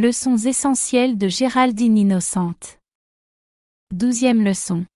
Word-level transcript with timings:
Leçons 0.00 0.38
essentielles 0.38 1.18
de 1.18 1.28
Géraldine 1.28 1.98
Innocente. 1.98 2.78
Douzième 3.92 4.42
leçon. 4.42 4.86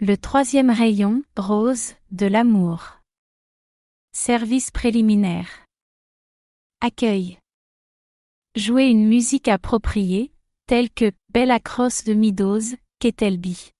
Le 0.00 0.16
troisième 0.16 0.70
rayon, 0.70 1.22
rose, 1.36 1.92
de 2.10 2.24
l'amour. 2.24 3.00
Service 4.14 4.70
préliminaire. 4.70 5.66
Accueil. 6.80 7.38
Jouer 8.56 8.86
une 8.86 9.06
musique 9.06 9.48
appropriée, 9.48 10.32
telle 10.66 10.88
que 10.88 11.12
Belle 11.28 11.50
Across 11.50 12.04
de 12.04 12.14
Midose, 12.14 12.76
Ketelby. 12.98 13.72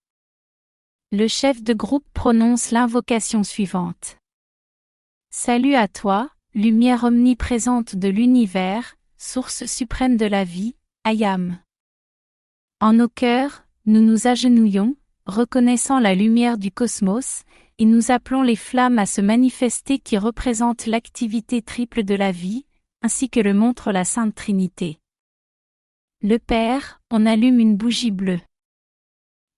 Le 1.10 1.26
chef 1.26 1.62
de 1.62 1.72
groupe 1.72 2.06
prononce 2.12 2.70
l'invocation 2.70 3.44
suivante. 3.44 4.18
Salut 5.30 5.74
à 5.74 5.88
toi, 5.88 6.28
lumière 6.52 7.04
omniprésente 7.04 7.96
de 7.96 8.08
l'univers, 8.08 8.94
source 9.22 9.66
suprême 9.66 10.16
de 10.16 10.26
la 10.26 10.42
vie, 10.42 10.74
Ayam. 11.04 11.60
En 12.80 12.92
nos 12.92 13.08
cœurs, 13.08 13.64
nous 13.86 14.00
nous 14.00 14.26
agenouillons, 14.26 14.96
reconnaissant 15.26 16.00
la 16.00 16.16
lumière 16.16 16.58
du 16.58 16.72
cosmos, 16.72 17.44
et 17.78 17.84
nous 17.84 18.10
appelons 18.10 18.42
les 18.42 18.56
flammes 18.56 18.98
à 18.98 19.06
se 19.06 19.20
manifester 19.20 20.00
qui 20.00 20.18
représentent 20.18 20.86
l'activité 20.86 21.62
triple 21.62 22.02
de 22.02 22.16
la 22.16 22.32
vie, 22.32 22.66
ainsi 23.00 23.30
que 23.30 23.38
le 23.38 23.54
montre 23.54 23.92
la 23.92 24.04
Sainte 24.04 24.34
Trinité. 24.34 24.98
Le 26.20 26.38
Père, 26.38 27.00
on 27.08 27.24
allume 27.24 27.60
une 27.60 27.76
bougie 27.76 28.10
bleue. 28.10 28.40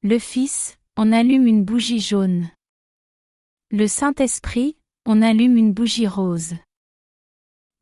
Le 0.02 0.19
Fils, 0.19 0.77
on 0.98 1.10
allume 1.10 1.46
une 1.46 1.64
bougie 1.64 2.00
jaune. 2.00 2.50
Le 3.70 3.88
Saint-Esprit, 3.88 4.77
on 5.06 5.22
allume 5.22 5.56
une 5.56 5.72
bougie 5.72 6.06
rose. 6.06 6.55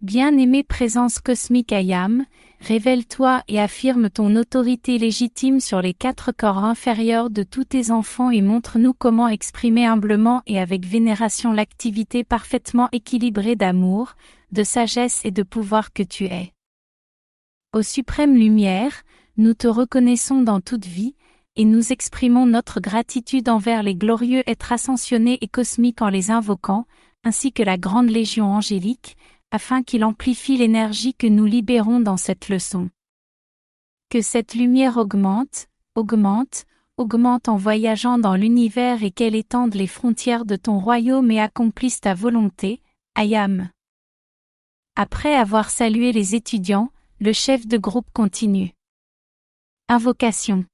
Bien-aimée 0.02 0.64
présence 0.64 1.20
cosmique 1.20 1.70
Ayam, 1.70 2.26
révèle-toi 2.58 3.44
et 3.46 3.60
affirme 3.60 4.10
ton 4.10 4.34
autorité 4.34 4.98
légitime 4.98 5.60
sur 5.60 5.80
les 5.80 5.94
quatre 5.94 6.32
corps 6.32 6.64
inférieurs 6.64 7.30
de 7.30 7.44
tous 7.44 7.66
tes 7.66 7.92
enfants 7.92 8.32
et 8.32 8.42
montre-nous 8.42 8.94
comment 8.94 9.28
exprimer 9.28 9.86
humblement 9.86 10.42
et 10.48 10.58
avec 10.58 10.84
vénération 10.84 11.52
l'activité 11.52 12.24
parfaitement 12.24 12.88
équilibrée 12.90 13.54
d'amour, 13.54 14.14
de 14.50 14.64
sagesse 14.64 15.24
et 15.24 15.30
de 15.30 15.44
pouvoir 15.44 15.92
que 15.92 16.02
tu 16.02 16.24
es. 16.24 16.52
Ô 17.72 17.82
suprême 17.82 18.34
lumière, 18.34 19.04
nous 19.36 19.54
te 19.54 19.68
reconnaissons 19.68 20.42
dans 20.42 20.60
toute 20.60 20.84
vie, 20.84 21.14
et 21.54 21.64
nous 21.64 21.92
exprimons 21.92 22.46
notre 22.46 22.80
gratitude 22.80 23.48
envers 23.48 23.84
les 23.84 23.94
glorieux 23.94 24.42
êtres 24.46 24.72
ascensionnés 24.72 25.38
et 25.42 25.48
cosmiques 25.48 26.02
en 26.02 26.08
les 26.08 26.32
invoquant, 26.32 26.86
ainsi 27.22 27.52
que 27.52 27.62
la 27.62 27.78
grande 27.78 28.10
légion 28.10 28.46
angélique, 28.46 29.16
afin 29.52 29.82
qu'il 29.82 30.02
amplifie 30.02 30.56
l'énergie 30.56 31.14
que 31.14 31.26
nous 31.26 31.44
libérons 31.44 32.00
dans 32.00 32.16
cette 32.16 32.48
leçon. 32.48 32.90
Que 34.08 34.22
cette 34.22 34.54
lumière 34.54 34.96
augmente, 34.96 35.68
augmente, 35.94 36.64
augmente 36.96 37.48
en 37.48 37.56
voyageant 37.56 38.18
dans 38.18 38.34
l'univers 38.34 39.04
et 39.04 39.10
qu'elle 39.10 39.34
étende 39.34 39.74
les 39.74 39.86
frontières 39.86 40.46
de 40.46 40.56
ton 40.56 40.78
royaume 40.78 41.30
et 41.30 41.40
accomplisse 41.40 42.00
ta 42.00 42.14
volonté, 42.14 42.80
Ayam. 43.14 43.68
Après 44.96 45.34
avoir 45.34 45.68
salué 45.70 46.12
les 46.12 46.34
étudiants, 46.34 46.90
le 47.20 47.34
chef 47.34 47.66
de 47.66 47.76
groupe 47.76 48.08
continue. 48.14 48.72
Invocation. 49.88 50.64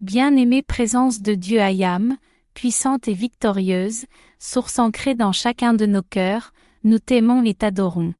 Bien-aimée 0.00 0.62
présence 0.62 1.20
de 1.20 1.34
Dieu 1.34 1.60
Ayam, 1.60 2.16
puissante 2.54 3.06
et 3.06 3.14
victorieuse, 3.14 4.06
source 4.38 4.78
ancrée 4.78 5.14
dans 5.14 5.32
chacun 5.32 5.74
de 5.74 5.84
nos 5.84 6.02
cœurs, 6.02 6.52
nous 6.82 6.98
t'aimons 6.98 7.44
et 7.44 7.52
t'adorons. 7.52 8.14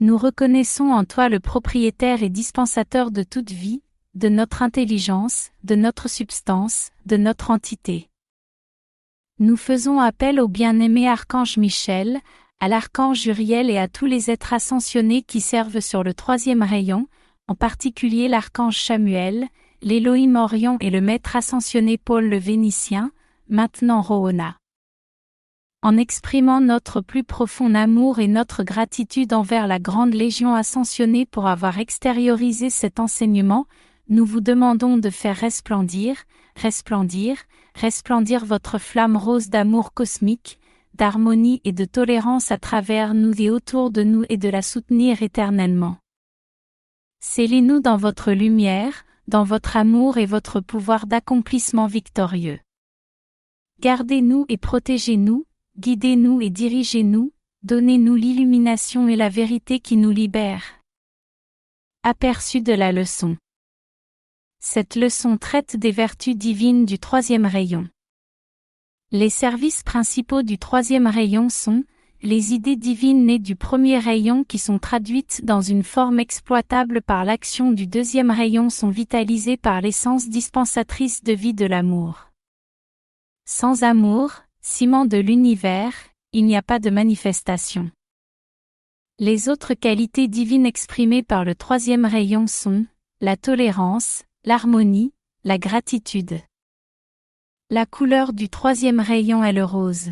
Nous 0.00 0.16
reconnaissons 0.16 0.84
en 0.84 1.04
toi 1.04 1.28
le 1.28 1.40
propriétaire 1.40 2.22
et 2.22 2.30
dispensateur 2.30 3.10
de 3.10 3.22
toute 3.22 3.50
vie, 3.50 3.82
de 4.14 4.28
notre 4.28 4.62
intelligence, 4.62 5.50
de 5.62 5.74
notre 5.74 6.08
substance, 6.08 6.90
de 7.04 7.16
notre 7.18 7.50
entité. 7.50 8.08
Nous 9.40 9.56
faisons 9.56 10.00
appel 10.00 10.40
au 10.40 10.48
bien-aimé 10.48 11.06
archange 11.06 11.58
Michel, 11.58 12.20
à 12.60 12.68
l'archange 12.68 13.26
Uriel 13.26 13.68
et 13.68 13.78
à 13.78 13.88
tous 13.88 14.06
les 14.06 14.30
êtres 14.30 14.54
ascensionnés 14.54 15.22
qui 15.22 15.40
servent 15.40 15.80
sur 15.80 16.02
le 16.02 16.14
troisième 16.14 16.62
rayon, 16.62 17.08
en 17.46 17.54
particulier 17.54 18.28
l'archange 18.28 18.80
Samuel, 18.82 19.48
l'Élohim 19.82 20.36
Orion 20.36 20.78
et 20.80 20.88
le 20.88 21.02
maître 21.02 21.36
ascensionné 21.36 21.98
Paul 21.98 22.26
le 22.26 22.38
Vénitien, 22.38 23.10
maintenant 23.48 24.00
Rohona 24.00 24.56
en 25.84 25.98
exprimant 25.98 26.62
notre 26.62 27.02
plus 27.02 27.24
profond 27.24 27.74
amour 27.74 28.18
et 28.18 28.26
notre 28.26 28.62
gratitude 28.62 29.34
envers 29.34 29.66
la 29.66 29.78
grande 29.78 30.14
Légion 30.14 30.54
ascensionnée 30.54 31.26
pour 31.26 31.46
avoir 31.46 31.78
extériorisé 31.78 32.70
cet 32.70 33.00
enseignement, 33.00 33.66
nous 34.08 34.24
vous 34.24 34.40
demandons 34.40 34.96
de 34.96 35.10
faire 35.10 35.36
resplendir, 35.36 36.16
resplendir, 36.56 37.36
resplendir 37.74 38.46
votre 38.46 38.78
flamme 38.78 39.18
rose 39.18 39.50
d'amour 39.50 39.92
cosmique, 39.92 40.58
d'harmonie 40.94 41.60
et 41.64 41.72
de 41.72 41.84
tolérance 41.84 42.50
à 42.50 42.56
travers 42.56 43.12
nous 43.12 43.38
et 43.38 43.50
autour 43.50 43.90
de 43.90 44.02
nous 44.04 44.24
et 44.30 44.38
de 44.38 44.48
la 44.48 44.62
soutenir 44.62 45.22
éternellement. 45.22 45.98
Scellez-nous 47.20 47.80
dans 47.80 47.98
votre 47.98 48.32
lumière, 48.32 49.04
dans 49.28 49.44
votre 49.44 49.76
amour 49.76 50.16
et 50.16 50.24
votre 50.24 50.60
pouvoir 50.60 51.06
d'accomplissement 51.06 51.88
victorieux. 51.88 52.58
Gardez-nous 53.80 54.46
et 54.48 54.56
protégez-nous, 54.56 55.44
guidez-nous 55.78 56.40
et 56.40 56.50
dirigez-nous, 56.50 57.32
donnez-nous 57.62 58.14
l'illumination 58.14 59.08
et 59.08 59.16
la 59.16 59.28
vérité 59.28 59.80
qui 59.80 59.96
nous 59.96 60.10
libèrent. 60.10 60.80
Aperçu 62.02 62.60
de 62.60 62.72
la 62.72 62.92
leçon. 62.92 63.36
Cette 64.60 64.94
leçon 64.94 65.36
traite 65.36 65.76
des 65.76 65.90
vertus 65.90 66.36
divines 66.36 66.86
du 66.86 66.98
troisième 66.98 67.46
rayon. 67.46 67.88
Les 69.10 69.30
services 69.30 69.82
principaux 69.82 70.42
du 70.42 70.58
troisième 70.58 71.06
rayon 71.06 71.48
sont 71.48 71.84
les 72.22 72.54
idées 72.54 72.76
divines 72.76 73.26
nées 73.26 73.38
du 73.38 73.54
premier 73.54 73.98
rayon 73.98 74.44
qui 74.44 74.58
sont 74.58 74.78
traduites 74.78 75.44
dans 75.44 75.60
une 75.60 75.82
forme 75.82 76.20
exploitable 76.20 77.02
par 77.02 77.24
l'action 77.24 77.72
du 77.72 77.86
deuxième 77.86 78.30
rayon 78.30 78.70
sont 78.70 78.88
vitalisées 78.88 79.58
par 79.58 79.82
l'essence 79.82 80.28
dispensatrice 80.28 81.22
de 81.22 81.34
vie 81.34 81.52
de 81.52 81.66
l'amour. 81.66 82.30
Sans 83.44 83.82
amour, 83.82 84.44
ciment 84.64 85.04
de 85.04 85.18
l'univers, 85.18 85.92
il 86.32 86.46
n'y 86.46 86.56
a 86.56 86.62
pas 86.62 86.78
de 86.78 86.88
manifestation. 86.88 87.90
Les 89.18 89.50
autres 89.50 89.74
qualités 89.74 90.26
divines 90.26 90.64
exprimées 90.64 91.22
par 91.22 91.44
le 91.44 91.54
troisième 91.54 92.06
rayon 92.06 92.46
sont 92.46 92.86
la 93.20 93.36
tolérance, 93.36 94.24
l'harmonie, 94.44 95.12
la 95.44 95.58
gratitude. 95.58 96.40
La 97.68 97.84
couleur 97.84 98.32
du 98.32 98.48
troisième 98.48 99.00
rayon 99.00 99.44
est 99.44 99.52
le 99.52 99.64
rose. 99.64 100.10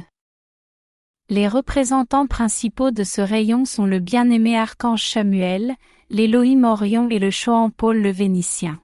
Les 1.31 1.49
représentants 1.49 2.27
principaux 2.27 2.91
de 2.91 3.05
ce 3.05 3.23
rayon 3.23 3.65
sont 3.65 3.87
le 3.87 4.01
bien-aimé 4.01 4.57
archange 4.59 5.09
Samuel, 5.09 5.77
l'Élohim 6.11 6.65
Orion 6.65 7.09
et 7.09 7.19
le 7.19 7.31
Choan 7.31 7.71
Paul 7.71 8.03
le 8.03 8.11
Vénitien. 8.11 8.81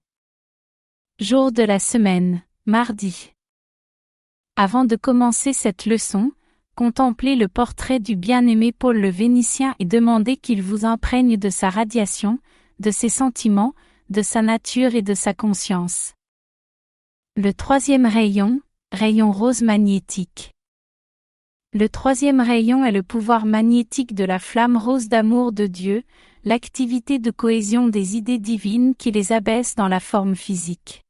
Jour 1.21 1.53
de 1.53 1.63
la 1.63 1.79
semaine, 1.79 2.43
mardi. 2.65 3.33
Avant 4.61 4.85
de 4.85 4.97
commencer 4.97 5.53
cette 5.53 5.87
leçon, 5.87 6.33
contemplez 6.75 7.37
le 7.37 7.47
portrait 7.47 8.01
du 8.01 8.17
bien-aimé 8.17 8.73
Paul 8.73 8.99
le 8.99 9.09
Vénitien 9.09 9.77
et 9.79 9.85
demandez 9.85 10.37
qu'il 10.37 10.63
vous 10.63 10.85
imprègne 10.85 11.37
de 11.37 11.49
sa 11.49 11.71
radiation, 11.71 12.41
de 12.81 12.91
ses 12.91 13.09
sentiments, 13.09 13.73
de 14.11 14.21
sa 14.21 14.43
nature 14.43 14.97
et 14.97 15.03
de 15.03 15.15
sa 15.15 15.33
conscience. 15.33 16.15
Le 17.37 17.55
troisième 17.55 18.05
rayon, 18.05 18.61
rayon 18.91 19.31
rose 19.31 19.63
magnétique. 19.63 20.57
Le 21.73 21.89
troisième 21.89 22.41
rayon 22.41 22.85
est 22.85 22.91
le 22.91 23.05
pouvoir 23.05 23.47
magnétique 23.47 24.13
de 24.13 24.25
la 24.25 24.41
flamme 24.41 24.77
rose 24.77 25.09
d'amour 25.09 25.53
de 25.53 25.69
Dieu, 25.69 26.03
l'activité 26.43 27.21
de 27.21 27.31
cohésion 27.31 27.87
des 27.87 28.17
idées 28.17 28.41
divines 28.41 28.97
qui 28.97 29.13
les 29.13 29.31
abaisse 29.31 29.77
dans 29.77 29.87
la 29.87 30.01
forme 30.01 30.35
physique. 30.35 31.05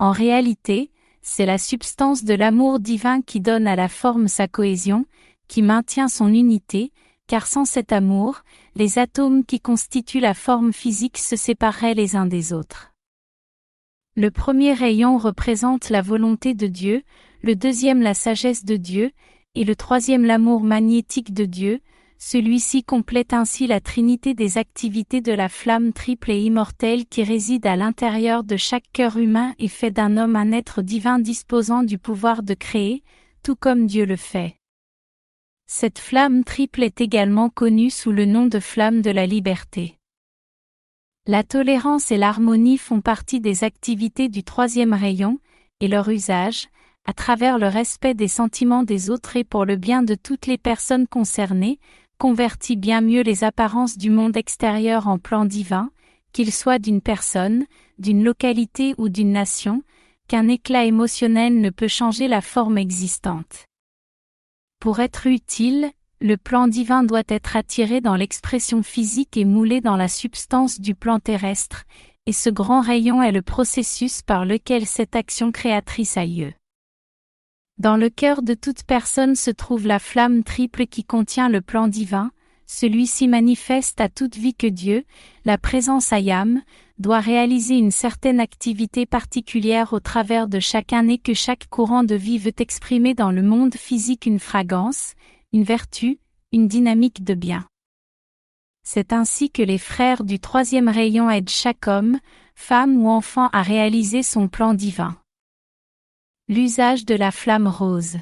En 0.00 0.10
réalité, 0.10 0.90
c'est 1.22 1.46
la 1.46 1.58
substance 1.58 2.24
de 2.24 2.34
l'amour 2.34 2.80
divin 2.80 3.22
qui 3.22 3.40
donne 3.40 3.66
à 3.66 3.76
la 3.76 3.88
forme 3.88 4.28
sa 4.28 4.48
cohésion, 4.48 5.06
qui 5.48 5.62
maintient 5.62 6.08
son 6.08 6.28
unité, 6.28 6.92
car 7.28 7.46
sans 7.46 7.64
cet 7.64 7.92
amour, 7.92 8.42
les 8.74 8.98
atomes 8.98 9.44
qui 9.44 9.60
constituent 9.60 10.20
la 10.20 10.34
forme 10.34 10.72
physique 10.72 11.18
se 11.18 11.36
sépareraient 11.36 11.94
les 11.94 12.16
uns 12.16 12.26
des 12.26 12.52
autres. 12.52 12.92
Le 14.16 14.30
premier 14.30 14.74
rayon 14.74 15.16
représente 15.16 15.88
la 15.88 16.02
volonté 16.02 16.52
de 16.52 16.66
Dieu, 16.66 17.02
le 17.42 17.56
deuxième 17.56 18.02
la 18.02 18.14
sagesse 18.14 18.64
de 18.64 18.76
Dieu, 18.76 19.12
et 19.54 19.64
le 19.64 19.76
troisième 19.76 20.24
l'amour 20.24 20.62
magnétique 20.62 21.32
de 21.32 21.44
Dieu, 21.44 21.80
celui-ci 22.24 22.84
complète 22.84 23.32
ainsi 23.32 23.66
la 23.66 23.80
trinité 23.80 24.32
des 24.32 24.56
activités 24.56 25.20
de 25.20 25.32
la 25.32 25.48
flamme 25.48 25.92
triple 25.92 26.30
et 26.30 26.40
immortelle 26.40 27.04
qui 27.04 27.24
réside 27.24 27.66
à 27.66 27.74
l'intérieur 27.74 28.44
de 28.44 28.56
chaque 28.56 28.86
cœur 28.92 29.16
humain 29.16 29.54
et 29.58 29.66
fait 29.66 29.90
d'un 29.90 30.16
homme 30.16 30.36
un 30.36 30.52
être 30.52 30.82
divin 30.82 31.18
disposant 31.18 31.82
du 31.82 31.98
pouvoir 31.98 32.44
de 32.44 32.54
créer, 32.54 33.02
tout 33.42 33.56
comme 33.56 33.88
Dieu 33.88 34.06
le 34.06 34.14
fait. 34.14 34.54
Cette 35.66 35.98
flamme 35.98 36.44
triple 36.44 36.84
est 36.84 37.00
également 37.00 37.50
connue 37.50 37.90
sous 37.90 38.12
le 38.12 38.24
nom 38.24 38.46
de 38.46 38.60
flamme 38.60 39.02
de 39.02 39.10
la 39.10 39.26
liberté. 39.26 39.98
La 41.26 41.42
tolérance 41.42 42.12
et 42.12 42.18
l'harmonie 42.18 42.78
font 42.78 43.00
partie 43.00 43.40
des 43.40 43.64
activités 43.64 44.28
du 44.28 44.44
troisième 44.44 44.94
rayon, 44.94 45.40
et 45.80 45.88
leur 45.88 46.08
usage, 46.08 46.68
à 47.04 47.12
travers 47.12 47.58
le 47.58 47.66
respect 47.66 48.14
des 48.14 48.28
sentiments 48.28 48.84
des 48.84 49.10
autres 49.10 49.36
et 49.36 49.42
pour 49.42 49.64
le 49.64 49.74
bien 49.74 50.04
de 50.04 50.14
toutes 50.14 50.46
les 50.46 50.58
personnes 50.58 51.08
concernées, 51.08 51.80
convertit 52.22 52.76
bien 52.76 53.00
mieux 53.00 53.22
les 53.22 53.42
apparences 53.42 53.98
du 53.98 54.08
monde 54.08 54.36
extérieur 54.36 55.08
en 55.08 55.18
plan 55.18 55.44
divin, 55.44 55.90
qu'il 56.32 56.52
soit 56.52 56.78
d'une 56.78 57.00
personne, 57.00 57.66
d'une 57.98 58.22
localité 58.22 58.94
ou 58.96 59.08
d'une 59.08 59.32
nation, 59.32 59.82
qu'un 60.28 60.46
éclat 60.46 60.84
émotionnel 60.84 61.60
ne 61.60 61.68
peut 61.68 61.88
changer 61.88 62.28
la 62.28 62.40
forme 62.40 62.78
existante. 62.78 63.66
Pour 64.78 65.00
être 65.00 65.26
utile, 65.26 65.90
le 66.20 66.36
plan 66.36 66.68
divin 66.68 67.02
doit 67.02 67.24
être 67.26 67.56
attiré 67.56 68.00
dans 68.00 68.14
l'expression 68.14 68.84
physique 68.84 69.36
et 69.36 69.44
moulé 69.44 69.80
dans 69.80 69.96
la 69.96 70.06
substance 70.06 70.80
du 70.80 70.94
plan 70.94 71.18
terrestre, 71.18 71.82
et 72.26 72.32
ce 72.32 72.50
grand 72.50 72.82
rayon 72.82 73.20
est 73.20 73.32
le 73.32 73.42
processus 73.42 74.22
par 74.22 74.44
lequel 74.44 74.86
cette 74.86 75.16
action 75.16 75.50
créatrice 75.50 76.16
a 76.16 76.24
lieu. 76.24 76.52
Dans 77.82 77.96
le 77.96 78.10
cœur 78.10 78.42
de 78.42 78.54
toute 78.54 78.84
personne 78.84 79.34
se 79.34 79.50
trouve 79.50 79.88
la 79.88 79.98
flamme 79.98 80.44
triple 80.44 80.86
qui 80.86 81.02
contient 81.02 81.48
le 81.48 81.60
plan 81.60 81.88
divin, 81.88 82.30
celui-ci 82.64 83.26
manifeste 83.26 84.00
à 84.00 84.08
toute 84.08 84.36
vie 84.36 84.54
que 84.54 84.68
Dieu, 84.68 85.02
la 85.44 85.58
présence 85.58 86.12
ayam, 86.12 86.62
doit 87.00 87.18
réaliser 87.18 87.74
une 87.74 87.90
certaine 87.90 88.38
activité 88.38 89.04
particulière 89.04 89.94
au 89.94 89.98
travers 89.98 90.46
de 90.46 90.60
chacun 90.60 91.08
et 91.08 91.18
que 91.18 91.34
chaque 91.34 91.66
courant 91.70 92.04
de 92.04 92.14
vie 92.14 92.38
veut 92.38 92.54
exprimer 92.56 93.14
dans 93.14 93.32
le 93.32 93.42
monde 93.42 93.74
physique 93.74 94.26
une 94.26 94.38
fragrance, 94.38 95.14
une 95.52 95.64
vertu, 95.64 96.20
une 96.52 96.68
dynamique 96.68 97.24
de 97.24 97.34
bien. 97.34 97.66
C'est 98.84 99.12
ainsi 99.12 99.50
que 99.50 99.62
les 99.62 99.78
frères 99.78 100.22
du 100.22 100.38
troisième 100.38 100.88
rayon 100.88 101.28
aident 101.28 101.50
chaque 101.50 101.88
homme, 101.88 102.20
femme 102.54 102.96
ou 102.96 103.08
enfant 103.08 103.48
à 103.52 103.62
réaliser 103.62 104.22
son 104.22 104.46
plan 104.46 104.72
divin. 104.72 105.16
L'usage 106.54 107.06
de 107.06 107.14
la 107.14 107.30
flamme 107.30 107.66
rose. 107.66 108.18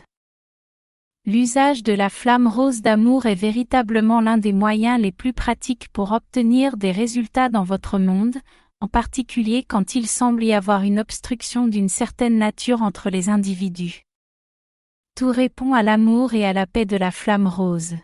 L'usage 1.27 1.83
de 1.83 1.93
la 1.93 2.09
flamme 2.09 2.47
rose 2.47 2.81
d'amour 2.81 3.27
est 3.27 3.35
véritablement 3.35 4.21
l'un 4.21 4.39
des 4.39 4.53
moyens 4.53 5.01
les 5.01 5.11
plus 5.11 5.33
pratiques 5.33 5.89
pour 5.89 6.13
obtenir 6.13 6.77
des 6.77 6.93
résultats 6.93 7.49
dans 7.49 7.65
votre 7.65 7.99
monde, 7.99 8.37
en 8.81 8.87
particulier 8.87 9.65
quand 9.65 9.97
il 9.97 10.07
semble 10.07 10.45
y 10.45 10.53
avoir 10.53 10.85
une 10.85 11.01
obstruction 11.01 11.67
d'une 11.67 11.89
certaine 11.89 12.39
nature 12.39 12.83
entre 12.83 13.11
les 13.11 13.31
individus. 13.31 14.03
Tout 15.17 15.33
répond 15.33 15.75
à 15.75 15.83
l'amour 15.83 16.33
et 16.33 16.45
à 16.45 16.53
la 16.53 16.69
paix 16.69 16.85
de 16.85 16.97
la 16.97 17.11
flamme 17.11 17.49
rose. 17.49 17.97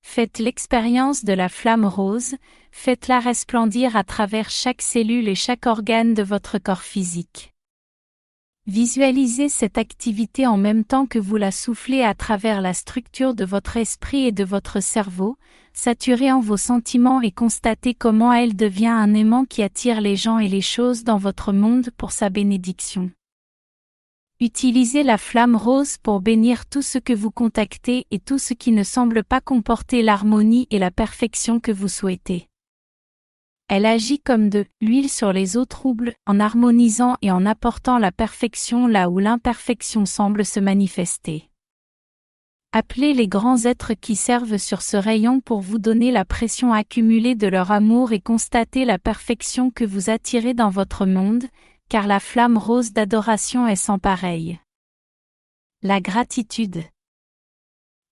Faites 0.00 0.38
l'expérience 0.38 1.22
de 1.22 1.34
la 1.34 1.50
flamme 1.50 1.84
rose, 1.84 2.36
faites-la 2.70 3.20
resplendir 3.20 3.94
à 3.94 4.04
travers 4.04 4.48
chaque 4.48 4.80
cellule 4.80 5.28
et 5.28 5.34
chaque 5.34 5.66
organe 5.66 6.14
de 6.14 6.22
votre 6.22 6.56
corps 6.56 6.80
physique. 6.80 7.51
Visualisez 8.68 9.48
cette 9.48 9.76
activité 9.76 10.46
en 10.46 10.56
même 10.56 10.84
temps 10.84 11.06
que 11.06 11.18
vous 11.18 11.36
la 11.36 11.50
soufflez 11.50 12.02
à 12.02 12.14
travers 12.14 12.60
la 12.60 12.74
structure 12.74 13.34
de 13.34 13.44
votre 13.44 13.76
esprit 13.76 14.26
et 14.26 14.30
de 14.30 14.44
votre 14.44 14.80
cerveau, 14.80 15.36
saturez 15.72 16.30
en 16.30 16.38
vos 16.38 16.56
sentiments 16.56 17.20
et 17.22 17.32
constatez 17.32 17.92
comment 17.92 18.32
elle 18.32 18.54
devient 18.54 18.86
un 18.86 19.14
aimant 19.14 19.46
qui 19.46 19.64
attire 19.64 20.00
les 20.00 20.14
gens 20.14 20.38
et 20.38 20.46
les 20.46 20.60
choses 20.60 21.02
dans 21.02 21.18
votre 21.18 21.52
monde 21.52 21.90
pour 21.96 22.12
sa 22.12 22.30
bénédiction. 22.30 23.10
Utilisez 24.38 25.02
la 25.02 25.18
flamme 25.18 25.56
rose 25.56 25.96
pour 25.98 26.20
bénir 26.20 26.66
tout 26.66 26.82
ce 26.82 26.98
que 26.98 27.12
vous 27.12 27.32
contactez 27.32 28.06
et 28.12 28.20
tout 28.20 28.38
ce 28.38 28.54
qui 28.54 28.70
ne 28.70 28.84
semble 28.84 29.24
pas 29.24 29.40
comporter 29.40 30.02
l'harmonie 30.02 30.68
et 30.70 30.78
la 30.78 30.92
perfection 30.92 31.58
que 31.58 31.72
vous 31.72 31.88
souhaitez. 31.88 32.48
Elle 33.74 33.86
agit 33.86 34.18
comme 34.18 34.50
de 34.50 34.66
l'huile 34.82 35.08
sur 35.08 35.32
les 35.32 35.56
eaux 35.56 35.64
troubles, 35.64 36.12
en 36.26 36.40
harmonisant 36.40 37.16
et 37.22 37.30
en 37.30 37.46
apportant 37.46 37.96
la 37.96 38.12
perfection 38.12 38.86
là 38.86 39.08
où 39.08 39.18
l'imperfection 39.18 40.04
semble 40.04 40.44
se 40.44 40.60
manifester. 40.60 41.48
Appelez 42.72 43.14
les 43.14 43.28
grands 43.28 43.64
êtres 43.64 43.94
qui 43.94 44.14
servent 44.14 44.58
sur 44.58 44.82
ce 44.82 44.98
rayon 44.98 45.40
pour 45.40 45.62
vous 45.62 45.78
donner 45.78 46.10
la 46.10 46.26
pression 46.26 46.74
accumulée 46.74 47.34
de 47.34 47.46
leur 47.46 47.72
amour 47.72 48.12
et 48.12 48.20
constater 48.20 48.84
la 48.84 48.98
perfection 48.98 49.70
que 49.70 49.86
vous 49.86 50.10
attirez 50.10 50.52
dans 50.52 50.68
votre 50.68 51.06
monde, 51.06 51.44
car 51.88 52.06
la 52.06 52.20
flamme 52.20 52.58
rose 52.58 52.92
d'adoration 52.92 53.66
est 53.66 53.74
sans 53.74 53.98
pareil. 53.98 54.60
La 55.80 56.02
gratitude. 56.02 56.82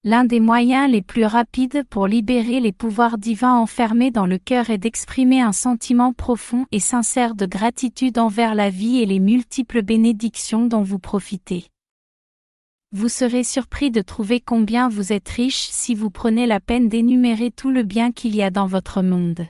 L'un 0.03 0.25
des 0.25 0.41
moyens 0.41 0.91
les 0.91 1.03
plus 1.03 1.27
rapides 1.27 1.85
pour 1.91 2.07
libérer 2.07 2.59
les 2.61 2.73
pouvoirs 2.73 3.19
divins 3.19 3.59
enfermés 3.59 4.11
dans 4.11 4.25
le 4.25 4.39
cœur 4.39 4.71
est 4.71 4.79
d'exprimer 4.79 5.43
un 5.43 5.53
sentiment 5.53 6.15
profond 6.15 6.65
et 6.73 6.81
sincère 6.81 7.35
de 7.35 7.45
gratitude 7.45 8.19
envers 8.19 8.55
la 8.55 8.71
vie 8.71 9.03
et 9.03 9.05
les 9.05 9.19
multiples 9.19 9.83
bénédictions 9.83 10.65
dont 10.67 10.83
vous 10.83 10.99
profitez. 10.99 11.67
Vous 12.93 13.11
serez 13.11 13.45
surpris 13.45 13.91
de 13.91 14.01
trouver 14.01 14.41
combien 14.41 14.89
vous 14.89 15.13
êtes 15.13 15.29
riche 15.29 15.69
si 15.71 15.95
vous 15.95 16.09
prenez 16.09 16.47
la 16.47 16.61
peine 16.61 16.89
d'énumérer 16.89 17.51
tout 17.51 17.71
le 17.71 17.83
bien 17.83 18.11
qu'il 18.11 18.35
y 18.35 18.43
a 18.43 18.51
dans 18.51 18.67
votre 18.67 19.03
monde. 19.03 19.47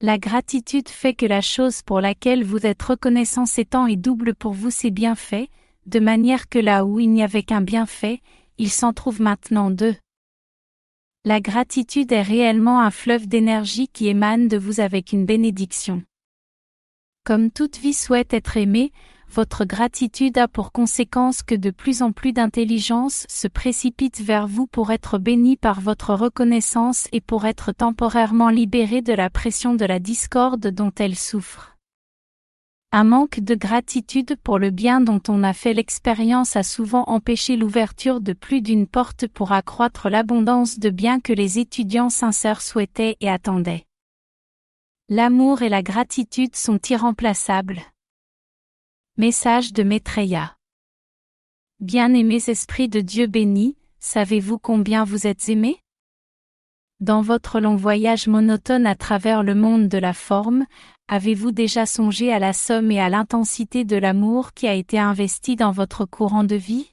La 0.00 0.16
gratitude 0.16 0.88
fait 0.88 1.12
que 1.12 1.26
la 1.26 1.42
chose 1.42 1.82
pour 1.82 2.00
laquelle 2.00 2.44
vous 2.44 2.64
êtes 2.64 2.82
reconnaissant 2.82 3.44
s'étend 3.44 3.86
et 3.86 3.96
double 3.96 4.34
pour 4.34 4.54
vous 4.54 4.70
ses 4.70 4.90
bienfaits, 4.90 5.48
de 5.84 6.00
manière 6.00 6.48
que 6.48 6.58
là 6.58 6.86
où 6.86 6.98
il 6.98 7.10
n'y 7.10 7.22
avait 7.22 7.42
qu'un 7.42 7.60
bienfait, 7.60 8.20
il 8.58 8.70
s'en 8.70 8.92
trouve 8.92 9.20
maintenant 9.22 9.70
deux. 9.70 9.96
La 11.24 11.40
gratitude 11.40 12.12
est 12.12 12.22
réellement 12.22 12.80
un 12.80 12.90
fleuve 12.90 13.26
d'énergie 13.26 13.88
qui 13.88 14.08
émane 14.08 14.48
de 14.48 14.56
vous 14.56 14.80
avec 14.80 15.12
une 15.12 15.26
bénédiction. 15.26 16.02
Comme 17.24 17.50
toute 17.50 17.76
vie 17.76 17.94
souhaite 17.94 18.32
être 18.34 18.56
aimée, 18.56 18.92
votre 19.30 19.64
gratitude 19.64 20.38
a 20.38 20.48
pour 20.48 20.72
conséquence 20.72 21.42
que 21.42 21.54
de 21.54 21.70
plus 21.70 22.02
en 22.02 22.12
plus 22.12 22.32
d'intelligence 22.32 23.26
se 23.28 23.46
précipite 23.46 24.20
vers 24.20 24.46
vous 24.46 24.66
pour 24.66 24.90
être 24.90 25.18
bénie 25.18 25.56
par 25.56 25.80
votre 25.80 26.14
reconnaissance 26.14 27.08
et 27.12 27.20
pour 27.20 27.44
être 27.44 27.72
temporairement 27.72 28.48
libérée 28.48 29.02
de 29.02 29.12
la 29.12 29.28
pression 29.28 29.74
de 29.74 29.84
la 29.84 29.98
discorde 29.98 30.68
dont 30.68 30.92
elle 30.98 31.16
souffre. 31.16 31.77
Un 32.90 33.04
manque 33.04 33.40
de 33.40 33.54
gratitude 33.54 34.36
pour 34.42 34.58
le 34.58 34.70
bien 34.70 35.02
dont 35.02 35.20
on 35.28 35.42
a 35.42 35.52
fait 35.52 35.74
l'expérience 35.74 36.56
a 36.56 36.62
souvent 36.62 37.04
empêché 37.04 37.54
l'ouverture 37.54 38.22
de 38.22 38.32
plus 38.32 38.62
d'une 38.62 38.86
porte 38.86 39.26
pour 39.26 39.52
accroître 39.52 40.08
l'abondance 40.08 40.78
de 40.78 40.88
biens 40.88 41.20
que 41.20 41.34
les 41.34 41.58
étudiants 41.58 42.08
sincères 42.08 42.62
souhaitaient 42.62 43.18
et 43.20 43.28
attendaient. 43.28 43.84
L'amour 45.10 45.60
et 45.60 45.68
la 45.68 45.82
gratitude 45.82 46.56
sont 46.56 46.78
irremplaçables. 46.88 47.82
Message 49.18 49.74
de 49.74 49.82
Maitreya. 49.82 50.56
Bien-aimés 51.80 52.48
esprits 52.48 52.88
de 52.88 53.00
Dieu 53.00 53.26
béni, 53.26 53.76
savez-vous 53.98 54.58
combien 54.58 55.04
vous 55.04 55.26
êtes 55.26 55.50
aimés? 55.50 55.78
Dans 57.00 57.20
votre 57.20 57.60
long 57.60 57.76
voyage 57.76 58.28
monotone 58.28 58.86
à 58.86 58.94
travers 58.94 59.42
le 59.42 59.54
monde 59.54 59.88
de 59.88 59.98
la 59.98 60.14
forme, 60.14 60.64
Avez-vous 61.10 61.52
déjà 61.52 61.86
songé 61.86 62.34
à 62.34 62.38
la 62.38 62.52
somme 62.52 62.90
et 62.90 63.00
à 63.00 63.08
l'intensité 63.08 63.86
de 63.86 63.96
l'amour 63.96 64.52
qui 64.52 64.68
a 64.68 64.74
été 64.74 64.98
investi 64.98 65.56
dans 65.56 65.72
votre 65.72 66.04
courant 66.04 66.44
de 66.44 66.54
vie? 66.54 66.90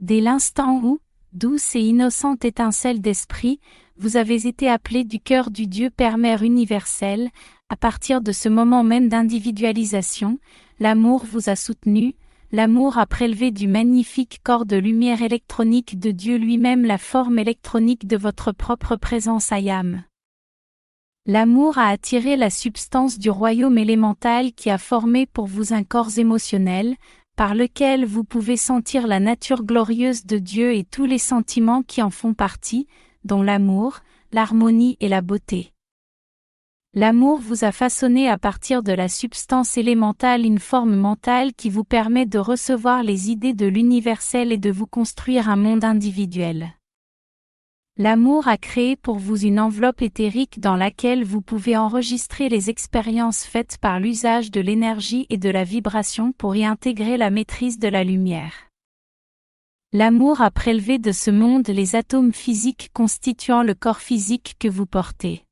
Dès 0.00 0.20
l'instant 0.20 0.80
où, 0.82 0.98
douce 1.32 1.76
et 1.76 1.82
innocente 1.82 2.44
étincelle 2.44 3.00
d'esprit, 3.00 3.60
vous 3.96 4.16
avez 4.16 4.48
été 4.48 4.68
appelé 4.68 5.04
du 5.04 5.20
cœur 5.20 5.52
du 5.52 5.68
Dieu 5.68 5.90
Père-Mère 5.90 6.42
universel, 6.42 7.30
à 7.68 7.76
partir 7.76 8.20
de 8.20 8.32
ce 8.32 8.48
moment 8.48 8.82
même 8.82 9.08
d'individualisation, 9.08 10.40
l'amour 10.80 11.24
vous 11.24 11.48
a 11.48 11.54
soutenu, 11.54 12.16
l'amour 12.50 12.98
a 12.98 13.06
prélevé 13.06 13.52
du 13.52 13.68
magnifique 13.68 14.40
corps 14.42 14.66
de 14.66 14.74
lumière 14.76 15.22
électronique 15.22 16.00
de 16.00 16.10
Dieu 16.10 16.38
lui-même 16.38 16.84
la 16.84 16.98
forme 16.98 17.38
électronique 17.38 18.08
de 18.08 18.16
votre 18.16 18.50
propre 18.50 18.96
présence 18.96 19.52
ayam. 19.52 20.02
L'amour 21.26 21.76
a 21.76 21.88
attiré 21.88 22.36
la 22.36 22.48
substance 22.48 23.18
du 23.18 23.30
royaume 23.30 23.76
élémental 23.76 24.52
qui 24.52 24.70
a 24.70 24.78
formé 24.78 25.26
pour 25.26 25.46
vous 25.46 25.74
un 25.74 25.84
corps 25.84 26.18
émotionnel, 26.18 26.96
par 27.36 27.54
lequel 27.54 28.04
vous 28.04 28.24
pouvez 28.24 28.56
sentir 28.56 29.06
la 29.06 29.20
nature 29.20 29.62
glorieuse 29.62 30.24
de 30.24 30.38
Dieu 30.38 30.74
et 30.74 30.84
tous 30.84 31.04
les 31.04 31.18
sentiments 31.18 31.82
qui 31.82 32.02
en 32.02 32.10
font 32.10 32.34
partie, 32.34 32.86
dont 33.24 33.42
l'amour, 33.42 34.00
l'harmonie 34.32 34.96
et 35.00 35.08
la 35.08 35.20
beauté. 35.20 35.72
L'amour 36.94 37.38
vous 37.38 37.64
a 37.64 37.70
façonné 37.70 38.28
à 38.28 38.36
partir 38.36 38.82
de 38.82 38.92
la 38.92 39.08
substance 39.08 39.76
élémentale 39.76 40.44
une 40.44 40.58
forme 40.58 40.96
mentale 40.96 41.52
qui 41.52 41.70
vous 41.70 41.84
permet 41.84 42.26
de 42.26 42.38
recevoir 42.38 43.02
les 43.04 43.30
idées 43.30 43.54
de 43.54 43.66
l'universel 43.66 44.52
et 44.52 44.58
de 44.58 44.70
vous 44.70 44.86
construire 44.86 45.48
un 45.48 45.56
monde 45.56 45.84
individuel. 45.84 46.72
L'amour 48.00 48.48
a 48.48 48.56
créé 48.56 48.96
pour 48.96 49.18
vous 49.18 49.36
une 49.44 49.60
enveloppe 49.60 50.00
éthérique 50.00 50.58
dans 50.58 50.74
laquelle 50.74 51.22
vous 51.22 51.42
pouvez 51.42 51.76
enregistrer 51.76 52.48
les 52.48 52.70
expériences 52.70 53.44
faites 53.44 53.76
par 53.76 54.00
l'usage 54.00 54.50
de 54.50 54.62
l'énergie 54.62 55.26
et 55.28 55.36
de 55.36 55.50
la 55.50 55.64
vibration 55.64 56.32
pour 56.32 56.56
y 56.56 56.64
intégrer 56.64 57.18
la 57.18 57.28
maîtrise 57.28 57.78
de 57.78 57.88
la 57.88 58.02
lumière. 58.02 58.70
L'amour 59.92 60.40
a 60.40 60.50
prélevé 60.50 60.98
de 60.98 61.12
ce 61.12 61.30
monde 61.30 61.68
les 61.68 61.94
atomes 61.94 62.32
physiques 62.32 62.88
constituant 62.94 63.62
le 63.62 63.74
corps 63.74 64.00
physique 64.00 64.56
que 64.58 64.68
vous 64.68 64.86
portez. 64.86 65.44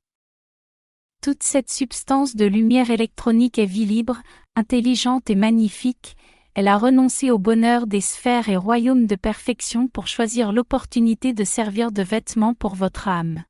Toute 1.23 1.43
cette 1.43 1.71
substance 1.71 2.35
de 2.35 2.47
lumière 2.47 2.91
électronique 2.91 3.59
est 3.59 3.67
vie 3.67 3.85
libre, 3.85 4.23
intelligente 4.57 5.29
et 5.29 5.35
magnifique, 5.35 6.17
elle 6.59 6.67
a 6.67 6.77
renoncé 6.77 7.31
au 7.31 7.39
bonheur 7.39 7.87
des 7.87 8.01
sphères 8.01 8.49
et 8.49 8.57
royaumes 8.57 9.07
de 9.07 9.15
perfection 9.15 9.87
pour 9.87 10.09
choisir 10.09 10.51
l'opportunité 10.51 11.33
de 11.33 11.45
servir 11.45 11.93
de 11.93 12.03
vêtement 12.03 12.53
pour 12.53 12.75
votre 12.75 13.07
âme. 13.07 13.45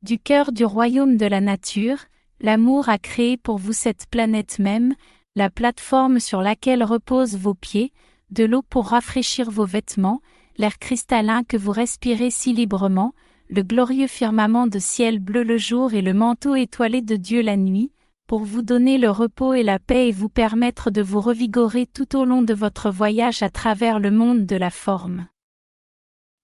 Du 0.00 0.18
cœur 0.18 0.52
du 0.52 0.64
royaume 0.64 1.18
de 1.18 1.26
la 1.26 1.42
nature, 1.42 1.98
l'amour 2.40 2.88
a 2.88 2.96
créé 2.96 3.36
pour 3.36 3.58
vous 3.58 3.74
cette 3.74 4.06
planète 4.06 4.58
même, 4.58 4.94
la 5.36 5.50
plateforme 5.50 6.18
sur 6.18 6.40
laquelle 6.40 6.82
reposent 6.82 7.36
vos 7.36 7.52
pieds, 7.52 7.92
de 8.30 8.44
l'eau 8.44 8.62
pour 8.62 8.86
rafraîchir 8.86 9.50
vos 9.50 9.66
vêtements, 9.66 10.22
l'air 10.56 10.78
cristallin 10.78 11.44
que 11.44 11.58
vous 11.58 11.72
respirez 11.72 12.30
si 12.30 12.54
librement, 12.54 13.12
le 13.50 13.62
glorieux 13.62 14.06
firmament 14.06 14.66
de 14.66 14.78
ciel 14.78 15.18
bleu 15.18 15.42
le 15.42 15.58
jour 15.58 15.92
et 15.92 16.00
le 16.00 16.14
manteau 16.14 16.54
étoilé 16.54 17.02
de 17.02 17.16
Dieu 17.16 17.42
la 17.42 17.58
nuit, 17.58 17.92
pour 18.32 18.44
vous 18.44 18.62
donner 18.62 18.96
le 18.96 19.10
repos 19.10 19.52
et 19.52 19.62
la 19.62 19.78
paix 19.78 20.08
et 20.08 20.10
vous 20.10 20.30
permettre 20.30 20.90
de 20.90 21.02
vous 21.02 21.20
revigorer 21.20 21.84
tout 21.84 22.16
au 22.16 22.24
long 22.24 22.40
de 22.40 22.54
votre 22.54 22.88
voyage 22.88 23.42
à 23.42 23.50
travers 23.50 24.00
le 24.00 24.10
monde 24.10 24.46
de 24.46 24.56
la 24.56 24.70
forme. 24.70 25.26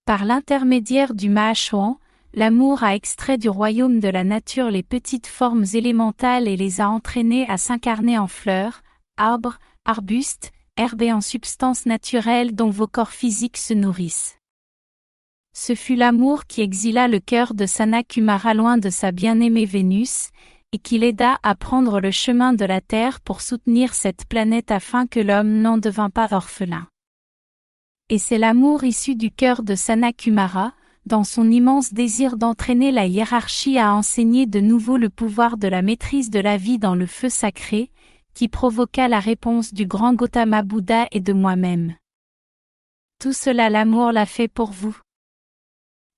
Par 0.05 0.27
l'intermédiaire 0.27 1.15
du 1.15 1.31
Mahachouan, 1.31 1.99
l'amour 2.35 2.83
a 2.83 2.95
extrait 2.95 3.39
du 3.39 3.49
royaume 3.49 4.01
de 4.01 4.09
la 4.09 4.23
nature 4.23 4.71
les 4.71 4.83
petites 4.83 5.27
formes 5.27 5.65
élémentales 5.73 6.47
et 6.47 6.59
les 6.59 6.83
a 6.83 6.91
entraînées 6.91 7.49
à 7.49 7.57
s'incarner 7.57 8.19
en 8.19 8.27
fleurs, 8.27 8.83
arbres, 9.17 9.59
arbustes, 9.87 10.53
herbes 10.77 11.01
et 11.01 11.13
en 11.15 11.23
substances 11.23 11.87
naturelles 11.87 12.55
dont 12.55 12.69
vos 12.69 12.87
corps 12.87 13.13
physiques 13.13 13.57
se 13.57 13.73
nourrissent. 13.73 14.37
Ce 15.55 15.75
fut 15.75 15.97
l'amour 15.97 16.45
qui 16.45 16.61
exila 16.61 17.09
le 17.09 17.19
cœur 17.19 17.55
de 17.55 17.65
Sanakumara 17.65 18.53
loin 18.53 18.77
de 18.77 18.91
sa 18.91 19.11
bien-aimée 19.11 19.65
Vénus, 19.65 20.29
et 20.73 20.79
qui 20.79 20.99
l'aida 20.99 21.39
à 21.43 21.55
prendre 21.55 22.01
le 22.01 22.11
chemin 22.11 22.53
de 22.53 22.65
la 22.65 22.81
Terre 22.81 23.21
pour 23.21 23.41
soutenir 23.41 23.95
cette 23.95 24.27
planète 24.27 24.71
afin 24.71 25.07
que 25.07 25.21
l'homme 25.21 25.61
n'en 25.61 25.79
devint 25.79 26.11
pas 26.11 26.29
orphelin. 26.33 26.87
Et 28.11 28.19
c'est 28.19 28.39
l'amour 28.39 28.85
issu 28.85 29.17
du 29.17 29.31
cœur 29.31 29.63
de 29.63 29.75
Sanakumara, 29.75 30.73
dans 31.07 31.25
son 31.25 31.51
immense 31.51 31.93
désir 31.95 32.37
d'entraîner 32.37 32.93
la 32.93 33.07
hiérarchie 33.07 33.79
à 33.79 33.95
enseigner 33.95 34.47
de 34.47 34.61
nouveau 34.61 34.99
le 34.99 35.09
pouvoir 35.09 35.57
de 35.57 35.69
la 35.69 35.81
maîtrise 35.81 36.29
de 36.31 36.41
la 36.41 36.59
vie 36.59 36.79
dans 36.79 36.95
le 36.95 37.07
feu 37.07 37.31
sacré, 37.31 37.91
qui 38.35 38.49
provoqua 38.49 39.09
la 39.09 39.21
réponse 39.21 39.73
du 39.73 39.87
grand 39.87 40.15
Gautama 40.15 40.63
Bouddha 40.63 41.07
et 41.11 41.21
de 41.21 41.33
moi-même. 41.33 41.97
Tout 43.19 43.33
cela 43.33 43.69
l'amour 43.71 44.13
l'a 44.13 44.27
fait 44.27 44.49
pour 44.49 44.71
vous. 44.71 44.97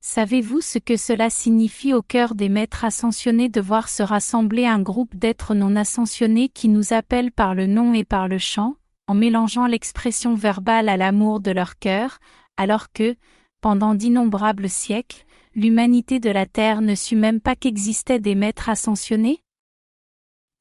Savez-vous 0.03 0.63
ce 0.63 0.79
que 0.79 0.97
cela 0.97 1.29
signifie 1.29 1.93
au 1.93 2.01
cœur 2.01 2.35
des 2.35 2.49
maîtres 2.49 2.87
ascensionnés 2.87 3.51
de 3.51 3.61
voir 3.61 3.91
se 3.91 4.03
rassembler 4.03 4.65
un 4.65 4.81
groupe 4.81 5.15
d'êtres 5.15 5.55
non 5.55 5.77
ascensionnés 5.77 6.49
qui 6.49 6.69
nous 6.69 6.95
appellent 6.95 7.33
par 7.33 7.55
le 7.55 7.67
nom 7.67 7.93
et 7.93 8.05
par 8.05 8.27
le 8.27 8.39
chant, 8.39 8.77
en 9.07 9.15
mélangeant 9.15 9.67
l'expression 9.67 10.35
verbale 10.35 10.89
à 10.89 10.97
l'amour 10.97 11.41
de 11.41 11.51
leur 11.51 11.79
cœur, 11.79 12.19
alors 12.57 12.93
que, 12.93 13.15
pendant 13.61 13.95
d'innombrables 13.95 14.71
siècles, 14.71 15.27
l'humanité 15.55 16.19
de 16.19 16.31
la 16.31 16.47
Terre 16.47 16.81
ne 16.81 16.95
sut 16.95 17.17
même 17.17 17.41
pas 17.41 17.55
qu'existaient 17.55 18.21
des 18.21 18.35
maîtres 18.35 18.71
ascensionnés? 18.71 19.43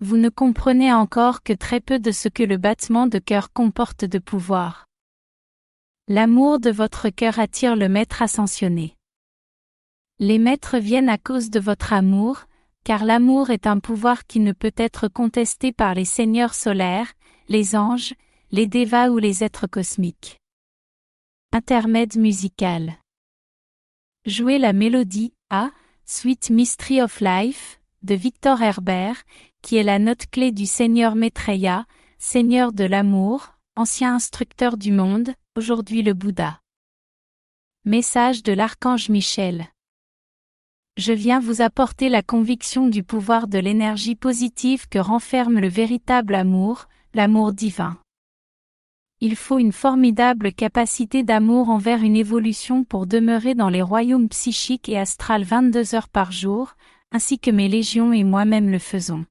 Vous 0.01 0.17
ne 0.17 0.29
comprenez 0.29 0.91
encore 0.91 1.43
que 1.43 1.53
très 1.53 1.79
peu 1.79 1.97
de 1.97 2.11
ce 2.11 2.27
que 2.27 2.43
le 2.43 2.57
battement 2.57 3.07
de 3.07 3.19
cœur 3.19 3.53
comporte 3.53 4.03
de 4.03 4.19
pouvoir. 4.19 4.85
L'amour 6.09 6.59
de 6.59 6.71
votre 6.71 7.09
cœur 7.09 7.39
attire 7.39 7.77
le 7.77 7.87
maître 7.87 8.21
ascensionné. 8.21 8.98
Les 10.21 10.37
maîtres 10.37 10.77
viennent 10.77 11.07
à 11.07 11.17
cause 11.17 11.49
de 11.49 11.61
votre 11.61 11.93
amour, 11.93 12.41
car 12.83 13.05
l'amour 13.05 13.51
est 13.51 13.67
un 13.67 13.79
pouvoir 13.79 14.27
qui 14.27 14.41
ne 14.41 14.51
peut 14.51 14.73
être 14.75 15.07
contesté 15.07 15.71
par 15.71 15.93
les 15.93 16.03
seigneurs 16.03 16.55
solaires, 16.55 17.13
les 17.47 17.73
anges, 17.73 18.13
les 18.51 18.67
dévas 18.67 19.09
ou 19.09 19.17
les 19.17 19.45
êtres 19.45 19.65
cosmiques. 19.65 20.37
Intermède 21.53 22.17
musical. 22.17 22.97
Jouez 24.25 24.57
la 24.57 24.73
mélodie 24.73 25.33
A, 25.49 25.71
Sweet 26.05 26.49
Mystery 26.49 27.01
of 27.01 27.21
Life, 27.21 27.79
de 28.03 28.13
Victor 28.13 28.61
Herbert, 28.61 29.23
qui 29.61 29.77
est 29.77 29.83
la 29.83 29.99
note 29.99 30.25
clé 30.29 30.51
du 30.51 30.65
Seigneur 30.65 31.15
Maitreya, 31.15 31.85
Seigneur 32.17 32.73
de 32.73 32.83
l'amour, 32.83 33.53
ancien 33.77 34.15
instructeur 34.15 34.75
du 34.75 34.91
monde, 34.91 35.33
aujourd'hui 35.55 36.01
le 36.01 36.13
Bouddha. 36.13 36.59
Message 37.85 38.43
de 38.43 38.51
l'archange 38.51 39.07
Michel 39.07 39.69
je 40.99 41.13
viens 41.13 41.39
vous 41.39 41.61
apporter 41.61 42.09
la 42.09 42.21
conviction 42.21 42.87
du 42.87 43.03
pouvoir 43.03 43.47
de 43.47 43.57
l'énergie 43.57 44.15
positive 44.15 44.89
que 44.89 44.99
renferme 44.99 45.59
le 45.59 45.69
véritable 45.69 46.35
amour, 46.35 46.89
l'amour 47.13 47.53
divin. 47.53 47.97
Il 49.21 49.37
faut 49.37 49.59
une 49.59 49.71
formidable 49.71 50.51
capacité 50.51 51.23
d'amour 51.23 51.69
envers 51.69 52.03
une 52.03 52.17
évolution 52.17 52.83
pour 52.83 53.07
demeurer 53.07 53.55
dans 53.55 53.69
les 53.69 53.81
royaumes 53.81 54.27
psychiques 54.27 54.89
et 54.89 54.97
astrales 54.97 55.43
22 55.43 55.95
heures 55.95 56.09
par 56.09 56.33
jour, 56.33 56.75
ainsi 57.13 57.39
que 57.39 57.51
mes 57.51 57.69
légions 57.69 58.11
et 58.11 58.25
moi-même 58.25 58.69
le 58.69 58.79
faisons. 58.79 59.25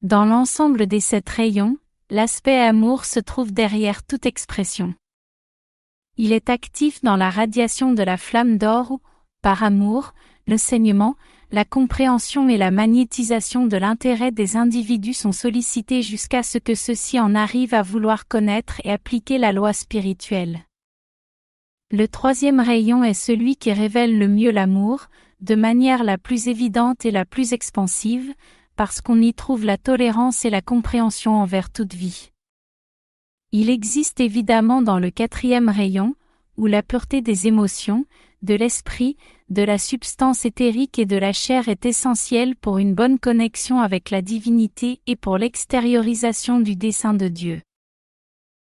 Dans 0.00 0.24
l'ensemble 0.24 0.86
des 0.86 1.00
sept 1.00 1.28
rayons, 1.28 1.76
l'aspect 2.08 2.58
amour 2.58 3.04
se 3.04 3.20
trouve 3.20 3.52
derrière 3.52 4.02
toute 4.02 4.24
expression. 4.24 4.94
Il 6.16 6.32
est 6.32 6.48
actif 6.48 7.02
dans 7.02 7.16
la 7.16 7.28
radiation 7.28 7.92
de 7.92 8.02
la 8.02 8.16
flamme 8.16 8.56
d'or 8.56 8.92
ou, 8.92 9.00
par 9.42 9.62
amour, 9.62 10.14
l'enseignement, 10.48 11.16
la 11.52 11.64
compréhension 11.64 12.48
et 12.48 12.58
la 12.58 12.70
magnétisation 12.70 13.66
de 13.66 13.76
l'intérêt 13.76 14.32
des 14.32 14.56
individus 14.56 15.14
sont 15.14 15.32
sollicités 15.32 16.02
jusqu'à 16.02 16.42
ce 16.42 16.58
que 16.58 16.74
ceux-ci 16.74 17.20
en 17.20 17.34
arrivent 17.34 17.74
à 17.74 17.82
vouloir 17.82 18.26
connaître 18.26 18.80
et 18.84 18.90
appliquer 18.90 19.38
la 19.38 19.52
loi 19.52 19.72
spirituelle. 19.72 20.64
Le 21.90 22.06
troisième 22.06 22.60
rayon 22.60 23.02
est 23.02 23.14
celui 23.14 23.56
qui 23.56 23.72
révèle 23.72 24.18
le 24.18 24.28
mieux 24.28 24.50
l'amour, 24.50 25.06
de 25.40 25.54
manière 25.54 26.04
la 26.04 26.18
plus 26.18 26.48
évidente 26.48 27.06
et 27.06 27.10
la 27.10 27.24
plus 27.24 27.52
expansive, 27.52 28.34
parce 28.76 29.00
qu'on 29.00 29.22
y 29.22 29.32
trouve 29.32 29.64
la 29.64 29.78
tolérance 29.78 30.44
et 30.44 30.50
la 30.50 30.60
compréhension 30.60 31.36
envers 31.40 31.70
toute 31.70 31.94
vie. 31.94 32.30
Il 33.52 33.70
existe 33.70 34.20
évidemment 34.20 34.82
dans 34.82 34.98
le 34.98 35.10
quatrième 35.10 35.70
rayon, 35.70 36.14
où 36.58 36.66
la 36.66 36.82
pureté 36.82 37.22
des 37.22 37.46
émotions, 37.46 38.04
de 38.42 38.54
l'esprit, 38.54 39.16
de 39.50 39.62
la 39.62 39.78
substance 39.78 40.44
éthérique 40.44 40.98
et 40.98 41.06
de 41.06 41.16
la 41.16 41.32
chair 41.32 41.68
est 41.68 41.86
essentielle 41.86 42.54
pour 42.54 42.78
une 42.78 42.94
bonne 42.94 43.18
connexion 43.18 43.80
avec 43.80 44.10
la 44.10 44.20
divinité 44.20 45.00
et 45.06 45.16
pour 45.16 45.38
l'extériorisation 45.38 46.60
du 46.60 46.76
dessein 46.76 47.14
de 47.14 47.28
Dieu. 47.28 47.62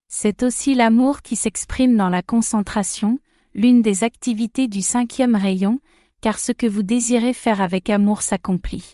C'est 0.08 0.42
aussi 0.42 0.74
l'amour 0.74 1.22
qui 1.22 1.36
s'exprime 1.36 1.96
dans 1.96 2.10
la 2.10 2.22
concentration, 2.22 3.18
l'une 3.54 3.82
des 3.82 4.04
activités 4.04 4.68
du 4.68 4.82
cinquième 4.82 5.34
rayon, 5.36 5.80
car 6.20 6.38
ce 6.38 6.52
que 6.52 6.66
vous 6.66 6.82
désirez 6.82 7.32
faire 7.32 7.60
avec 7.60 7.88
amour 7.88 8.22
s'accomplit. 8.22 8.92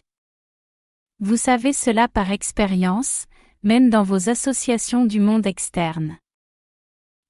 Vous 1.18 1.36
savez 1.36 1.72
cela 1.72 2.08
par 2.08 2.30
expérience, 2.30 3.26
même 3.62 3.90
dans 3.90 4.04
vos 4.04 4.30
associations 4.30 5.04
du 5.04 5.20
monde 5.20 5.46
externe. 5.46 6.18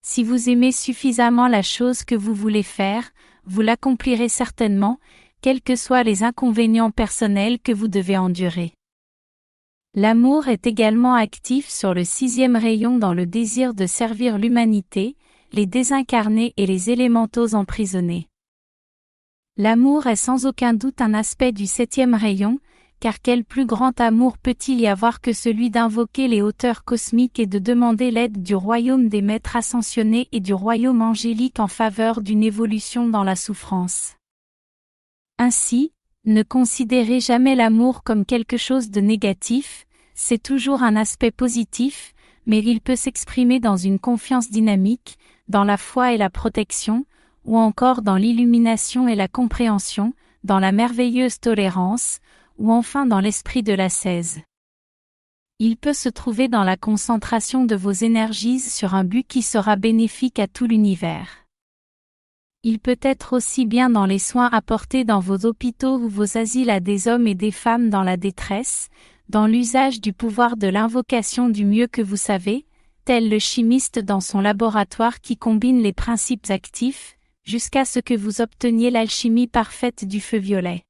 Si 0.02 0.22
vous 0.22 0.48
aimez 0.48 0.72
suffisamment 0.72 1.48
la 1.48 1.62
chose 1.62 2.04
que 2.04 2.14
vous 2.14 2.34
voulez 2.34 2.62
faire, 2.62 3.10
vous 3.44 3.60
l'accomplirez 3.60 4.28
certainement, 4.28 4.98
quels 5.40 5.62
que 5.62 5.76
soient 5.76 6.02
les 6.02 6.22
inconvénients 6.22 6.90
personnels 6.90 7.58
que 7.58 7.72
vous 7.72 7.88
devez 7.88 8.16
endurer. 8.16 8.74
L'amour 9.94 10.48
est 10.48 10.66
également 10.66 11.14
actif 11.14 11.68
sur 11.68 11.94
le 11.94 12.04
sixième 12.04 12.56
rayon 12.56 12.98
dans 12.98 13.14
le 13.14 13.26
désir 13.26 13.74
de 13.74 13.86
servir 13.86 14.38
l'humanité, 14.38 15.16
les 15.52 15.66
désincarnés 15.66 16.54
et 16.56 16.66
les 16.66 16.90
élémentaux 16.90 17.54
emprisonnés. 17.54 18.28
L'amour 19.56 20.06
est 20.06 20.16
sans 20.16 20.46
aucun 20.46 20.74
doute 20.74 21.00
un 21.00 21.12
aspect 21.12 21.52
du 21.52 21.66
septième 21.66 22.14
rayon, 22.14 22.60
car 23.00 23.22
quel 23.22 23.44
plus 23.44 23.64
grand 23.64 23.98
amour 23.98 24.36
peut-il 24.36 24.78
y 24.78 24.86
avoir 24.86 25.22
que 25.22 25.32
celui 25.32 25.70
d'invoquer 25.70 26.28
les 26.28 26.42
hauteurs 26.42 26.84
cosmiques 26.84 27.38
et 27.38 27.46
de 27.46 27.58
demander 27.58 28.10
l'aide 28.10 28.42
du 28.42 28.54
royaume 28.54 29.08
des 29.08 29.22
maîtres 29.22 29.56
ascensionnés 29.56 30.28
et 30.32 30.40
du 30.40 30.52
royaume 30.52 31.00
angélique 31.00 31.58
en 31.60 31.66
faveur 31.66 32.20
d'une 32.20 32.42
évolution 32.42 33.08
dans 33.08 33.24
la 33.24 33.36
souffrance? 33.36 34.16
Ainsi, 35.38 35.92
ne 36.26 36.42
considérez 36.42 37.20
jamais 37.20 37.54
l'amour 37.54 38.02
comme 38.02 38.26
quelque 38.26 38.58
chose 38.58 38.90
de 38.90 39.00
négatif, 39.00 39.86
c'est 40.14 40.42
toujours 40.42 40.82
un 40.82 40.96
aspect 40.96 41.30
positif, 41.30 42.12
mais 42.44 42.58
il 42.58 42.82
peut 42.82 42.96
s'exprimer 42.96 43.58
dans 43.58 43.78
une 43.78 43.98
confiance 43.98 44.50
dynamique, 44.50 45.16
dans 45.48 45.64
la 45.64 45.78
foi 45.78 46.12
et 46.12 46.18
la 46.18 46.28
protection, 46.28 47.06
ou 47.46 47.56
encore 47.56 48.02
dans 48.02 48.16
l'illumination 48.16 49.08
et 49.08 49.14
la 49.14 49.28
compréhension, 49.28 50.12
dans 50.44 50.58
la 50.58 50.72
merveilleuse 50.72 51.40
tolérance, 51.40 52.20
ou 52.60 52.70
enfin 52.70 53.06
dans 53.06 53.20
l'esprit 53.20 53.62
de 53.62 53.72
l'ascèse. 53.72 54.40
Il 55.58 55.76
peut 55.76 55.94
se 55.94 56.08
trouver 56.08 56.48
dans 56.48 56.62
la 56.62 56.76
concentration 56.76 57.64
de 57.64 57.74
vos 57.74 57.90
énergies 57.90 58.60
sur 58.60 58.94
un 58.94 59.02
but 59.02 59.26
qui 59.26 59.42
sera 59.42 59.76
bénéfique 59.76 60.38
à 60.38 60.46
tout 60.46 60.66
l'univers. 60.66 61.46
Il 62.62 62.78
peut 62.78 62.98
être 63.00 63.34
aussi 63.34 63.64
bien 63.64 63.88
dans 63.88 64.04
les 64.04 64.18
soins 64.18 64.50
apportés 64.52 65.04
dans 65.04 65.20
vos 65.20 65.46
hôpitaux 65.46 65.96
ou 65.96 66.08
vos 66.08 66.36
asiles 66.36 66.68
à 66.68 66.80
des 66.80 67.08
hommes 67.08 67.26
et 67.26 67.34
des 67.34 67.50
femmes 67.50 67.88
dans 67.88 68.02
la 68.02 68.18
détresse, 68.18 68.90
dans 69.30 69.46
l'usage 69.46 70.02
du 70.02 70.12
pouvoir 70.12 70.58
de 70.58 70.66
l'invocation 70.66 71.48
du 71.48 71.64
mieux 71.64 71.86
que 71.86 72.02
vous 72.02 72.18
savez, 72.18 72.66
tel 73.06 73.30
le 73.30 73.38
chimiste 73.38 73.98
dans 73.98 74.20
son 74.20 74.42
laboratoire 74.42 75.22
qui 75.22 75.38
combine 75.38 75.80
les 75.80 75.94
principes 75.94 76.50
actifs, 76.50 77.16
jusqu'à 77.42 77.86
ce 77.86 78.00
que 78.00 78.14
vous 78.14 78.42
obteniez 78.42 78.90
l'alchimie 78.90 79.46
parfaite 79.46 80.04
du 80.04 80.20
feu 80.20 80.36
violet. 80.36 80.84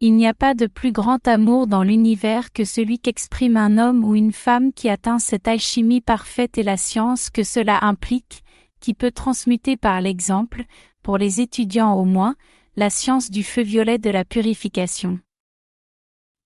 Il 0.00 0.14
n'y 0.14 0.26
a 0.26 0.34
pas 0.34 0.52
de 0.52 0.66
plus 0.66 0.92
grand 0.92 1.26
amour 1.26 1.66
dans 1.66 1.82
l'univers 1.82 2.52
que 2.52 2.66
celui 2.66 2.98
qu'exprime 2.98 3.56
un 3.56 3.78
homme 3.78 4.04
ou 4.04 4.14
une 4.14 4.32
femme 4.32 4.74
qui 4.74 4.90
atteint 4.90 5.18
cette 5.18 5.48
alchimie 5.48 6.02
parfaite 6.02 6.58
et 6.58 6.62
la 6.62 6.76
science 6.76 7.30
que 7.30 7.42
cela 7.42 7.82
implique, 7.82 8.44
qui 8.78 8.92
peut 8.92 9.10
transmuter 9.10 9.78
par 9.78 10.02
l'exemple, 10.02 10.64
pour 11.02 11.16
les 11.16 11.40
étudiants 11.40 11.94
au 11.94 12.04
moins, 12.04 12.36
la 12.76 12.90
science 12.90 13.30
du 13.30 13.42
feu 13.42 13.62
violet 13.62 13.96
de 13.96 14.10
la 14.10 14.26
purification. 14.26 15.18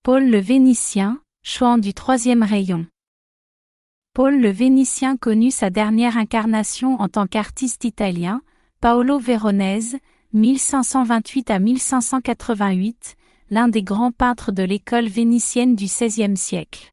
Paul 0.01 0.29
le 0.29 0.39
Vénitien, 0.39 1.21
chouan 1.43 1.77
du 1.77 1.93
troisième 1.93 2.43
rayon. 2.43 2.87
Paul 4.13 4.39
le 4.39 4.49
Vénitien 4.49 5.17
connut 5.17 5.51
sa 5.51 5.69
dernière 5.69 6.15
incarnation 6.15 7.01
en 7.01 7.09
tant 7.09 7.27
qu'artiste 7.27 7.83
italien, 7.83 8.41
Paolo 8.79 9.19
Veronese, 9.19 9.97
1528 10.31 11.51
à 11.51 11.59
1588, 11.59 13.17
l'un 13.51 13.67
des 13.67 13.83
grands 13.83 14.13
peintres 14.13 14.53
de 14.53 14.63
l'école 14.63 15.07
vénitienne 15.07 15.75
du 15.75 15.85
XVIe 15.85 16.37
siècle. 16.37 16.89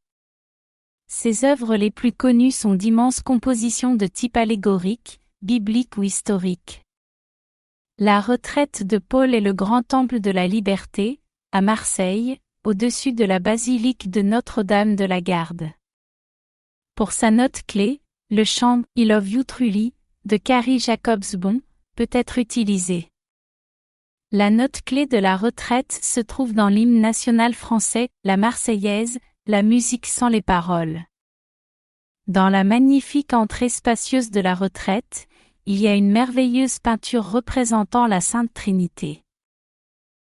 Ses 1.07 1.45
œuvres 1.45 1.77
les 1.77 1.93
plus 1.93 2.13
connues 2.13 2.51
sont 2.51 2.75
d'immenses 2.75 3.21
compositions 3.21 3.95
de 3.95 4.07
type 4.07 4.37
allégorique, 4.37 5.21
biblique 5.41 5.97
ou 5.97 6.03
historique. 6.03 6.83
La 7.97 8.21
retraite 8.21 8.83
de 8.83 8.99
Paul 8.99 9.35
est 9.35 9.41
le 9.41 9.53
grand 9.53 9.85
temple 9.85 10.19
de 10.19 10.33
la 10.33 10.49
liberté, 10.49 11.21
à 11.53 11.61
Marseille, 11.61 12.39
au-dessus 12.65 13.13
de 13.13 13.25
la 13.25 13.39
basilique 13.39 14.11
de 14.11 14.21
Notre-Dame 14.21 14.97
de 14.97 15.05
la 15.05 15.21
Garde. 15.21 15.71
Pour 16.97 17.13
sa 17.13 17.31
note 17.31 17.63
clé, 17.69 18.03
le 18.31 18.43
chant 18.43 18.83
Il 18.97 19.13
of 19.13 19.31
You 19.31 19.45
Truly 19.45 19.95
de 20.25 20.37
Carrie 20.37 20.81
Jacobsbon 20.81 21.63
peut 21.95 22.11
être 22.11 22.39
utilisé. 22.39 23.09
La 24.31 24.51
note 24.51 24.83
clé 24.85 25.07
de 25.07 25.17
la 25.17 25.39
retraite 25.39 25.99
se 26.03 26.21
trouve 26.21 26.53
dans 26.53 26.69
l'hymne 26.69 27.01
national 27.01 27.55
français, 27.55 28.11
la 28.25 28.37
Marseillaise, 28.37 29.19
la 29.47 29.63
musique 29.63 30.05
sans 30.05 30.29
les 30.29 30.43
paroles. 30.43 31.01
Dans 32.27 32.51
la 32.51 32.63
magnifique 32.63 33.33
entrée 33.33 33.71
spacieuse 33.71 34.31
de 34.31 34.41
la 34.41 34.55
retraite, 34.55 35.29
il 35.65 35.81
y 35.81 35.89
a 35.89 35.95
une 35.95 36.11
merveilleuse 36.11 36.79
peinture 36.79 37.25
représentant 37.25 38.07
la 38.07 38.21
Sainte 38.21 38.53
Trinité. 38.53 39.23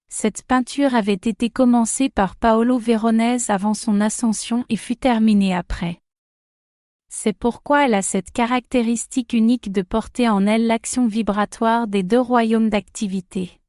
Cette 0.09 0.43
peinture 0.43 0.93
avait 0.93 1.13
été 1.13 1.49
commencée 1.49 2.09
par 2.09 2.35
Paolo 2.35 2.77
Veronese 2.77 3.49
avant 3.49 3.73
son 3.73 4.01
ascension 4.01 4.65
et 4.67 4.75
fut 4.75 4.97
terminée 4.97 5.55
après. 5.55 6.01
C'est 7.07 7.31
pourquoi 7.31 7.85
elle 7.85 7.93
a 7.93 8.01
cette 8.01 8.31
caractéristique 8.31 9.31
unique 9.31 9.71
de 9.71 9.83
porter 9.83 10.27
en 10.27 10.45
elle 10.47 10.67
l'action 10.67 11.07
vibratoire 11.07 11.87
des 11.87 12.03
deux 12.03 12.19
royaumes 12.19 12.69
d'activité. 12.69 13.61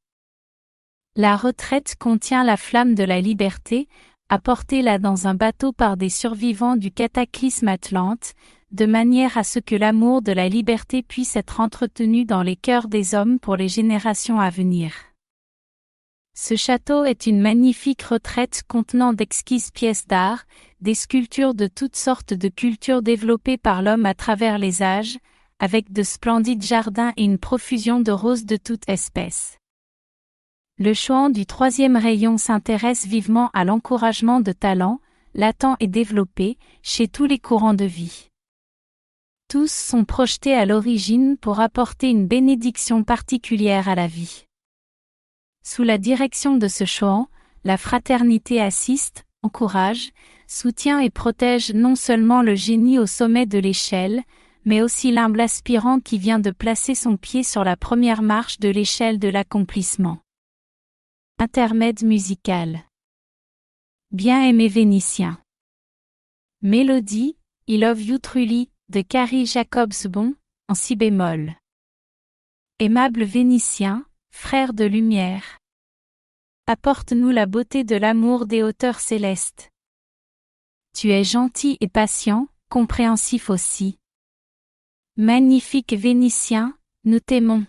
La 1.18 1.34
retraite 1.34 1.96
contient 1.98 2.44
la 2.44 2.58
flamme 2.58 2.94
de 2.94 3.02
la 3.02 3.22
liberté, 3.22 3.88
apportée 4.28 4.82
là 4.82 4.98
dans 4.98 5.26
un 5.26 5.34
bateau 5.34 5.72
par 5.72 5.96
des 5.96 6.10
survivants 6.10 6.76
du 6.76 6.90
cataclysme 6.90 7.68
Atlante, 7.68 8.34
de 8.70 8.84
manière 8.84 9.38
à 9.38 9.42
ce 9.42 9.58
que 9.58 9.74
l'amour 9.74 10.20
de 10.20 10.32
la 10.32 10.50
liberté 10.50 11.02
puisse 11.02 11.34
être 11.34 11.60
entretenu 11.60 12.26
dans 12.26 12.42
les 12.42 12.54
cœurs 12.54 12.88
des 12.88 13.14
hommes 13.14 13.38
pour 13.38 13.56
les 13.56 13.68
générations 13.68 14.38
à 14.38 14.50
venir. 14.50 14.92
Ce 16.34 16.54
château 16.54 17.04
est 17.04 17.26
une 17.26 17.40
magnifique 17.40 18.02
retraite 18.02 18.64
contenant 18.68 19.14
d'exquises 19.14 19.70
pièces 19.70 20.06
d'art, 20.06 20.44
des 20.82 20.94
sculptures 20.94 21.54
de 21.54 21.66
toutes 21.66 21.96
sortes 21.96 22.34
de 22.34 22.48
cultures 22.48 23.00
développées 23.00 23.56
par 23.56 23.80
l'homme 23.80 24.04
à 24.04 24.12
travers 24.12 24.58
les 24.58 24.82
âges, 24.82 25.16
avec 25.60 25.94
de 25.94 26.02
splendides 26.02 26.62
jardins 26.62 27.14
et 27.16 27.24
une 27.24 27.38
profusion 27.38 28.00
de 28.00 28.12
roses 28.12 28.44
de 28.44 28.58
toute 28.58 28.86
espèce. 28.86 29.56
Le 30.78 30.92
chouan 30.92 31.30
du 31.30 31.46
troisième 31.46 31.96
rayon 31.96 32.36
s'intéresse 32.36 33.06
vivement 33.06 33.48
à 33.54 33.64
l'encouragement 33.64 34.40
de 34.40 34.52
talents, 34.52 35.00
latents 35.32 35.76
et 35.80 35.86
développés, 35.86 36.58
chez 36.82 37.08
tous 37.08 37.24
les 37.24 37.38
courants 37.38 37.72
de 37.72 37.86
vie. 37.86 38.28
Tous 39.48 39.72
sont 39.72 40.04
projetés 40.04 40.52
à 40.52 40.66
l'origine 40.66 41.38
pour 41.38 41.60
apporter 41.60 42.10
une 42.10 42.26
bénédiction 42.26 43.04
particulière 43.04 43.88
à 43.88 43.94
la 43.94 44.06
vie. 44.06 44.44
Sous 45.64 45.82
la 45.82 45.96
direction 45.96 46.58
de 46.58 46.68
ce 46.68 46.84
chouan, 46.84 47.28
la 47.64 47.78
fraternité 47.78 48.60
assiste, 48.60 49.24
encourage, 49.42 50.10
soutient 50.46 50.98
et 50.98 51.08
protège 51.08 51.72
non 51.72 51.96
seulement 51.96 52.42
le 52.42 52.54
génie 52.54 52.98
au 52.98 53.06
sommet 53.06 53.46
de 53.46 53.58
l'échelle, 53.58 54.22
mais 54.66 54.82
aussi 54.82 55.10
l'humble 55.10 55.40
aspirant 55.40 56.00
qui 56.00 56.18
vient 56.18 56.38
de 56.38 56.50
placer 56.50 56.94
son 56.94 57.16
pied 57.16 57.44
sur 57.44 57.64
la 57.64 57.78
première 57.78 58.20
marche 58.20 58.58
de 58.58 58.68
l'échelle 58.68 59.18
de 59.18 59.28
l'accomplissement. 59.28 60.18
Intermède 61.38 62.02
musical. 62.02 62.82
Bien 64.10 64.42
aimé 64.48 64.68
Vénitien. 64.68 65.38
Mélodie, 66.62 67.36
I 67.66 67.76
Love 67.76 68.00
You 68.00 68.18
Truly, 68.18 68.70
de 68.88 69.02
Carrie 69.02 69.44
Jacobsbon, 69.44 70.34
en 70.68 70.74
si 70.74 70.96
bémol. 70.96 71.54
Aimable 72.78 73.24
Vénitien, 73.24 74.06
frère 74.30 74.72
de 74.72 74.84
lumière. 74.86 75.58
Apporte-nous 76.66 77.28
la 77.28 77.44
beauté 77.44 77.84
de 77.84 77.96
l'amour 77.96 78.46
des 78.46 78.62
hauteurs 78.62 79.00
célestes. 79.00 79.68
Tu 80.94 81.10
es 81.10 81.22
gentil 81.22 81.76
et 81.82 81.88
patient, 81.88 82.48
compréhensif 82.70 83.50
aussi. 83.50 83.98
Magnifique 85.18 85.92
Vénitien, 85.92 86.78
nous 87.04 87.20
t'aimons. 87.20 87.66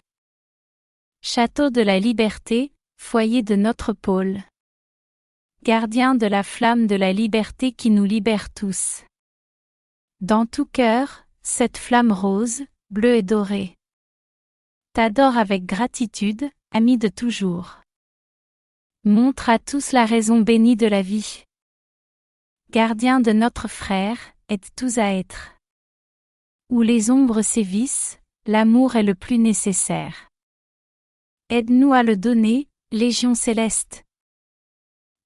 Château 1.22 1.70
de 1.70 1.82
la 1.82 2.00
liberté, 2.00 2.72
foyer 2.98 3.42
de 3.42 3.56
notre 3.56 3.94
pôle. 3.94 4.42
Gardien 5.64 6.16
de 6.16 6.26
la 6.26 6.44
flamme 6.44 6.88
de 6.88 6.96
la 6.96 7.14
liberté 7.14 7.72
qui 7.72 7.90
nous 7.90 8.04
libère 8.04 8.52
tous. 8.54 9.04
Dans 10.20 10.46
tout 10.46 10.66
cœur, 10.66 11.26
cette 11.42 11.78
flamme 11.78 12.12
rose, 12.12 12.64
bleue 12.90 13.16
et 13.16 13.24
dorée. 13.24 13.76
T'adore 14.94 15.38
avec 15.38 15.66
gratitude, 15.66 16.50
ami 16.72 16.98
de 16.98 17.08
toujours. 17.08 17.82
Montre 19.04 19.50
à 19.50 19.60
tous 19.60 19.92
la 19.92 20.06
raison 20.06 20.42
bénie 20.42 20.76
de 20.76 20.88
la 20.88 21.02
vie. 21.02 21.44
Gardien 22.72 23.20
de 23.22 23.32
notre 23.32 23.70
frère, 23.70 24.18
aide 24.50 24.66
tous 24.76 24.98
à 24.98 25.14
être. 25.14 25.56
Où 26.70 26.82
les 26.82 27.10
ombres 27.10 27.42
sévissent, 27.42 28.20
l'amour 28.46 28.96
est 28.96 29.04
le 29.04 29.16
plus 29.16 29.38
nécessaire. 29.38 30.28
Aide-nous 31.50 31.94
à 31.94 32.04
le 32.04 32.18
donner, 32.18 32.68
Légion 32.92 33.36
céleste. 33.36 34.04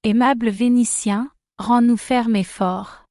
Aimable 0.02 0.50
Vénitien, 0.50 1.30
rends-nous 1.58 1.96
fermes 1.96 2.36
et 2.36 2.44
forts 2.44 3.02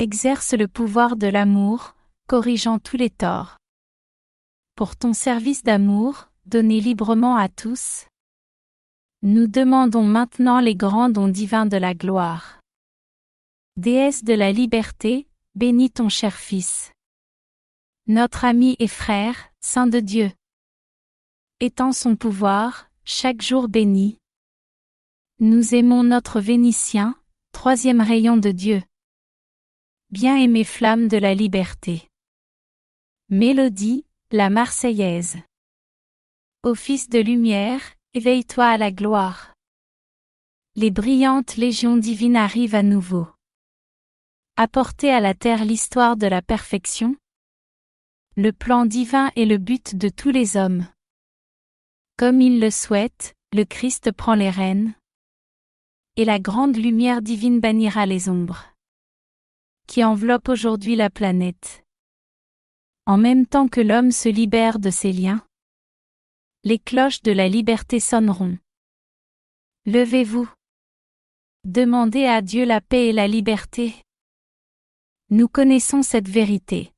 exerce 0.00 0.54
le 0.54 0.68
pouvoir 0.68 1.16
de 1.16 1.26
l'amour, 1.26 1.96
corrigeant 2.28 2.78
tous 2.78 2.96
les 2.96 3.10
torts. 3.10 3.56
Pour 4.76 4.96
ton 4.96 5.12
service 5.12 5.64
d'amour, 5.64 6.28
donné 6.46 6.80
librement 6.80 7.36
à 7.36 7.48
tous, 7.48 8.06
nous 9.22 9.48
demandons 9.48 10.04
maintenant 10.04 10.60
les 10.60 10.76
grands 10.76 11.08
dons 11.08 11.26
divins 11.26 11.66
de 11.66 11.76
la 11.76 11.94
gloire. 11.94 12.60
Déesse 13.76 14.22
de 14.22 14.34
la 14.34 14.52
liberté, 14.52 15.26
bénis 15.56 15.90
ton 15.90 16.08
cher 16.08 16.36
Fils. 16.36 16.92
Notre 18.06 18.44
ami 18.44 18.76
et 18.78 18.88
frère, 18.88 19.34
Saint 19.60 19.88
de 19.88 19.98
Dieu. 19.98 20.30
Étends 21.58 21.92
son 21.92 22.14
pouvoir, 22.14 22.87
chaque 23.10 23.40
jour 23.40 23.68
béni. 23.68 24.18
Nous 25.40 25.74
aimons 25.74 26.04
notre 26.04 26.40
Vénitien, 26.40 27.18
troisième 27.52 28.02
rayon 28.02 28.36
de 28.36 28.50
Dieu 28.50 28.82
bien-aimée 30.10 30.64
flamme 30.64 31.08
de 31.08 31.16
la 31.16 31.34
liberté. 31.34 32.06
Mélodie, 33.30 34.04
la 34.30 34.50
Marseillaise. 34.50 35.38
Fils 36.74 37.08
de 37.08 37.18
lumière, 37.18 37.80
éveille-toi 38.12 38.66
à 38.66 38.76
la 38.76 38.90
gloire. 38.90 39.54
Les 40.74 40.90
brillantes 40.90 41.56
légions 41.56 41.96
divines 41.96 42.36
arrivent 42.36 42.74
à 42.74 42.82
nouveau. 42.82 43.26
Apporter 44.56 45.10
à 45.10 45.20
la 45.20 45.32
terre 45.32 45.64
l'histoire 45.64 46.18
de 46.18 46.26
la 46.26 46.42
perfection. 46.42 47.16
Le 48.36 48.52
plan 48.52 48.84
divin 48.84 49.30
est 49.34 49.46
le 49.46 49.56
but 49.56 49.96
de 49.96 50.10
tous 50.10 50.30
les 50.30 50.58
hommes. 50.58 50.86
Comme 52.18 52.40
il 52.40 52.58
le 52.58 52.72
souhaite, 52.72 53.36
le 53.52 53.62
Christ 53.62 54.10
prend 54.10 54.34
les 54.34 54.50
rênes. 54.50 54.92
Et 56.16 56.24
la 56.24 56.40
grande 56.40 56.76
lumière 56.76 57.22
divine 57.22 57.60
bannira 57.60 58.06
les 58.06 58.28
ombres 58.28 58.74
qui 59.86 60.02
enveloppe 60.02 60.48
aujourd'hui 60.48 60.96
la 60.96 61.10
planète. 61.10 61.84
En 63.06 63.18
même 63.18 63.46
temps 63.46 63.68
que 63.68 63.80
l'homme 63.80 64.10
se 64.10 64.28
libère 64.28 64.80
de 64.80 64.90
ses 64.90 65.12
liens, 65.12 65.46
les 66.64 66.80
cloches 66.80 67.22
de 67.22 67.30
la 67.30 67.48
liberté 67.48 68.00
sonneront. 68.00 68.58
Levez-vous. 69.86 70.50
Demandez 71.64 72.24
à 72.24 72.42
Dieu 72.42 72.64
la 72.64 72.80
paix 72.80 73.06
et 73.06 73.12
la 73.12 73.28
liberté. 73.28 73.94
Nous 75.30 75.46
connaissons 75.46 76.02
cette 76.02 76.28
vérité. 76.28 76.92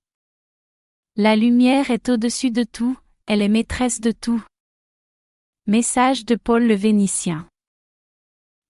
La 1.14 1.36
lumière 1.36 1.90
est 1.90 2.08
au-dessus 2.08 2.50
de 2.50 2.64
tout, 2.64 2.98
elle 3.26 3.42
est 3.42 3.48
maîtresse 3.48 4.00
de 4.00 4.12
tout. 4.12 4.42
Message 5.70 6.24
de 6.24 6.34
Paul 6.34 6.66
le 6.66 6.74
Vénitien. 6.74 7.46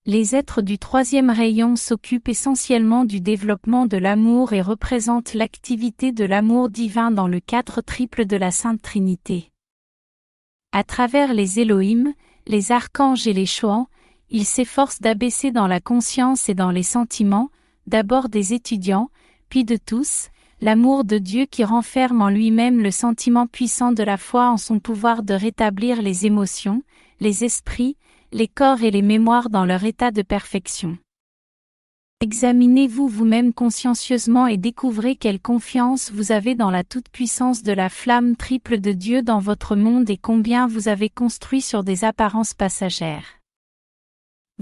Les 0.05 0.37
êtres 0.37 0.61
du 0.61 0.79
troisième 0.79 1.31
rayon 1.31 1.75
s'occupent 1.75 2.29
essentiellement 2.29 3.07
du 3.07 3.23
développement 3.23 3.87
de 3.87 3.97
l'amour 3.97 4.53
et 4.53 4.61
représentent 4.61 5.33
l'activité 5.33 6.13
de 6.13 6.27
l'amour 6.27 6.69
divin 6.69 7.11
dans 7.11 7.27
le 7.27 7.41
cadre 7.41 7.81
triple 7.81 8.27
de 8.27 8.37
la 8.37 8.51
Sainte 8.51 8.83
Trinité. 8.83 9.49
À 10.73 10.85
travers 10.85 11.33
les 11.33 11.59
Elohim, 11.59 12.13
les 12.47 12.71
archanges 12.71 13.27
et 13.27 13.33
les 13.33 13.47
Choans, 13.47 13.89
ils 14.29 14.45
s'efforcent 14.45 15.01
d'abaisser 15.01 15.53
dans 15.53 15.69
la 15.69 15.81
conscience 15.81 16.51
et 16.51 16.55
dans 16.55 16.71
les 16.71 16.83
sentiments, 16.83 17.49
d'abord 17.87 18.29
des 18.29 18.53
étudiants, 18.53 19.09
puis 19.49 19.65
de 19.65 19.79
tous, 19.79 20.29
l'amour 20.61 21.05
de 21.05 21.19
Dieu 21.19 21.47
qui 21.47 21.65
renferme 21.65 22.21
en 22.21 22.29
lui-même 22.29 22.83
le 22.83 22.91
sentiment 22.91 23.47
puissant 23.47 23.93
de 23.93 24.03
la 24.03 24.17
foi 24.17 24.51
en 24.51 24.57
son 24.57 24.79
pouvoir 24.79 25.23
de 25.23 25.35
rétablir 25.35 26.03
les 26.03 26.27
émotions, 26.27 26.83
les 27.21 27.45
esprits, 27.45 27.97
les 28.33 28.49
corps 28.49 28.83
et 28.83 28.91
les 28.91 29.03
mémoires 29.03 29.49
dans 29.49 29.65
leur 29.65 29.85
état 29.85 30.11
de 30.11 30.23
perfection. 30.23 30.99
Examinez-vous 32.23 33.09
vous-même 33.09 33.55
consciencieusement 33.55 34.47
et 34.47 34.59
découvrez 34.59 35.17
quelle 35.17 35.41
confiance 35.41 36.13
vous 36.13 36.33
avez 36.33 36.55
dans 36.55 36.71
la 36.71 36.85
toute-puissance 36.85 37.63
de 37.63 37.73
la 37.73 37.89
flamme 37.89 38.37
triple 38.37 38.79
de 38.79 38.93
Dieu 38.93 39.23
dans 39.23 39.39
votre 39.39 39.75
monde 39.75 40.11
et 40.11 40.19
combien 40.19 40.67
vous 40.67 40.89
avez 40.89 41.09
construit 41.09 41.63
sur 41.63 41.83
des 41.83 42.05
apparences 42.05 42.53
passagères. 42.53 43.40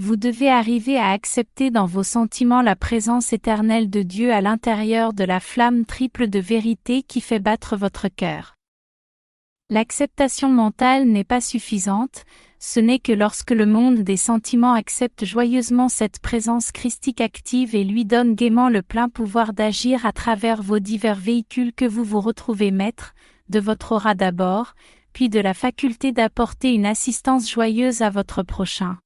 Vous 0.01 0.15
devez 0.15 0.49
arriver 0.49 0.97
à 0.97 1.09
accepter 1.09 1.71
dans 1.71 1.85
vos 1.85 2.03
sentiments 2.03 2.61
la 2.61 2.77
présence 2.77 3.33
éternelle 3.33 3.89
de 3.89 4.01
Dieu 4.01 4.31
à 4.31 4.39
l'intérieur 4.39 5.11
de 5.11 5.25
la 5.25 5.41
flamme 5.41 5.83
triple 5.83 6.29
de 6.29 6.39
vérité 6.39 7.03
qui 7.03 7.19
fait 7.19 7.39
battre 7.39 7.75
votre 7.75 8.07
cœur. 8.07 8.55
L'acceptation 9.69 10.47
mentale 10.47 11.05
n'est 11.05 11.25
pas 11.25 11.41
suffisante, 11.41 12.23
ce 12.59 12.79
n'est 12.79 12.99
que 12.99 13.11
lorsque 13.11 13.51
le 13.51 13.65
monde 13.65 13.99
des 13.99 14.15
sentiments 14.15 14.71
accepte 14.71 15.25
joyeusement 15.25 15.89
cette 15.89 16.19
présence 16.19 16.71
christique 16.71 17.19
active 17.19 17.75
et 17.75 17.83
lui 17.83 18.05
donne 18.05 18.35
gaiement 18.35 18.69
le 18.69 18.81
plein 18.81 19.09
pouvoir 19.09 19.51
d'agir 19.51 20.05
à 20.05 20.13
travers 20.13 20.61
vos 20.61 20.79
divers 20.79 21.19
véhicules 21.19 21.73
que 21.73 21.83
vous 21.83 22.05
vous 22.05 22.21
retrouvez 22.21 22.71
maître, 22.71 23.13
de 23.49 23.59
votre 23.59 23.91
aura 23.91 24.15
d'abord, 24.15 24.75
puis 25.11 25.27
de 25.27 25.41
la 25.41 25.53
faculté 25.53 26.13
d'apporter 26.13 26.73
une 26.73 26.85
assistance 26.85 27.51
joyeuse 27.51 28.01
à 28.01 28.09
votre 28.09 28.43
prochain. 28.43 28.97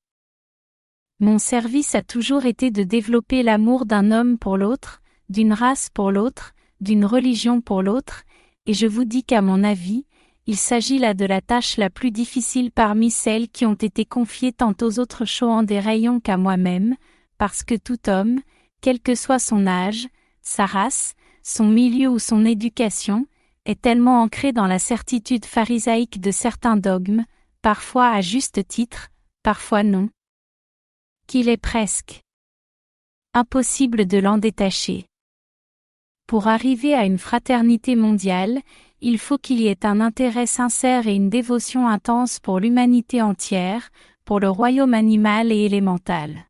Mon 1.19 1.37
service 1.37 1.95
a 1.95 2.01
toujours 2.01 2.45
été 2.45 2.71
de 2.71 2.83
développer 2.83 3.43
l'amour 3.43 3.85
d'un 3.85 4.11
homme 4.11 4.37
pour 4.37 4.57
l'autre, 4.57 5.01
d'une 5.29 5.53
race 5.53 5.89
pour 5.93 6.11
l'autre, 6.11 6.53
d'une 6.81 7.05
religion 7.05 7.61
pour 7.61 7.81
l'autre, 7.81 8.23
et 8.65 8.73
je 8.73 8.87
vous 8.87 9.05
dis 9.05 9.23
qu'à 9.23 9.41
mon 9.41 9.63
avis, 9.63 10.05
il 10.45 10.57
s'agit 10.57 10.99
là 10.99 11.13
de 11.13 11.25
la 11.25 11.39
tâche 11.39 11.77
la 11.77 11.89
plus 11.89 12.11
difficile 12.11 12.71
parmi 12.71 13.09
celles 13.11 13.47
qui 13.47 13.65
ont 13.65 13.75
été 13.75 14.03
confiées 14.03 14.51
tant 14.51 14.73
aux 14.81 14.99
autres 14.99 15.23
en 15.43 15.63
des 15.63 15.79
rayons 15.79 16.19
qu'à 16.19 16.35
moi-même, 16.35 16.95
parce 17.37 17.63
que 17.63 17.75
tout 17.75 18.09
homme, 18.09 18.39
quel 18.81 18.99
que 18.99 19.15
soit 19.15 19.39
son 19.39 19.65
âge, 19.65 20.07
sa 20.41 20.65
race, 20.65 21.13
son 21.43 21.69
milieu 21.69 22.09
ou 22.09 22.19
son 22.19 22.43
éducation, 22.43 23.27
est 23.65 23.81
tellement 23.81 24.21
ancré 24.21 24.51
dans 24.51 24.67
la 24.67 24.79
certitude 24.79 25.45
pharisaïque 25.45 26.19
de 26.19 26.31
certains 26.31 26.75
dogmes, 26.75 27.23
parfois 27.61 28.09
à 28.09 28.19
juste 28.19 28.67
titre, 28.67 29.07
parfois 29.41 29.83
non, 29.83 30.09
qu'il 31.33 31.49
est 31.49 31.57
presque 31.57 32.21
impossible 33.33 34.05
de 34.05 34.19
l'en 34.19 34.37
détacher. 34.37 35.07
Pour 36.27 36.47
arriver 36.47 36.93
à 36.93 37.05
une 37.05 37.17
fraternité 37.17 37.95
mondiale, 37.95 38.61
il 39.01 39.17
faut 39.17 39.39
qu'il 39.39 39.59
y 39.59 39.65
ait 39.65 39.83
un 39.83 39.99
intérêt 39.99 40.45
sincère 40.45 41.07
et 41.07 41.15
une 41.15 41.31
dévotion 41.31 41.87
intense 41.87 42.39
pour 42.39 42.59
l'humanité 42.59 43.23
entière, 43.23 43.89
pour 44.25 44.39
le 44.39 44.47
royaume 44.47 44.93
animal 44.93 45.51
et 45.51 45.65
élémental. 45.65 46.45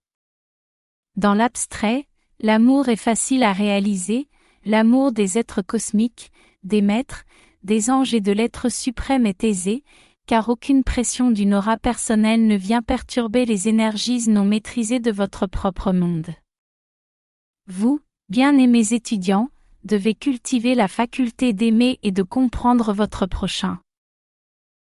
Dans 1.16 1.34
l'abstrait, 1.34 2.06
l'amour 2.42 2.90
est 2.90 2.98
facile 2.98 3.44
à 3.44 3.54
réaliser, 3.54 4.28
l'amour 4.66 5.14
des 5.14 5.38
êtres 5.38 5.62
cosmiques, 5.62 6.30
des 6.64 6.82
maîtres, 6.82 7.24
des 7.64 7.90
anges 7.90 8.14
et 8.14 8.20
de 8.20 8.34
l'être 8.34 8.68
suprême 8.68 9.26
est 9.26 9.46
aisé, 9.46 9.86
car 10.28 10.50
aucune 10.50 10.84
pression 10.84 11.32
d'une 11.32 11.54
aura 11.54 11.78
personnelle 11.78 12.48
ne 12.48 12.56
vient 12.56 12.82
perturber 12.82 13.46
les 13.46 13.68
énergies 13.68 14.30
non 14.30 14.46
maîtrisées 14.46 15.00
de 15.00 15.12
votre 15.12 15.48
propre 15.48 15.92
monde. 15.92 16.34
Vous, 17.68 18.00
bien-aimés 18.30 18.94
étudiants, 18.94 19.50
devez 19.84 20.16
cultiver 20.16 20.76
la 20.76 20.88
faculté 20.88 21.54
d'aimer 21.54 22.00
et 22.04 22.12
de 22.12 22.24
comprendre 22.24 22.94
votre 22.94 23.26
prochain. 23.26 23.80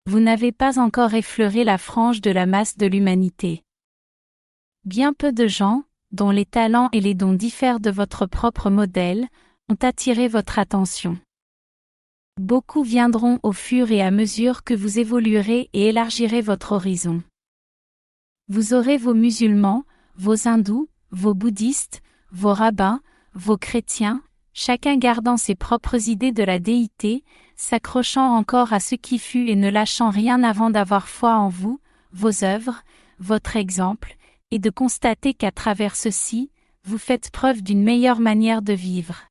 Vous 0.07 0.21
n'avez 0.21 0.53
pas 0.53 0.79
encore 0.79 1.15
effleuré 1.15 1.65
la 1.65 1.79
frange 1.79 2.21
de 2.21 2.31
la 2.31 2.47
masse 2.47 2.77
de 2.77 2.87
l'humanité. 2.87 3.63
Bien 4.85 5.13
peu 5.13 5.33
de 5.33 5.47
gens, 5.49 5.83
dont 6.13 6.31
les 6.31 6.47
talents 6.47 6.89
et 6.93 7.01
les 7.01 7.15
dons 7.15 7.33
diffèrent 7.33 7.81
de 7.81 7.91
votre 7.91 8.27
propre 8.27 8.71
modèle, 8.71 9.27
ont 9.69 9.77
attiré 9.83 10.29
votre 10.29 10.59
attention. 10.59 11.19
Beaucoup 12.41 12.83
viendront 12.83 13.41
au 13.43 13.53
fur 13.53 13.91
et 13.91 14.03
à 14.03 14.11
mesure 14.11 14.63
que 14.63 14.75
vous 14.75 14.99
évoluerez 14.99 15.71
et 15.73 15.89
élargirez 15.89 16.43
votre 16.43 16.73
horizon. 16.73 17.23
Vous 18.49 18.75
aurez 18.75 18.99
vos 18.99 19.15
musulmans, 19.15 19.85
vos 20.17 20.47
hindous, 20.47 20.91
vos 21.11 21.33
bouddhistes, 21.33 22.03
vos 22.31 22.53
rabbins, 22.53 23.01
vos 23.33 23.57
chrétiens, 23.57 24.23
chacun 24.53 24.99
gardant 24.99 25.39
ses 25.39 25.55
propres 25.55 26.11
idées 26.11 26.33
de 26.33 26.43
la 26.43 26.59
déité, 26.59 27.25
s'accrochant 27.57 28.37
encore 28.37 28.75
à 28.75 28.81
ce 28.81 28.97
qui 28.97 29.19
fut 29.19 29.49
et 29.49 29.57
ne 29.57 29.71
lâchant 29.71 30.11
rien 30.11 30.43
avant 30.43 30.69
d'avoir 30.69 31.09
foi 31.09 31.37
en 31.37 31.49
vous, 31.49 31.81
vos 32.13 32.45
œuvres, 32.45 32.83
votre 33.19 33.57
exemple, 33.57 34.15
et 34.51 34.59
de 34.59 34.69
constater 34.69 35.33
qu'à 35.33 35.53
travers 35.53 35.97
ceci, 35.97 36.51
vous 36.85 36.99
faites 36.99 37.31
preuve 37.31 37.63
d'une 37.63 37.83
meilleure 37.83 38.21
manière 38.21 38.61
de 38.61 38.75
vivre. 38.75 39.25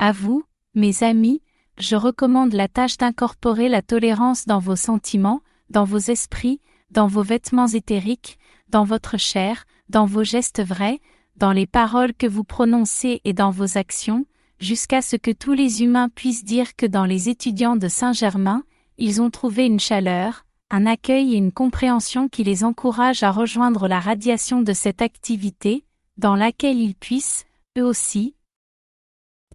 À 0.00 0.10
vous, 0.10 0.44
mes 0.74 1.04
amis, 1.04 1.40
je 1.78 1.96
recommande 1.96 2.52
la 2.52 2.68
tâche 2.68 2.96
d'incorporer 2.96 3.68
la 3.68 3.82
tolérance 3.82 4.46
dans 4.46 4.58
vos 4.58 4.76
sentiments, 4.76 5.42
dans 5.70 5.84
vos 5.84 5.98
esprits, 5.98 6.60
dans 6.90 7.06
vos 7.06 7.22
vêtements 7.22 7.66
éthériques, 7.66 8.38
dans 8.68 8.84
votre 8.84 9.18
chair, 9.18 9.64
dans 9.88 10.06
vos 10.06 10.24
gestes 10.24 10.62
vrais, 10.62 11.00
dans 11.36 11.52
les 11.52 11.66
paroles 11.66 12.14
que 12.14 12.26
vous 12.26 12.44
prononcez 12.44 13.20
et 13.24 13.32
dans 13.32 13.50
vos 13.50 13.76
actions, 13.76 14.26
jusqu'à 14.58 15.02
ce 15.02 15.16
que 15.16 15.30
tous 15.30 15.52
les 15.52 15.82
humains 15.82 16.08
puissent 16.08 16.44
dire 16.44 16.76
que 16.76 16.86
dans 16.86 17.04
les 17.04 17.28
étudiants 17.28 17.76
de 17.76 17.88
Saint-Germain, 17.88 18.64
ils 18.98 19.20
ont 19.20 19.30
trouvé 19.30 19.66
une 19.66 19.80
chaleur, 19.80 20.46
un 20.70 20.86
accueil 20.86 21.34
et 21.34 21.36
une 21.36 21.52
compréhension 21.52 22.28
qui 22.28 22.42
les 22.42 22.64
encourage 22.64 23.22
à 23.22 23.30
rejoindre 23.30 23.86
la 23.86 24.00
radiation 24.00 24.62
de 24.62 24.72
cette 24.72 25.02
activité, 25.02 25.84
dans 26.16 26.34
laquelle 26.34 26.78
ils 26.78 26.94
puissent, 26.94 27.44
eux 27.78 27.84
aussi, 27.84 28.34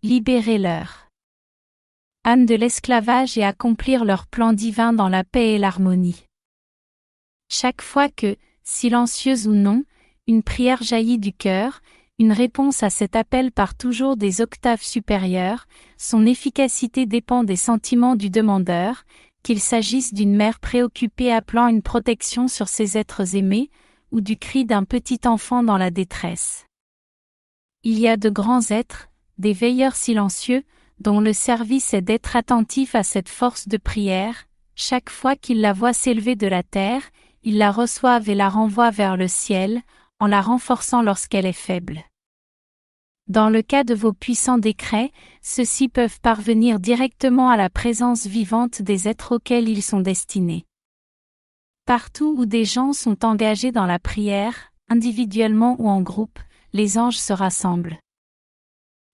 libérer 0.03 0.59
leur 0.59 1.00
âme 2.23 2.45
de 2.45 2.55
l'esclavage 2.55 3.37
et 3.37 3.43
accomplir 3.43 4.05
leur 4.05 4.27
plan 4.27 4.53
divin 4.53 4.93
dans 4.93 5.09
la 5.09 5.23
paix 5.23 5.53
et 5.53 5.57
l'harmonie. 5.57 6.25
Chaque 7.49 7.81
fois 7.81 8.09
que, 8.09 8.37
silencieuse 8.63 9.47
ou 9.47 9.53
non, 9.53 9.83
une 10.27 10.43
prière 10.43 10.83
jaillit 10.83 11.17
du 11.17 11.33
cœur, 11.33 11.81
une 12.19 12.31
réponse 12.31 12.83
à 12.83 12.91
cet 12.91 13.15
appel 13.15 13.51
part 13.51 13.75
toujours 13.75 14.17
des 14.17 14.41
octaves 14.41 14.83
supérieures, 14.83 15.65
son 15.97 16.27
efficacité 16.27 17.07
dépend 17.07 17.43
des 17.43 17.55
sentiments 17.55 18.15
du 18.15 18.29
demandeur, 18.29 19.03
qu'il 19.41 19.59
s'agisse 19.59 20.13
d'une 20.13 20.35
mère 20.35 20.59
préoccupée 20.59 21.33
appelant 21.33 21.67
une 21.67 21.81
protection 21.81 22.47
sur 22.47 22.67
ses 22.67 22.99
êtres 22.99 23.35
aimés, 23.35 23.71
ou 24.11 24.21
du 24.21 24.37
cri 24.37 24.65
d'un 24.65 24.83
petit 24.83 25.21
enfant 25.25 25.63
dans 25.63 25.77
la 25.77 25.89
détresse. 25.89 26.65
Il 27.83 27.97
y 27.97 28.07
a 28.07 28.17
de 28.17 28.29
grands 28.29 28.69
êtres, 28.69 29.09
des 29.39 29.53
veilleurs 29.53 29.95
silencieux, 29.95 30.63
dont 31.01 31.19
le 31.19 31.33
service 31.33 31.95
est 31.95 32.03
d'être 32.03 32.35
attentif 32.35 32.93
à 32.93 33.01
cette 33.01 33.29
force 33.29 33.67
de 33.67 33.77
prière, 33.77 34.47
chaque 34.75 35.09
fois 35.09 35.35
qu'ils 35.35 35.59
la 35.59 35.73
voient 35.73 35.93
s'élever 35.93 36.35
de 36.35 36.45
la 36.45 36.61
terre, 36.61 37.01
ils 37.43 37.57
la 37.57 37.71
reçoivent 37.71 38.29
et 38.29 38.35
la 38.35 38.49
renvoient 38.49 38.91
vers 38.91 39.17
le 39.17 39.27
ciel, 39.27 39.81
en 40.19 40.27
la 40.27 40.41
renforçant 40.41 41.01
lorsqu'elle 41.01 41.47
est 41.47 41.53
faible. 41.53 42.03
Dans 43.27 43.49
le 43.49 43.63
cas 43.63 43.83
de 43.83 43.95
vos 43.95 44.13
puissants 44.13 44.59
décrets, 44.59 45.11
ceux-ci 45.41 45.87
peuvent 45.87 46.19
parvenir 46.21 46.79
directement 46.79 47.49
à 47.49 47.57
la 47.57 47.71
présence 47.71 48.27
vivante 48.27 48.83
des 48.83 49.07
êtres 49.07 49.35
auxquels 49.37 49.69
ils 49.69 49.83
sont 49.83 50.01
destinés. 50.01 50.65
Partout 51.85 52.35
où 52.37 52.45
des 52.45 52.65
gens 52.65 52.93
sont 52.93 53.25
engagés 53.25 53.71
dans 53.71 53.87
la 53.87 53.97
prière, 53.97 54.71
individuellement 54.87 55.75
ou 55.79 55.89
en 55.89 56.01
groupe, 56.01 56.39
les 56.73 56.99
anges 56.99 57.17
se 57.17 57.33
rassemblent. 57.33 57.97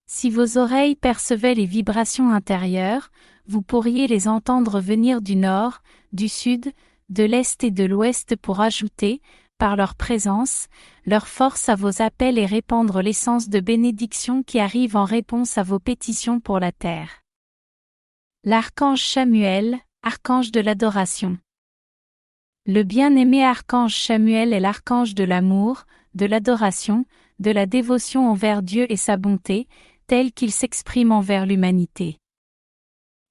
Si 0.10 0.30
vos 0.30 0.58
oreilles 0.58 0.96
percevaient 0.96 1.54
les 1.54 1.66
vibrations 1.66 2.32
intérieures, 2.32 3.12
vous 3.46 3.62
pourriez 3.62 4.08
les 4.08 4.30
entendre 4.30 4.80
venir 4.80 5.22
du 5.22 5.36
nord, 5.36 5.82
du 6.14 6.30
sud, 6.30 6.72
de 7.10 7.24
l'est 7.24 7.62
et 7.64 7.72
de 7.72 7.84
l'ouest 7.84 8.38
pour 8.38 8.62
ajouter, 8.62 9.22
par 9.58 9.76
leur 9.76 9.96
présence, 9.96 10.68
leur 11.06 11.28
force 11.28 11.68
à 11.68 11.76
vos 11.76 12.02
appels 12.02 12.38
et 12.38 12.46
répandre 12.46 13.02
l'essence 13.02 13.50
de 13.50 13.60
bénédiction 13.60 14.44
qui 14.44 14.60
arrive 14.60 14.96
en 14.96 15.04
réponse 15.04 15.58
à 15.58 15.64
vos 15.64 15.80
pétitions 15.80 16.40
pour 16.40 16.60
la 16.60 16.72
terre. 16.72 17.22
L'archange 18.46 19.04
Samuel, 19.04 19.78
archange 20.04 20.52
de 20.52 20.62
l'adoration. 20.62 21.38
Le 22.66 22.84
bien-aimé 22.84 23.44
archange 23.44 24.00
Samuel 24.00 24.54
est 24.54 24.60
l'archange 24.60 25.16
de 25.16 25.24
l'amour, 25.24 25.86
de 26.14 26.26
l'adoration, 26.26 27.06
de 27.40 27.52
la 27.52 27.66
dévotion 27.66 28.30
envers 28.30 28.62
Dieu 28.62 28.92
et 28.92 28.98
sa 28.98 29.18
bonté, 29.18 29.68
tel 30.08 30.32
qu'il 30.32 30.52
s'exprime 30.52 31.12
envers 31.12 31.46
l'humanité. 31.46 32.18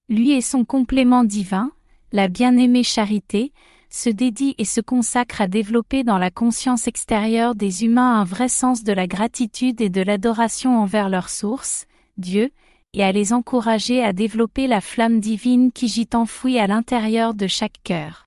Lui 0.08 0.32
et 0.32 0.42
son 0.42 0.64
complément 0.64 1.24
divin, 1.24 1.72
la 2.12 2.28
bien-aimée 2.28 2.84
charité, 2.84 3.52
se 3.90 4.10
dédie 4.10 4.54
et 4.58 4.64
se 4.64 4.80
consacre 4.80 5.40
à 5.40 5.48
développer 5.48 6.04
dans 6.04 6.18
la 6.18 6.30
conscience 6.30 6.86
extérieure 6.86 7.54
des 7.54 7.84
humains 7.84 8.20
un 8.20 8.24
vrai 8.24 8.48
sens 8.48 8.84
de 8.84 8.92
la 8.92 9.06
gratitude 9.06 9.80
et 9.80 9.88
de 9.88 10.02
l'adoration 10.02 10.78
envers 10.78 11.08
leur 11.08 11.30
source, 11.30 11.86
Dieu, 12.18 12.50
et 12.92 13.02
à 13.02 13.12
les 13.12 13.32
encourager 13.32 14.02
à 14.02 14.12
développer 14.12 14.66
la 14.66 14.80
flamme 14.80 15.20
divine 15.20 15.72
qui 15.72 15.88
gît 15.88 16.10
enfouie 16.14 16.58
à 16.58 16.66
l'intérieur 16.66 17.34
de 17.34 17.46
chaque 17.46 17.82
cœur. 17.84 18.25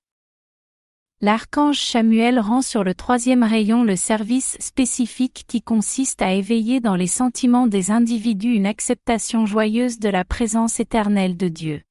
L'archange 1.22 1.82
Samuel 1.82 2.40
rend 2.40 2.62
sur 2.62 2.82
le 2.82 2.94
troisième 2.94 3.42
rayon 3.42 3.84
le 3.84 3.94
service 3.94 4.56
spécifique 4.58 5.44
qui 5.46 5.60
consiste 5.60 6.22
à 6.22 6.32
éveiller 6.32 6.80
dans 6.80 6.94
les 6.96 7.06
sentiments 7.06 7.66
des 7.66 7.90
individus 7.90 8.54
une 8.54 8.64
acceptation 8.64 9.44
joyeuse 9.44 9.98
de 9.98 10.08
la 10.08 10.24
présence 10.24 10.80
éternelle 10.80 11.36
de 11.36 11.48
Dieu. 11.48 11.82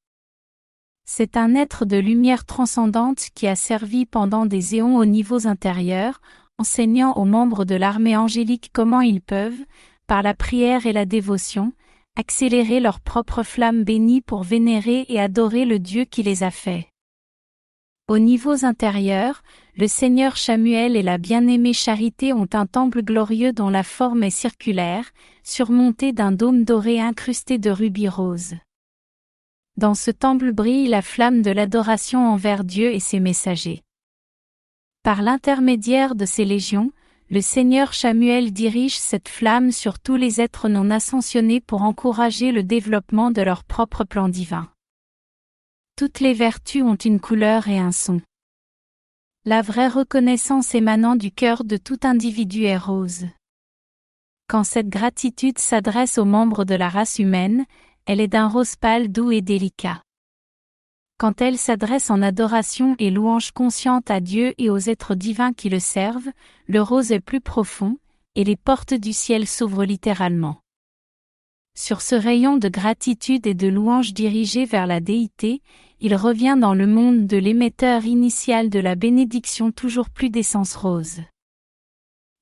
C'est 1.04 1.36
un 1.36 1.54
être 1.54 1.84
de 1.84 1.96
lumière 1.96 2.44
transcendante 2.44 3.28
qui 3.32 3.46
a 3.46 3.54
servi 3.54 4.04
pendant 4.04 4.46
des 4.46 4.74
éons 4.74 4.96
aux 4.96 5.04
niveaux 5.04 5.46
intérieurs, 5.46 6.20
enseignant 6.58 7.12
aux 7.12 7.24
membres 7.24 7.64
de 7.64 7.76
l'armée 7.76 8.16
angélique 8.16 8.70
comment 8.72 9.00
ils 9.00 9.22
peuvent, 9.22 9.64
par 10.08 10.24
la 10.24 10.34
prière 10.34 10.86
et 10.86 10.92
la 10.92 11.06
dévotion, 11.06 11.72
accélérer 12.16 12.80
leur 12.80 12.98
propre 12.98 13.44
flamme 13.44 13.84
bénie 13.84 14.22
pour 14.22 14.42
vénérer 14.42 15.06
et 15.08 15.20
adorer 15.20 15.66
le 15.66 15.78
Dieu 15.78 16.04
qui 16.04 16.24
les 16.24 16.42
a 16.42 16.50
faits. 16.50 16.89
Aux 18.10 18.18
niveaux 18.18 18.64
intérieurs, 18.64 19.44
le 19.76 19.86
Seigneur 19.86 20.36
Samuel 20.36 20.96
et 20.96 21.02
la 21.04 21.16
bien-aimée 21.16 21.72
Charité 21.72 22.32
ont 22.32 22.48
un 22.54 22.66
temple 22.66 23.04
glorieux 23.04 23.52
dont 23.52 23.70
la 23.70 23.84
forme 23.84 24.24
est 24.24 24.30
circulaire, 24.30 25.04
surmonté 25.44 26.12
d'un 26.12 26.32
dôme 26.32 26.64
doré 26.64 27.00
incrusté 27.00 27.58
de 27.58 27.70
rubis 27.70 28.08
roses. 28.08 28.56
Dans 29.76 29.94
ce 29.94 30.10
temple 30.10 30.50
brille 30.50 30.88
la 30.88 31.02
flamme 31.02 31.40
de 31.40 31.52
l'adoration 31.52 32.26
envers 32.32 32.64
Dieu 32.64 32.92
et 32.92 32.98
ses 32.98 33.20
messagers. 33.20 33.80
Par 35.04 35.22
l'intermédiaire 35.22 36.16
de 36.16 36.26
ces 36.26 36.44
légions, 36.44 36.90
le 37.30 37.40
Seigneur 37.40 37.94
Samuel 37.94 38.52
dirige 38.52 38.98
cette 38.98 39.28
flamme 39.28 39.70
sur 39.70 40.00
tous 40.00 40.16
les 40.16 40.40
êtres 40.40 40.68
non 40.68 40.90
ascensionnés 40.90 41.60
pour 41.60 41.82
encourager 41.82 42.50
le 42.50 42.64
développement 42.64 43.30
de 43.30 43.42
leur 43.42 43.62
propre 43.62 44.02
plan 44.02 44.28
divin. 44.28 44.68
Toutes 46.00 46.20
les 46.20 46.32
vertus 46.32 46.82
ont 46.82 46.94
une 46.94 47.20
couleur 47.20 47.68
et 47.68 47.78
un 47.78 47.92
son. 47.92 48.22
La 49.44 49.60
vraie 49.60 49.86
reconnaissance 49.88 50.74
émanant 50.74 51.14
du 51.14 51.30
cœur 51.30 51.62
de 51.62 51.76
tout 51.76 51.98
individu 52.04 52.64
est 52.64 52.78
rose. 52.78 53.26
Quand 54.48 54.64
cette 54.64 54.88
gratitude 54.88 55.58
s'adresse 55.58 56.16
aux 56.16 56.24
membres 56.24 56.64
de 56.64 56.74
la 56.74 56.88
race 56.88 57.18
humaine, 57.18 57.66
elle 58.06 58.22
est 58.22 58.28
d'un 58.28 58.48
rose 58.48 58.76
pâle 58.76 59.12
doux 59.12 59.30
et 59.30 59.42
délicat. 59.42 60.00
Quand 61.18 61.42
elle 61.42 61.58
s'adresse 61.58 62.08
en 62.08 62.22
adoration 62.22 62.96
et 62.98 63.10
louange 63.10 63.52
consciente 63.52 64.10
à 64.10 64.20
Dieu 64.20 64.54
et 64.56 64.70
aux 64.70 64.78
êtres 64.78 65.14
divins 65.14 65.52
qui 65.52 65.68
le 65.68 65.80
servent, 65.80 66.30
le 66.66 66.80
rose 66.80 67.12
est 67.12 67.20
plus 67.20 67.42
profond, 67.42 67.98
et 68.36 68.44
les 68.44 68.56
portes 68.56 68.94
du 68.94 69.12
ciel 69.12 69.46
s'ouvrent 69.46 69.84
littéralement. 69.84 70.62
Sur 71.76 72.00
ce 72.00 72.14
rayon 72.14 72.56
de 72.56 72.68
gratitude 72.68 73.46
et 73.46 73.54
de 73.54 73.68
louange 73.68 74.12
dirigé 74.12 74.64
vers 74.64 74.86
la 74.86 75.00
déité, 75.00 75.62
il 76.00 76.14
revient 76.14 76.56
dans 76.58 76.74
le 76.74 76.86
monde 76.86 77.26
de 77.26 77.36
l'émetteur 77.36 78.06
initial 78.06 78.70
de 78.70 78.78
la 78.78 78.94
bénédiction 78.94 79.70
toujours 79.70 80.08
plus 80.08 80.30
d'essence 80.30 80.74
rose. 80.74 81.20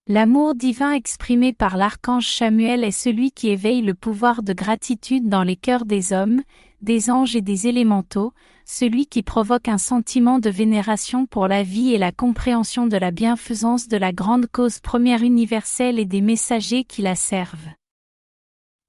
L'amour 0.07 0.55
divin 0.55 0.93
exprimé 0.93 1.53
par 1.53 1.77
l'archange 1.77 2.29
Samuel 2.29 2.83
est 2.83 2.93
celui 2.93 3.31
qui 3.31 3.49
éveille 3.49 3.83
le 3.83 3.95
pouvoir 3.95 4.43
de 4.43 4.53
gratitude 4.53 5.29
dans 5.29 5.43
les 5.43 5.57
cœurs 5.57 5.85
des 5.85 6.15
hommes, 6.15 6.41
des 6.81 7.11
anges 7.11 7.37
et 7.37 7.43
des 7.43 7.67
élémentaux, 7.67 8.33
celui 8.65 9.07
qui 9.07 9.23
provoque 9.23 9.69
un 9.69 9.77
sentiment 9.77 10.39
de 10.39 10.51
vénération 10.51 11.27
pour 11.27 11.49
la 11.49 11.63
vie 11.63 11.93
et 11.93 11.99
la 11.99 12.13
compréhension 12.13 12.87
de 12.87 12.97
la 12.97 13.11
bienfaisance 13.11 13.89
de 13.89 13.97
la 13.97 14.13
grande 14.13 14.47
cause 14.47 14.81
première 14.81 15.23
universelle 15.23 15.99
et 15.99 16.07
des 16.07 16.21
messagers 16.21 16.85
qui 16.85 17.03
la 17.03 17.15
servent. 17.15 17.78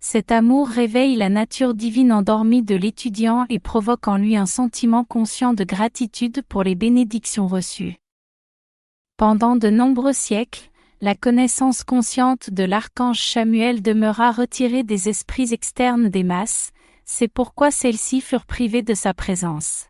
Cet 0.02 0.32
amour 0.32 0.70
réveille 0.70 1.18
la 1.18 1.28
nature 1.28 1.74
divine 1.74 2.14
endormie 2.14 2.64
de 2.64 2.76
l'étudiant 2.76 3.46
et 3.50 3.60
provoque 3.60 4.08
en 4.08 4.16
lui 4.16 4.38
un 4.38 4.46
sentiment 4.46 5.04
conscient 5.04 5.54
de 5.54 5.66
gratitude 5.66 6.42
pour 6.48 6.64
les 6.64 6.76
bénédictions 6.76 7.48
reçues. 7.48 7.98
Pendant 9.18 9.58
de 9.58 9.70
nombreux 9.70 10.14
siècles, 10.14 10.70
la 11.02 11.16
connaissance 11.16 11.84
consciente 11.84 12.50
de 12.50 12.64
l'archange 12.64 13.22
Samuel 13.22 13.82
demeura 13.82 14.32
retirée 14.32 14.84
des 14.84 15.10
esprits 15.10 15.54
externes 15.54 16.08
des 16.08 16.24
masses, 16.24 16.72
c'est 17.04 17.28
pourquoi 17.28 17.70
celles-ci 17.70 18.22
furent 18.22 18.46
privées 18.46 18.84
de 18.84 18.94
sa 18.94 19.14
présence. 19.14 19.88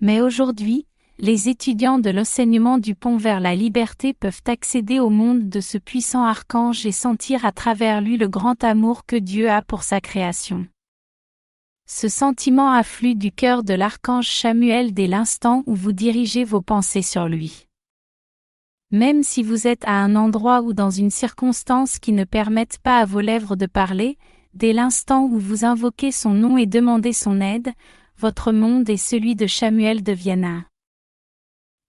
Mais 0.00 0.20
aujourd'hui, 0.20 0.86
les 1.18 1.48
étudiants 1.48 1.98
de 1.98 2.10
l'enseignement 2.10 2.78
du 2.78 2.94
pont 2.94 3.16
vers 3.16 3.38
la 3.38 3.54
liberté 3.54 4.14
peuvent 4.14 4.42
accéder 4.46 4.98
au 4.98 5.10
monde 5.10 5.48
de 5.48 5.60
ce 5.60 5.78
puissant 5.78 6.24
archange 6.24 6.84
et 6.86 6.92
sentir 6.92 7.44
à 7.44 7.52
travers 7.52 8.00
lui 8.00 8.16
le 8.16 8.28
grand 8.28 8.64
amour 8.64 9.06
que 9.06 9.16
Dieu 9.16 9.48
a 9.48 9.62
pour 9.62 9.84
sa 9.84 10.00
création. 10.00 10.66
Ce 11.86 12.08
sentiment 12.08 12.72
afflue 12.72 13.14
du 13.14 13.30
cœur 13.30 13.62
de 13.62 13.74
l'archange 13.74 14.28
Samuel 14.28 14.92
dès 14.92 15.06
l'instant 15.06 15.62
où 15.66 15.74
vous 15.74 15.92
dirigez 15.92 16.42
vos 16.42 16.62
pensées 16.62 17.02
sur 17.02 17.28
lui. 17.28 17.66
Même 18.90 19.22
si 19.22 19.42
vous 19.42 19.66
êtes 19.66 19.84
à 19.86 19.92
un 19.92 20.16
endroit 20.16 20.62
ou 20.62 20.72
dans 20.72 20.90
une 20.90 21.10
circonstance 21.10 21.98
qui 21.98 22.12
ne 22.12 22.24
permette 22.24 22.78
pas 22.78 22.98
à 22.98 23.04
vos 23.04 23.20
lèvres 23.20 23.54
de 23.54 23.66
parler, 23.66 24.18
dès 24.54 24.72
l'instant 24.72 25.24
où 25.24 25.38
vous 25.38 25.64
invoquez 25.64 26.10
son 26.10 26.30
nom 26.30 26.56
et 26.56 26.66
demandez 26.66 27.12
son 27.12 27.40
aide, 27.40 27.72
votre 28.18 28.50
monde 28.50 28.88
et 28.88 28.96
celui 28.96 29.36
de 29.36 29.46
Samuel 29.46 30.02
deviennent 30.02 30.44
un. 30.44 30.64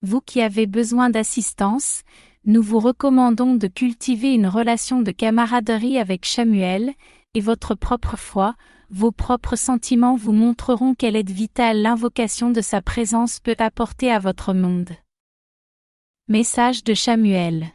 Vous 0.06 0.22
qui 0.22 0.40
avez 0.40 0.68
besoin 0.68 1.10
d'assistance, 1.10 2.04
nous 2.46 2.62
vous 2.62 2.80
recommandons 2.80 3.56
de 3.56 3.66
cultiver 3.66 4.36
une 4.36 4.46
relation 4.46 5.02
de 5.02 5.10
camaraderie 5.10 5.98
avec 5.98 6.28
Samuel, 6.28 6.94
et 7.34 7.40
votre 7.40 7.74
propre 7.74 8.16
foi, 8.16 8.54
vos 8.92 9.12
propres 9.12 9.56
sentiments 9.56 10.16
vous 10.16 10.32
montreront 10.32 10.94
quelle 10.94 11.16
aide 11.16 11.32
vitale 11.32 11.82
l'invocation 11.82 12.52
de 12.52 12.62
sa 12.62 12.84
présence 12.84 13.40
peut 13.40 13.56
apporter 13.58 14.12
à 14.12 14.20
votre 14.20 14.54
monde. 14.54 14.92
Message 16.28 16.84
de 16.84 16.94
Samuel. 16.94 17.72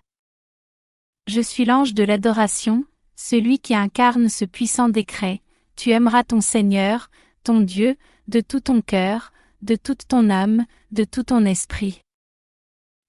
Je 1.27 1.41
suis 1.41 1.65
l'ange 1.65 1.95
de 1.95 2.05
l'adoration, 2.05 2.85
celui 3.17 3.59
qui 3.59 3.75
incarne 3.75 4.29
ce 4.29 4.45
puissant 4.45 4.89
décret, 4.89 5.43
tu 5.75 5.91
aimeras 5.91 6.23
ton 6.23 6.41
Seigneur, 6.41 7.11
ton 7.43 7.61
Dieu, 7.61 7.97
de 8.29 8.41
tout 8.41 8.61
ton 8.61 8.83
cœur, 8.83 9.33
de 9.63 9.75
toute 9.75 10.07
ton 10.07 10.31
âme, 10.31 10.65
de 10.93 11.03
tout 11.03 11.25
ton 11.25 11.45
esprit 11.45 12.03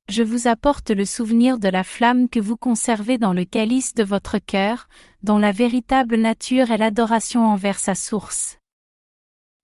je 0.10 0.24
vous 0.24 0.48
apporte 0.48 0.92
le 0.92 1.06
souvenir 1.06 1.58
de 1.58 1.70
la 1.70 1.84
flamme 1.84 2.28
que 2.30 2.40
vous 2.40 2.58
conservez 2.58 3.18
dans 3.18 3.34
le 3.34 3.46
calice 3.46 3.94
de 3.94 4.04
votre 4.04 4.40
cœur, 4.40 4.88
dont 5.24 5.38
la 5.38 5.52
véritable 5.52 6.18
nature 6.18 6.72
est 6.72 6.78
l'adoration 6.78 7.46
envers 7.46 7.80
sa 7.80 7.96
source. 7.96 8.58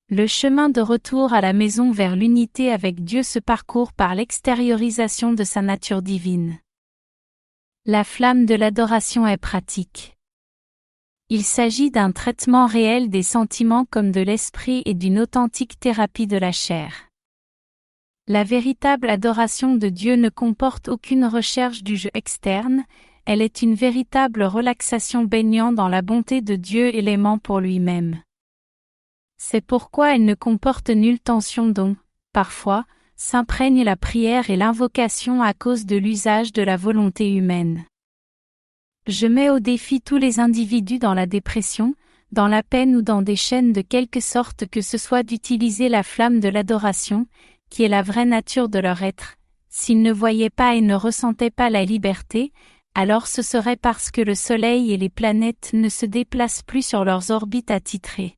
Le 0.09 0.25
chemin 0.25 0.69
de 0.69 0.79
retour 0.79 1.33
à 1.33 1.41
la 1.41 1.51
maison 1.51 1.91
vers 1.91 2.15
l'unité 2.15 2.71
avec 2.71 3.03
Dieu 3.03 3.23
se 3.23 3.39
parcourt 3.39 3.91
par 3.91 4.15
l'extériorisation 4.15 5.33
de 5.33 5.43
sa 5.43 5.61
nature 5.61 6.01
divine. 6.01 6.59
La 7.85 8.05
flamme 8.05 8.45
de 8.45 8.55
l'adoration 8.55 9.27
est 9.27 9.37
pratique. 9.37 10.17
Il 11.29 11.43
s'agit 11.43 11.91
d'un 11.91 12.13
traitement 12.13 12.67
réel 12.67 13.09
des 13.09 13.23
sentiments 13.23 13.83
comme 13.83 14.13
de 14.13 14.21
l'esprit 14.21 14.81
et 14.85 14.93
d'une 14.93 15.19
authentique 15.19 15.77
thérapie 15.77 16.27
de 16.27 16.37
la 16.37 16.53
chair. 16.53 17.06
La 18.29 18.43
véritable 18.43 19.09
adoration 19.09 19.75
de 19.75 19.87
Dieu 19.87 20.15
ne 20.15 20.27
comporte 20.27 20.89
aucune 20.89 21.23
recherche 21.23 21.81
du 21.81 21.95
jeu 21.95 22.09
externe, 22.13 22.83
elle 23.25 23.41
est 23.41 23.61
une 23.61 23.73
véritable 23.73 24.43
relaxation 24.43 25.23
baignant 25.23 25.71
dans 25.71 25.87
la 25.87 26.01
bonté 26.01 26.41
de 26.41 26.57
Dieu 26.57 26.93
et 26.93 27.01
l'aimant 27.01 27.37
pour 27.37 27.61
lui-même. 27.61 28.21
C'est 29.37 29.61
pourquoi 29.61 30.13
elle 30.13 30.25
ne 30.25 30.33
comporte 30.33 30.89
nulle 30.89 31.21
tension 31.21 31.69
dont, 31.69 31.95
parfois, 32.33 32.83
s'imprègne 33.15 33.85
la 33.85 33.95
prière 33.95 34.49
et 34.49 34.57
l'invocation 34.57 35.41
à 35.41 35.53
cause 35.53 35.85
de 35.85 35.95
l'usage 35.95 36.51
de 36.51 36.61
la 36.61 36.75
volonté 36.75 37.33
humaine. 37.33 37.85
Je 39.07 39.27
mets 39.27 39.49
au 39.49 39.61
défi 39.61 40.01
tous 40.01 40.17
les 40.17 40.41
individus 40.41 40.99
dans 40.99 41.13
la 41.13 41.27
dépression, 41.27 41.95
dans 42.33 42.49
la 42.49 42.61
peine 42.61 42.93
ou 42.93 43.01
dans 43.01 43.21
des 43.21 43.37
chaînes 43.37 43.71
de 43.71 43.79
quelque 43.79 44.19
sorte 44.19 44.67
que 44.67 44.81
ce 44.81 44.97
soit 44.97 45.23
d'utiliser 45.23 45.87
la 45.87 46.03
flamme 46.03 46.41
de 46.41 46.49
l'adoration, 46.49 47.25
qui 47.69 47.83
est 47.83 47.89
la 47.89 48.01
vraie 48.01 48.25
nature 48.25 48.69
de 48.69 48.79
leur 48.79 49.03
être. 49.03 49.35
S'ils 49.69 50.01
ne 50.01 50.11
voyaient 50.11 50.49
pas 50.49 50.75
et 50.75 50.81
ne 50.81 50.95
ressentaient 50.95 51.51
pas 51.51 51.69
la 51.69 51.85
liberté, 51.85 52.51
alors 52.95 53.27
ce 53.27 53.41
serait 53.41 53.75
parce 53.75 54.09
que 54.09 54.21
le 54.21 54.33
Soleil 54.33 54.91
et 54.91 54.97
les 54.97 55.09
planètes 55.09 55.71
ne 55.73 55.89
se 55.89 56.05
déplacent 56.05 56.63
plus 56.63 56.85
sur 56.85 57.05
leurs 57.05 57.29
orbites 57.29 57.69
attitrées. 57.69 58.37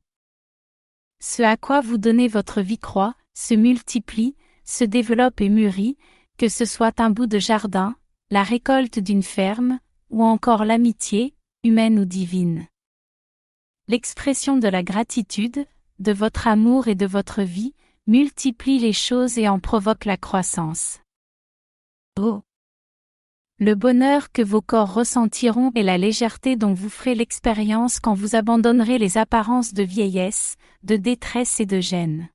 Ce 1.20 1.42
à 1.42 1.56
quoi 1.56 1.80
vous 1.80 1.98
donnez 1.98 2.28
votre 2.28 2.60
vie 2.60 2.78
croît, 2.78 3.14
se 3.34 3.54
multiplie, 3.54 4.36
se 4.64 4.84
développe 4.84 5.40
et 5.40 5.48
mûrit, 5.48 5.96
que 6.38 6.48
ce 6.48 6.64
soit 6.64 7.00
un 7.00 7.10
bout 7.10 7.26
de 7.26 7.38
jardin, 7.38 7.94
la 8.30 8.42
récolte 8.42 8.98
d'une 8.98 9.22
ferme, 9.22 9.80
ou 10.10 10.22
encore 10.22 10.64
l'amitié, 10.64 11.34
humaine 11.64 11.98
ou 11.98 12.04
divine. 12.04 12.66
L'expression 13.88 14.56
de 14.56 14.68
la 14.68 14.82
gratitude, 14.82 15.66
de 15.98 16.12
votre 16.12 16.46
amour 16.46 16.88
et 16.88 16.94
de 16.94 17.06
votre 17.06 17.42
vie, 17.42 17.74
multiplie 18.10 18.80
les 18.80 18.92
choses 18.92 19.38
et 19.38 19.46
en 19.46 19.60
provoque 19.60 20.04
la 20.04 20.16
croissance. 20.16 20.98
Oh. 22.18 22.40
Le 23.60 23.76
bonheur 23.76 24.32
que 24.32 24.42
vos 24.42 24.60
corps 24.60 24.92
ressentiront 24.92 25.70
et 25.76 25.84
la 25.84 25.96
légèreté 25.96 26.56
dont 26.56 26.74
vous 26.74 26.88
ferez 26.88 27.14
l'expérience 27.14 28.00
quand 28.00 28.14
vous 28.14 28.34
abandonnerez 28.34 28.98
les 28.98 29.16
apparences 29.16 29.74
de 29.74 29.84
vieillesse, 29.84 30.56
de 30.82 30.96
détresse 30.96 31.60
et 31.60 31.66
de 31.66 31.78
gêne. 31.78 32.28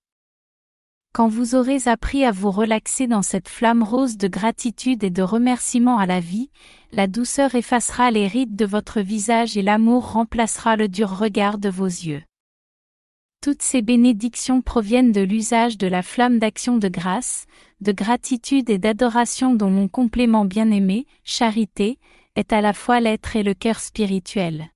Quand 1.12 1.28
vous 1.28 1.56
aurez 1.56 1.90
appris 1.90 2.24
à 2.24 2.32
vous 2.32 2.52
relaxer 2.52 3.08
dans 3.08 3.22
cette 3.22 3.50
flamme 3.50 3.84
rose 3.84 4.16
de 4.16 4.30
gratitude 4.30 5.04
et 5.04 5.10
de 5.10 5.24
remerciement 5.24 5.98
à 5.98 6.06
la 6.06 6.22
vie, 6.22 6.52
la 6.94 7.08
douceur 7.08 7.54
effacera 7.54 8.12
les 8.12 8.28
rides 8.28 8.56
de 8.56 8.66
votre 8.66 9.02
visage 9.02 9.58
et 9.58 9.62
l'amour 9.62 10.14
remplacera 10.14 10.78
le 10.78 10.88
dur 10.88 11.10
regard 11.10 11.58
de 11.58 11.68
vos 11.68 11.84
yeux. 11.84 12.24
Toutes 13.46 13.62
ces 13.62 13.84
bénédictions 13.84 14.64
proviennent 14.64 15.12
de 15.12 15.22
l'usage 15.22 15.78
de 15.78 15.86
la 15.86 16.02
flamme 16.02 16.40
d'action 16.40 16.80
de 16.80 16.88
grâce, 16.88 17.46
de 17.80 17.92
gratitude 17.92 18.72
et 18.72 18.80
d'adoration 18.80 19.54
dont 19.54 19.70
mon 19.70 19.88
complément 19.88 20.46
bien-aimé, 20.46 21.06
charité, 21.24 22.00
est 22.36 22.54
à 22.54 22.62
la 22.62 22.74
fois 22.74 23.00
l'être 23.00 23.36
et 23.36 23.44
le 23.44 23.54
cœur 23.54 23.82
spirituel. 23.82 24.72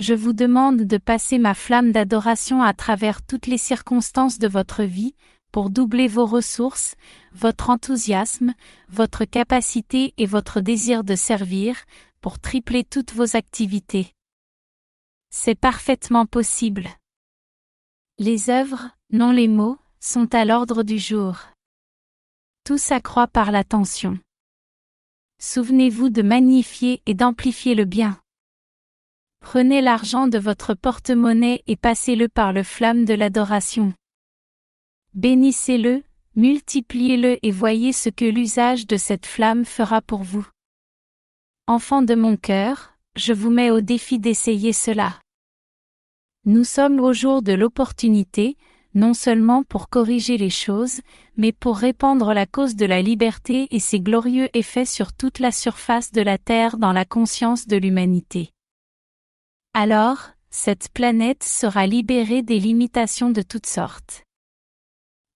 Je 0.00 0.12
vous 0.12 0.32
demande 0.32 0.78
de 0.78 0.96
passer 0.96 1.38
ma 1.38 1.54
flamme 1.54 1.92
d'adoration 1.92 2.62
à 2.62 2.74
travers 2.74 3.24
toutes 3.24 3.46
les 3.46 3.58
circonstances 3.58 4.40
de 4.40 4.48
votre 4.48 4.82
vie, 4.82 5.14
pour 5.52 5.70
doubler 5.70 6.08
vos 6.08 6.26
ressources, 6.26 6.96
votre 7.32 7.70
enthousiasme, 7.70 8.54
votre 8.88 9.24
capacité 9.24 10.14
et 10.18 10.26
votre 10.26 10.60
désir 10.60 11.04
de 11.04 11.14
servir, 11.14 11.76
pour 12.20 12.40
tripler 12.40 12.82
toutes 12.82 13.12
vos 13.12 13.36
activités. 13.36 14.12
C'est 15.30 15.54
parfaitement 15.54 16.26
possible. 16.26 16.88
Les 18.18 18.48
œuvres, 18.48 18.88
non 19.12 19.30
les 19.30 19.46
mots, 19.46 19.76
sont 20.00 20.34
à 20.34 20.46
l'ordre 20.46 20.82
du 20.82 20.98
jour. 20.98 21.36
Tout 22.64 22.78
s'accroît 22.78 23.26
par 23.26 23.50
l'attention. 23.50 24.18
Souvenez-vous 25.38 26.08
de 26.08 26.22
magnifier 26.22 27.02
et 27.04 27.12
d'amplifier 27.12 27.74
le 27.74 27.84
bien. 27.84 28.18
Prenez 29.40 29.82
l'argent 29.82 30.28
de 30.28 30.38
votre 30.38 30.72
porte-monnaie 30.72 31.62
et 31.66 31.76
passez-le 31.76 32.30
par 32.30 32.54
le 32.54 32.62
flamme 32.62 33.04
de 33.04 33.12
l'adoration. 33.12 33.92
Bénissez-le, 35.12 36.02
multipliez-le 36.36 37.38
et 37.42 37.50
voyez 37.50 37.92
ce 37.92 38.08
que 38.08 38.24
l'usage 38.24 38.86
de 38.86 38.96
cette 38.96 39.26
flamme 39.26 39.66
fera 39.66 40.00
pour 40.00 40.22
vous. 40.22 40.48
Enfant 41.66 42.00
de 42.00 42.14
mon 42.14 42.38
cœur, 42.38 42.94
je 43.14 43.34
vous 43.34 43.50
mets 43.50 43.70
au 43.70 43.82
défi 43.82 44.18
d'essayer 44.18 44.72
cela. 44.72 45.20
Nous 46.48 46.62
sommes 46.62 47.00
au 47.00 47.12
jour 47.12 47.42
de 47.42 47.52
l'opportunité, 47.52 48.56
non 48.94 49.14
seulement 49.14 49.64
pour 49.64 49.88
corriger 49.88 50.36
les 50.36 50.48
choses, 50.48 51.00
mais 51.36 51.50
pour 51.50 51.76
répandre 51.76 52.32
la 52.32 52.46
cause 52.46 52.76
de 52.76 52.86
la 52.86 53.02
liberté 53.02 53.66
et 53.72 53.80
ses 53.80 53.98
glorieux 53.98 54.48
effets 54.54 54.84
sur 54.84 55.12
toute 55.12 55.40
la 55.40 55.50
surface 55.50 56.12
de 56.12 56.22
la 56.22 56.38
Terre 56.38 56.78
dans 56.78 56.92
la 56.92 57.04
conscience 57.04 57.66
de 57.66 57.76
l'humanité. 57.76 58.52
Alors, 59.74 60.18
cette 60.48 60.88
planète 60.90 61.42
sera 61.42 61.88
libérée 61.88 62.42
des 62.42 62.60
limitations 62.60 63.30
de 63.30 63.42
toutes 63.42 63.66
sortes. 63.66 64.22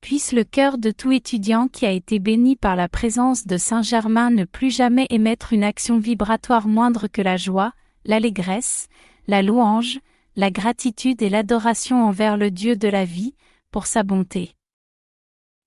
Puisse 0.01 0.31
le 0.31 0.45
cœur 0.45 0.79
de 0.79 0.93
tout 0.93 1.11
étudiant 1.11 1.67
qui 1.67 1.87
a 1.87 1.91
été 1.91 2.21
béni 2.21 2.55
par 2.55 2.77
la 2.77 2.89
présence 2.89 3.49
de 3.49 3.57
Saint 3.57 3.83
Germain 3.83 4.31
ne 4.31 4.45
plus 4.45 4.71
jamais 4.71 5.09
émettre 5.11 5.53
une 5.53 5.65
action 5.65 5.99
vibratoire 5.99 6.69
moindre 6.69 7.09
que 7.09 7.21
la 7.21 7.37
joie, 7.37 7.73
l'allégresse, 8.05 8.87
la 9.27 9.43
louange, 9.43 9.99
la 10.41 10.51
gratitude 10.51 11.21
et 11.21 11.29
l'adoration 11.29 12.03
envers 12.03 12.39
le 12.39 12.51
Dieu 12.51 12.75
de 12.75 12.89
la 12.89 13.05
vie, 13.05 13.35
pour 13.71 13.87
sa 13.87 14.03
bonté. 14.03 14.55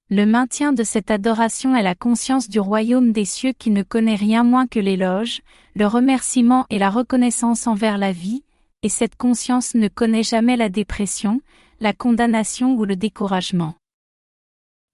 Le 0.10 0.26
maintien 0.26 0.74
de 0.74 0.84
cette 0.84 1.12
adoration 1.12 1.76
est 1.76 1.84
la 1.84 1.94
conscience 1.94 2.50
du 2.50 2.60
royaume 2.60 3.12
des 3.12 3.24
cieux 3.24 3.52
qui 3.52 3.70
ne 3.70 3.84
connaît 3.84 4.16
rien 4.16 4.44
moins 4.44 4.66
que 4.66 4.80
l'éloge, 4.80 5.44
le 5.76 5.86
remerciement 5.86 6.66
et 6.72 6.80
la 6.80 6.90
reconnaissance 6.90 7.68
envers 7.68 8.00
la 8.00 8.12
vie, 8.12 8.44
et 8.82 8.90
cette 8.90 9.16
conscience 9.16 9.76
ne 9.76 9.88
connaît 9.90 10.24
jamais 10.24 10.58
la 10.58 10.70
dépression, 10.70 11.40
la 11.80 11.94
condamnation 11.94 12.74
ou 12.74 12.84
le 12.84 12.96
découragement. 12.96 13.76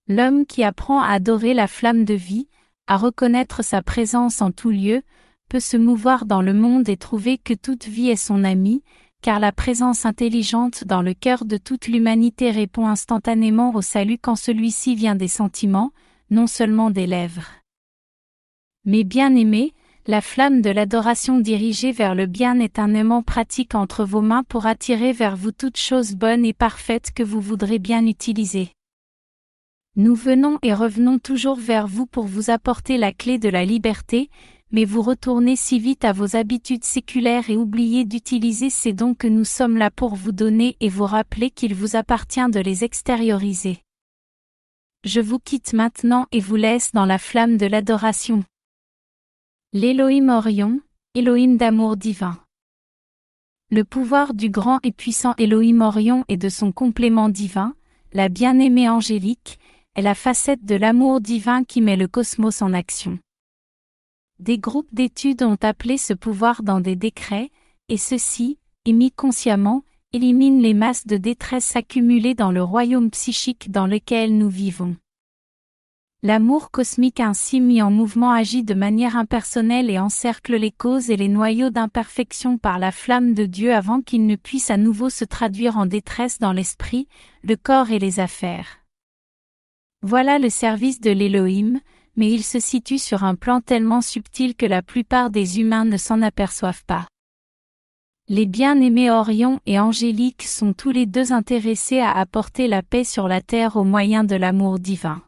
L'homme 0.10 0.46
qui 0.46 0.62
apprend 0.62 1.02
à 1.02 1.14
adorer 1.14 1.54
la 1.54 1.68
flamme 1.68 2.04
de 2.04 2.16
vie, 2.16 2.50
à 2.88 2.98
reconnaître 2.98 3.64
sa 3.64 3.82
présence 3.82 4.42
en 4.42 4.52
tout 4.52 4.72
lieu, 4.72 5.04
peut 5.48 5.62
se 5.62 5.78
mouvoir 5.78 6.26
dans 6.26 6.42
le 6.42 6.54
monde 6.54 6.90
et 6.90 6.98
trouver 6.98 7.38
que 7.38 7.54
toute 7.54 7.86
vie 7.86 8.10
est 8.10 8.18
son 8.18 8.44
ami, 8.44 8.84
car 9.22 9.40
la 9.40 9.52
présence 9.52 10.06
intelligente 10.06 10.84
dans 10.86 11.02
le 11.02 11.14
cœur 11.14 11.46
de 11.46 11.58
toute 11.58 11.88
l'humanité 11.88 12.52
répond 12.52 12.88
instantanément 12.88 13.74
au 13.76 13.82
salut 13.82 14.18
quand 14.18 14.36
celui-ci 14.36 14.96
vient 14.96 15.16
des 15.16 15.28
sentiments, 15.28 15.92
non 16.30 16.48
seulement 16.48 16.90
des 16.90 17.08
lèvres. 17.08 17.50
Mais 18.86 19.04
bien 19.04 19.36
aimés, 19.36 19.74
la 20.08 20.22
flamme 20.22 20.62
de 20.62 20.70
l'adoration 20.70 21.40
dirigée 21.40 21.92
vers 21.92 22.16
le 22.16 22.26
bien 22.26 22.60
est 22.60 22.80
un 22.80 22.94
aimant 22.94 23.22
pratique 23.22 23.76
entre 23.76 24.06
vos 24.06 24.22
mains 24.22 24.44
pour 24.44 24.66
attirer 24.66 25.12
vers 25.12 25.36
vous 25.36 25.52
toutes 25.52 25.78
choses 25.78 26.16
bonnes 26.16 26.46
et 26.46 26.54
parfaites 26.54 27.12
que 27.14 27.22
vous 27.22 27.42
voudrez 27.42 27.78
bien 27.78 28.06
utiliser. 28.06 28.72
Nous 29.96 30.16
venons 30.16 30.60
et 30.62 30.74
revenons 30.74 31.20
toujours 31.20 31.58
vers 31.58 31.86
vous 31.86 32.06
pour 32.06 32.26
vous 32.26 32.50
apporter 32.50 32.98
la 32.98 33.12
clé 33.12 33.38
de 33.38 33.50
la 33.50 33.66
liberté, 33.66 34.30
mais 34.72 34.86
vous 34.86 35.02
retournez 35.02 35.56
si 35.56 35.80
vite 35.80 36.06
à 36.06 36.14
vos 36.14 36.36
habitudes 36.36 36.84
séculaires 36.84 37.50
et 37.50 37.58
oubliez 37.58 38.06
d'utiliser 38.06 38.70
ces 38.70 38.94
dons 38.94 39.16
que 39.16 39.28
nous 39.28 39.46
sommes 39.46 39.78
là 39.78 39.90
pour 39.90 40.16
vous 40.16 40.32
donner 40.32 40.78
et 40.80 40.90
vous 40.90 41.06
rappeler 41.06 41.50
qu'il 41.50 41.74
vous 41.74 41.96
appartient 41.96 42.50
de 42.50 42.60
les 42.60 42.84
extérioriser. 42.84 43.80
Je 45.04 45.22
vous 45.22 45.40
quitte 45.40 45.74
maintenant 45.74 46.28
et 46.32 46.40
vous 46.40 46.56
laisse 46.56 46.92
dans 46.92 47.06
la 47.06 47.18
flamme 47.18 47.58
de 47.58 47.66
l'adoration. 47.66 48.44
L'Élohim 49.74 50.30
Orion, 50.30 50.82
Élohim 51.16 51.56
d'amour 51.56 51.98
divin. 51.98 52.38
Le 53.72 53.84
pouvoir 53.84 54.34
du 54.34 54.50
grand 54.50 54.80
et 54.84 54.92
puissant 54.92 55.36
Élohim 55.38 55.82
Orion 55.82 56.26
et 56.28 56.38
de 56.38 56.50
son 56.50 56.72
complément 56.72 57.30
divin, 57.30 57.76
la 58.14 58.30
bien-aimée 58.30 58.90
angélique, 58.90 59.60
est 59.96 60.02
la 60.02 60.16
facette 60.16 60.66
de 60.66 60.76
l'amour 60.76 61.22
divin 61.22 61.64
qui 61.64 61.82
met 61.82 61.96
le 61.96 62.08
cosmos 62.08 62.62
en 62.62 62.74
action. 62.74 63.20
Des 64.40 64.58
groupes 64.58 64.94
d'études 64.94 65.44
ont 65.44 65.58
appelé 65.62 65.98
ce 65.98 66.14
pouvoir 66.14 66.64
dans 66.64 66.80
des 66.80 66.96
décrets, 66.96 67.52
et 67.90 67.98
ceux-ci, 67.98 68.58
émis 68.86 69.12
consciemment, 69.12 69.84
éliminent 70.14 70.62
les 70.62 70.74
masses 70.74 71.06
de 71.06 71.18
détresse 71.18 71.76
accumulées 71.76 72.36
dans 72.36 72.52
le 72.52 72.64
royaume 72.64 73.12
psychique 73.12 73.70
dans 73.70 73.86
lequel 73.86 74.38
nous 74.38 74.50
vivons. 74.50 74.96
L'amour 76.24 76.72
cosmique 76.72 77.20
ainsi 77.20 77.62
mis 77.62 77.82
en 77.82 77.92
mouvement 77.92 78.32
agit 78.32 78.64
de 78.64 78.74
manière 78.74 79.18
impersonnelle 79.18 79.90
et 79.90 80.00
encercle 80.00 80.56
les 80.56 80.72
causes 80.72 81.10
et 81.10 81.18
les 81.18 81.30
noyaux 81.30 81.70
d'imperfection 81.70 82.58
par 82.58 82.80
la 82.80 82.92
flamme 82.92 83.34
de 83.34 83.46
Dieu 83.46 83.74
avant 83.74 84.02
qu'il 84.02 84.26
ne 84.26 84.36
puisse 84.36 84.70
à 84.70 84.78
nouveau 84.78 85.10
se 85.10 85.24
traduire 85.26 85.78
en 85.78 85.86
détresse 85.86 86.40
dans 86.40 86.54
l'esprit, 86.54 87.08
le 87.44 87.56
corps 87.56 87.92
et 87.92 88.00
les 88.00 88.20
affaires. 88.20 88.80
Voilà 90.02 90.40
le 90.40 90.50
service 90.50 91.00
de 91.02 91.12
l'Élohim, 91.12 91.80
mais 92.16 92.32
il 92.32 92.44
se 92.44 92.60
situe 92.60 93.00
sur 93.00 93.24
un 93.24 93.36
plan 93.36 93.62
tellement 93.62 94.02
subtil 94.02 94.56
que 94.56 94.66
la 94.66 94.82
plupart 94.82 95.30
des 95.30 95.60
humains 95.60 95.86
ne 95.86 95.98
s'en 95.98 96.22
aperçoivent 96.22 96.86
pas. 96.86 97.08
Les 98.28 98.46
bien-aimés 98.46 99.10
Orion 99.10 99.60
et 99.66 99.80
Angélique 99.80 100.44
sont 100.44 100.74
tous 100.74 100.92
les 100.92 101.08
deux 101.08 101.34
intéressés 101.34 102.00
à 102.00 102.12
apporter 102.12 102.68
la 102.68 102.84
paix 102.84 103.04
sur 103.04 103.28
la 103.28 103.42
terre 103.42 103.76
au 103.76 103.84
moyen 103.84 104.24
de 104.24 104.36
l'amour 104.36 104.78
divin. 104.78 105.24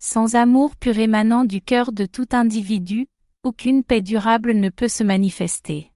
Sans 0.00 0.34
amour 0.34 0.74
pur 0.74 0.98
émanant 0.98 1.44
du 1.44 1.60
cœur 1.60 1.92
de 1.92 2.04
tout 2.04 2.26
individu, 2.32 3.06
aucune 3.44 3.84
paix 3.84 4.00
durable 4.00 4.52
ne 4.54 4.68
peut 4.68 4.88
se 4.88 5.04
manifester. 5.04 5.92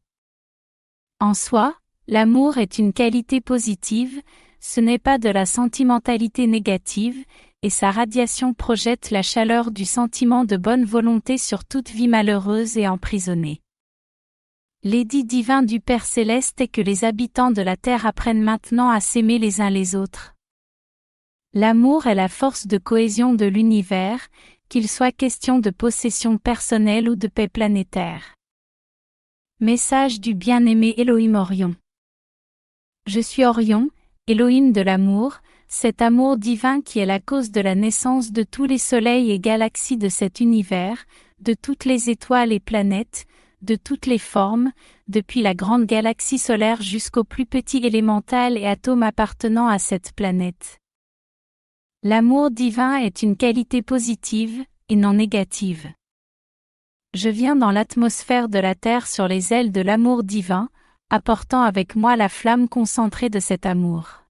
En 1.18 1.34
soi, 1.34 1.74
l'amour 2.06 2.58
est 2.58 2.78
une 2.78 2.92
qualité 2.92 3.40
positive, 3.40 4.22
ce 4.60 4.80
n'est 4.80 4.98
pas 4.98 5.18
de 5.18 5.28
la 5.28 5.44
sentimentalité 5.44 6.46
négative, 6.46 7.24
et 7.62 7.70
sa 7.70 7.90
radiation 7.90 8.54
projette 8.54 9.10
la 9.10 9.22
chaleur 9.22 9.70
du 9.70 9.84
sentiment 9.84 10.44
de 10.44 10.56
bonne 10.56 10.84
volonté 10.84 11.36
sur 11.36 11.64
toute 11.64 11.90
vie 11.90 12.08
malheureuse 12.08 12.78
et 12.78 12.88
emprisonnée. 12.88 13.60
L'édit 14.82 15.24
divin 15.24 15.62
du 15.62 15.78
Père 15.78 16.06
céleste 16.06 16.60
est 16.62 16.68
que 16.68 16.80
les 16.80 17.04
habitants 17.04 17.50
de 17.50 17.60
la 17.60 17.76
terre 17.76 18.06
apprennent 18.06 18.42
maintenant 18.42 18.88
à 18.88 19.00
s'aimer 19.00 19.38
les 19.38 19.60
uns 19.60 19.68
les 19.68 19.94
autres. 19.94 20.34
L'amour 21.52 22.06
est 22.06 22.14
la 22.14 22.28
force 22.28 22.66
de 22.66 22.78
cohésion 22.78 23.34
de 23.34 23.44
l'univers, 23.44 24.28
qu'il 24.70 24.88
soit 24.88 25.12
question 25.12 25.58
de 25.58 25.68
possession 25.68 26.38
personnelle 26.38 27.10
ou 27.10 27.16
de 27.16 27.28
paix 27.28 27.48
planétaire. 27.48 28.36
Message 29.58 30.20
du 30.20 30.32
bien-aimé 30.32 30.94
Elohim 30.96 31.34
Orion. 31.34 31.74
Je 33.06 33.20
suis 33.20 33.44
Orion, 33.44 33.90
Elohim 34.28 34.72
de 34.72 34.80
l'amour, 34.80 35.40
cet 35.72 36.02
amour 36.02 36.36
divin 36.36 36.80
qui 36.80 36.98
est 36.98 37.06
la 37.06 37.20
cause 37.20 37.52
de 37.52 37.60
la 37.60 37.76
naissance 37.76 38.32
de 38.32 38.42
tous 38.42 38.64
les 38.64 38.76
soleils 38.76 39.30
et 39.30 39.38
galaxies 39.38 39.96
de 39.96 40.08
cet 40.08 40.40
univers, 40.40 41.04
de 41.38 41.54
toutes 41.54 41.84
les 41.84 42.10
étoiles 42.10 42.52
et 42.52 42.58
planètes, 42.58 43.24
de 43.62 43.76
toutes 43.76 44.06
les 44.06 44.18
formes, 44.18 44.72
depuis 45.06 45.42
la 45.42 45.54
grande 45.54 45.86
galaxie 45.86 46.38
solaire 46.38 46.82
jusqu'au 46.82 47.22
plus 47.22 47.46
petit 47.46 47.86
élémental 47.86 48.58
et 48.58 48.66
atome 48.66 49.04
appartenant 49.04 49.68
à 49.68 49.78
cette 49.78 50.12
planète. 50.12 50.80
L'amour 52.02 52.50
divin 52.50 52.96
est 52.96 53.22
une 53.22 53.36
qualité 53.36 53.80
positive, 53.80 54.64
et 54.88 54.96
non 54.96 55.12
négative. 55.12 55.88
Je 57.14 57.28
viens 57.28 57.54
dans 57.54 57.70
l'atmosphère 57.70 58.48
de 58.48 58.58
la 58.58 58.74
Terre 58.74 59.06
sur 59.06 59.28
les 59.28 59.52
ailes 59.52 59.70
de 59.70 59.80
l'amour 59.82 60.24
divin, 60.24 60.68
apportant 61.10 61.62
avec 61.62 61.94
moi 61.94 62.16
la 62.16 62.28
flamme 62.28 62.68
concentrée 62.68 63.30
de 63.30 63.38
cet 63.38 63.66
amour. 63.66 64.20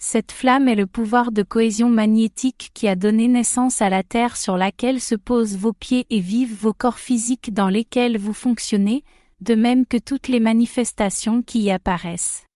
Cette 0.00 0.30
flamme 0.30 0.68
est 0.68 0.76
le 0.76 0.86
pouvoir 0.86 1.32
de 1.32 1.42
cohésion 1.42 1.88
magnétique 1.88 2.70
qui 2.72 2.86
a 2.86 2.94
donné 2.94 3.26
naissance 3.26 3.82
à 3.82 3.90
la 3.90 4.04
terre 4.04 4.36
sur 4.36 4.56
laquelle 4.56 5.00
se 5.00 5.16
posent 5.16 5.56
vos 5.56 5.72
pieds 5.72 6.06
et 6.08 6.20
vivent 6.20 6.54
vos 6.54 6.72
corps 6.72 7.00
physiques 7.00 7.52
dans 7.52 7.68
lesquels 7.68 8.16
vous 8.16 8.32
fonctionnez, 8.32 9.02
de 9.40 9.56
même 9.56 9.86
que 9.86 9.96
toutes 9.96 10.28
les 10.28 10.38
manifestations 10.38 11.42
qui 11.42 11.62
y 11.62 11.70
apparaissent. 11.72 12.46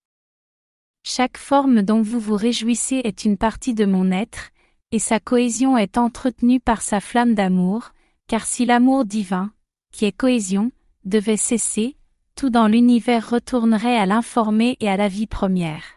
Chaque 1.05 1.37
forme 1.37 1.81
dont 1.81 2.01
vous 2.01 2.19
vous 2.19 2.37
réjouissez 2.37 3.01
est 3.03 3.25
une 3.25 3.37
partie 3.37 3.73
de 3.73 3.85
mon 3.85 4.09
être, 4.11 4.51
et 4.93 4.99
sa 4.99 5.19
cohésion 5.19 5.77
est 5.77 5.97
entretenue 5.97 6.61
par 6.61 6.81
sa 6.81 7.01
flamme 7.01 7.35
d'amour, 7.35 7.91
car 8.27 8.45
si 8.45 8.65
l'amour 8.65 9.03
divin, 9.03 9.51
qui 9.91 10.05
est 10.05 10.15
cohésion, 10.15 10.71
devait 11.03 11.35
cesser, 11.35 11.97
tout 12.35 12.49
dans 12.49 12.67
l'univers 12.67 13.29
retournerait 13.29 13.97
à 13.97 14.05
l'informé 14.05 14.77
et 14.79 14.87
à 14.87 14.95
la 14.95 15.09
vie 15.09 15.27
première. 15.27 15.92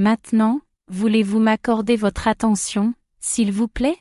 Maintenant, 0.00 0.62
voulez-vous 0.90 1.40
m'accorder 1.40 1.94
votre 1.94 2.26
attention, 2.26 2.94
s'il 3.20 3.52
vous 3.52 3.68
plaît? 3.68 3.98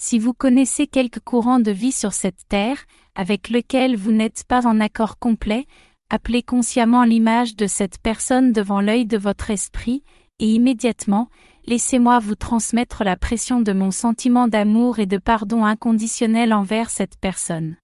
Si 0.00 0.20
vous 0.20 0.32
connaissez 0.32 0.86
quelque 0.86 1.18
courant 1.18 1.58
de 1.58 1.72
vie 1.72 1.90
sur 1.90 2.12
cette 2.12 2.46
terre, 2.46 2.84
avec 3.16 3.50
lequel 3.50 3.96
vous 3.96 4.12
n'êtes 4.12 4.44
pas 4.44 4.64
en 4.64 4.78
accord 4.78 5.18
complet, 5.18 5.66
appelez 6.08 6.44
consciemment 6.44 7.02
l'image 7.02 7.56
de 7.56 7.66
cette 7.66 7.98
personne 7.98 8.52
devant 8.52 8.80
l'œil 8.80 9.06
de 9.06 9.18
votre 9.18 9.50
esprit, 9.50 10.04
et 10.38 10.54
immédiatement, 10.54 11.30
laissez-moi 11.66 12.20
vous 12.20 12.36
transmettre 12.36 13.02
la 13.02 13.16
pression 13.16 13.60
de 13.60 13.72
mon 13.72 13.90
sentiment 13.90 14.46
d'amour 14.46 15.00
et 15.00 15.06
de 15.06 15.18
pardon 15.18 15.64
inconditionnel 15.64 16.52
envers 16.52 16.90
cette 16.90 17.18
personne. 17.18 17.76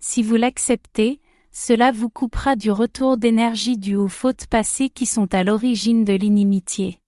Si 0.00 0.24
vous 0.24 0.34
l'acceptez, 0.34 1.20
cela 1.54 1.92
vous 1.92 2.10
coupera 2.10 2.56
du 2.56 2.72
retour 2.72 3.16
d'énergie 3.16 3.78
dû 3.78 3.94
aux 3.94 4.08
fautes 4.08 4.46
passées 4.48 4.90
qui 4.90 5.06
sont 5.06 5.32
à 5.32 5.44
l'origine 5.44 6.04
de 6.04 6.12
l'inimitié. 6.12 6.98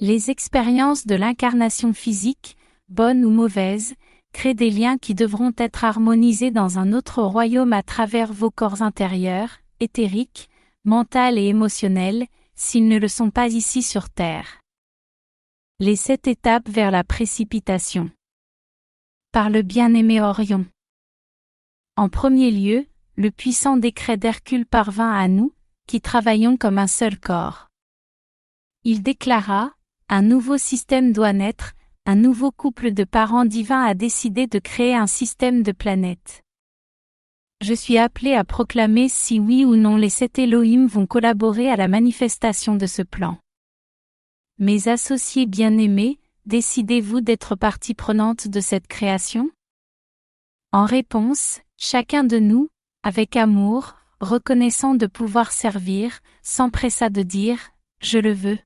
Les 0.00 0.30
expériences 0.30 1.06
de 1.06 1.14
l'incarnation 1.14 1.92
physique, 1.92 2.56
bonnes 2.88 3.24
ou 3.24 3.30
mauvaises, 3.30 3.94
créent 4.32 4.54
des 4.54 4.70
liens 4.70 4.98
qui 4.98 5.14
devront 5.14 5.52
être 5.56 5.84
harmonisés 5.84 6.50
dans 6.50 6.78
un 6.78 6.92
autre 6.92 7.22
royaume 7.22 7.72
à 7.72 7.84
travers 7.84 8.32
vos 8.32 8.50
corps 8.50 8.82
intérieurs, 8.82 9.60
éthériques, 9.78 10.48
mentaux 10.84 11.36
et 11.36 11.46
émotionnels, 11.46 12.26
s'ils 12.56 12.88
ne 12.88 12.98
le 12.98 13.08
sont 13.08 13.30
pas 13.30 13.48
ici 13.48 13.82
sur 13.82 14.10
Terre. 14.10 14.60
Les 15.78 15.96
sept 15.96 16.26
étapes 16.26 16.68
vers 16.68 16.90
la 16.90 17.04
précipitation. 17.04 18.10
Par 19.30 19.50
le 19.50 19.62
bien-aimé 19.62 20.20
Orion. 20.20 20.66
En 21.96 22.08
premier 22.08 22.50
lieu, 22.50 22.86
le 23.20 23.30
puissant 23.30 23.76
décret 23.76 24.16
d'Hercule 24.16 24.64
parvint 24.64 25.12
à 25.12 25.28
nous, 25.28 25.52
qui 25.86 26.00
travaillons 26.00 26.56
comme 26.56 26.78
un 26.78 26.86
seul 26.86 27.20
corps. 27.20 27.68
Il 28.82 29.02
déclara, 29.02 29.74
un 30.08 30.22
nouveau 30.22 30.56
système 30.56 31.12
doit 31.12 31.34
naître, 31.34 31.74
un 32.06 32.16
nouveau 32.16 32.50
couple 32.50 32.94
de 32.94 33.04
parents 33.04 33.44
divins 33.44 33.82
a 33.84 33.92
décidé 33.92 34.46
de 34.46 34.58
créer 34.58 34.94
un 34.94 35.06
système 35.06 35.62
de 35.62 35.72
planètes. 35.72 36.40
Je 37.60 37.74
suis 37.74 37.98
appelé 37.98 38.32
à 38.32 38.42
proclamer 38.42 39.10
si 39.10 39.38
oui 39.38 39.66
ou 39.66 39.76
non 39.76 39.96
les 39.96 40.08
sept 40.08 40.38
Elohim 40.38 40.86
vont 40.86 41.06
collaborer 41.06 41.70
à 41.70 41.76
la 41.76 41.88
manifestation 41.88 42.74
de 42.74 42.86
ce 42.86 43.02
plan. 43.02 43.36
Mes 44.58 44.88
associés 44.88 45.44
bien-aimés, 45.44 46.18
décidez-vous 46.46 47.20
d'être 47.20 47.54
partie 47.54 47.92
prenante 47.92 48.48
de 48.48 48.60
cette 48.60 48.86
création? 48.86 49.50
En 50.72 50.86
réponse, 50.86 51.60
chacun 51.76 52.24
de 52.24 52.38
nous, 52.38 52.70
avec 53.02 53.36
amour, 53.36 53.94
reconnaissant 54.20 54.94
de 54.94 55.06
pouvoir 55.06 55.52
servir, 55.52 56.20
s'empressa 56.42 57.08
de 57.08 57.22
dire, 57.22 57.58
Je 58.02 58.18
le 58.18 58.32
veux. 58.32 58.58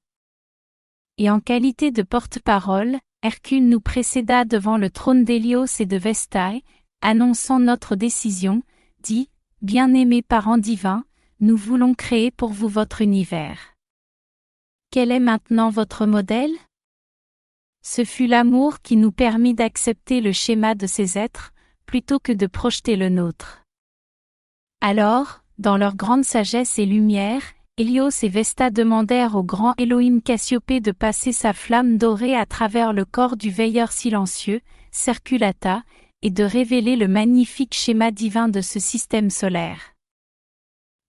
Et 1.18 1.30
en 1.30 1.40
qualité 1.40 1.90
de 1.90 2.02
porte-parole, 2.02 2.98
Hercule 3.22 3.68
nous 3.68 3.80
précéda 3.80 4.44
devant 4.44 4.76
le 4.76 4.90
trône 4.90 5.24
d'Hélios 5.24 5.80
et 5.80 5.86
de 5.86 5.96
Vestae, 5.96 6.60
annonçant 7.00 7.60
notre 7.60 7.96
décision, 7.96 8.62
dit, 9.00 9.30
Bien-aimés 9.62 10.22
parents 10.22 10.58
divins, 10.58 11.04
nous 11.40 11.56
voulons 11.56 11.94
créer 11.94 12.30
pour 12.30 12.50
vous 12.50 12.68
votre 12.68 13.00
univers. 13.00 13.74
Quel 14.90 15.10
est 15.10 15.20
maintenant 15.20 15.70
votre 15.70 16.06
modèle? 16.06 16.52
Ce 17.82 18.04
fut 18.04 18.26
l'amour 18.26 18.80
qui 18.80 18.96
nous 18.96 19.12
permit 19.12 19.54
d'accepter 19.54 20.20
le 20.20 20.32
schéma 20.32 20.74
de 20.74 20.86
ces 20.86 21.18
êtres, 21.18 21.52
plutôt 21.86 22.18
que 22.18 22.32
de 22.32 22.46
projeter 22.46 22.96
le 22.96 23.08
nôtre. 23.08 23.63
Alors, 24.86 25.40
dans 25.56 25.78
leur 25.78 25.96
grande 25.96 26.26
sagesse 26.26 26.78
et 26.78 26.84
lumière, 26.84 27.40
Hélios 27.78 28.22
et 28.22 28.28
Vesta 28.28 28.68
demandèrent 28.68 29.34
au 29.34 29.42
grand 29.42 29.72
Elohim 29.78 30.20
Cassiopée 30.20 30.80
de 30.80 30.92
passer 30.92 31.32
sa 31.32 31.54
flamme 31.54 31.96
dorée 31.96 32.36
à 32.36 32.44
travers 32.44 32.92
le 32.92 33.06
corps 33.06 33.38
du 33.38 33.48
veilleur 33.48 33.92
silencieux, 33.92 34.60
Circulata, 34.90 35.84
et 36.20 36.30
de 36.30 36.44
révéler 36.44 36.96
le 36.96 37.08
magnifique 37.08 37.72
schéma 37.72 38.10
divin 38.10 38.50
de 38.50 38.60
ce 38.60 38.78
système 38.78 39.30
solaire. 39.30 39.94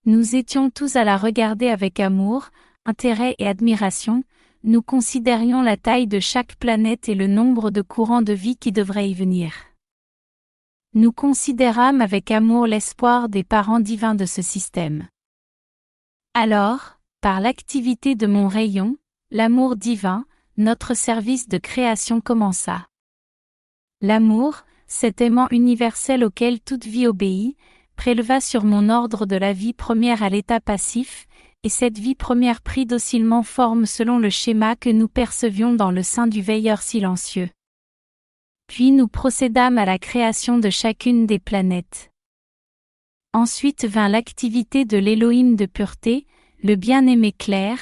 Nous 0.06 0.38
étions 0.38 0.70
tous 0.70 0.96
à 0.96 1.04
la 1.04 1.18
regarder 1.18 1.68
avec 1.68 2.00
amour, 2.00 2.52
intérêt 2.86 3.36
et 3.40 3.48
admiration, 3.48 4.24
nous 4.64 4.84
considérions 4.84 5.62
la 5.62 5.76
taille 5.76 6.08
de 6.08 6.22
chaque 6.22 6.56
planète 6.56 7.10
et 7.10 7.16
le 7.16 7.28
nombre 7.28 7.72
de 7.72 7.82
courants 7.82 8.22
de 8.22 8.32
vie 8.32 8.56
qui 8.56 8.72
devraient 8.72 9.10
y 9.10 9.14
venir. 9.14 9.52
Nous 10.98 11.12
considérâmes 11.12 12.00
avec 12.00 12.32
amour 12.32 12.68
l'espoir 12.68 13.28
des 13.28 13.44
parents 13.44 13.82
divins 13.82 14.16
de 14.16 14.26
ce 14.26 14.42
système. 14.42 15.10
Alors, 16.34 17.00
par 17.20 17.42
l'activité 17.42 18.16
de 18.16 18.28
mon 18.28 18.48
rayon, 18.48 18.96
l'amour 19.30 19.76
divin, 19.76 20.24
notre 20.56 20.94
service 20.94 21.50
de 21.50 21.58
création 21.58 22.22
commença. 22.22 22.88
L'amour, 24.00 24.62
cet 24.88 25.20
aimant 25.20 25.50
universel 25.52 26.24
auquel 26.24 26.62
toute 26.62 26.86
vie 26.86 27.08
obéit, 27.08 27.58
préleva 27.98 28.40
sur 28.40 28.64
mon 28.64 28.88
ordre 28.88 29.26
de 29.26 29.36
la 29.36 29.52
vie 29.52 29.74
première 29.74 30.24
à 30.24 30.30
l'état 30.30 30.62
passif, 30.62 31.28
et 31.64 31.70
cette 31.70 31.98
vie 31.98 32.16
première 32.16 32.62
prit 32.62 32.86
docilement 32.86 33.44
forme 33.44 33.86
selon 33.86 34.18
le 34.18 34.30
schéma 34.30 34.78
que 34.78 34.90
nous 34.90 35.10
percevions 35.10 35.74
dans 35.74 35.92
le 35.92 36.04
sein 36.04 36.28
du 36.28 36.42
veilleur 36.42 36.82
silencieux. 36.82 37.50
Puis 38.68 38.92
nous 38.92 39.08
procédâmes 39.08 39.78
à 39.78 39.86
la 39.86 40.00
création 40.00 40.58
de 40.58 40.70
chacune 40.70 41.26
des 41.26 41.40
planètes. 41.40 42.12
Ensuite 43.34 43.86
vint 43.86 44.10
l'activité 44.10 44.86
de 44.86 44.98
l'Élohim 44.98 45.56
de 45.56 45.66
pureté, 45.66 46.26
le 46.64 46.76
bien-aimé 46.76 47.32
clair, 47.32 47.78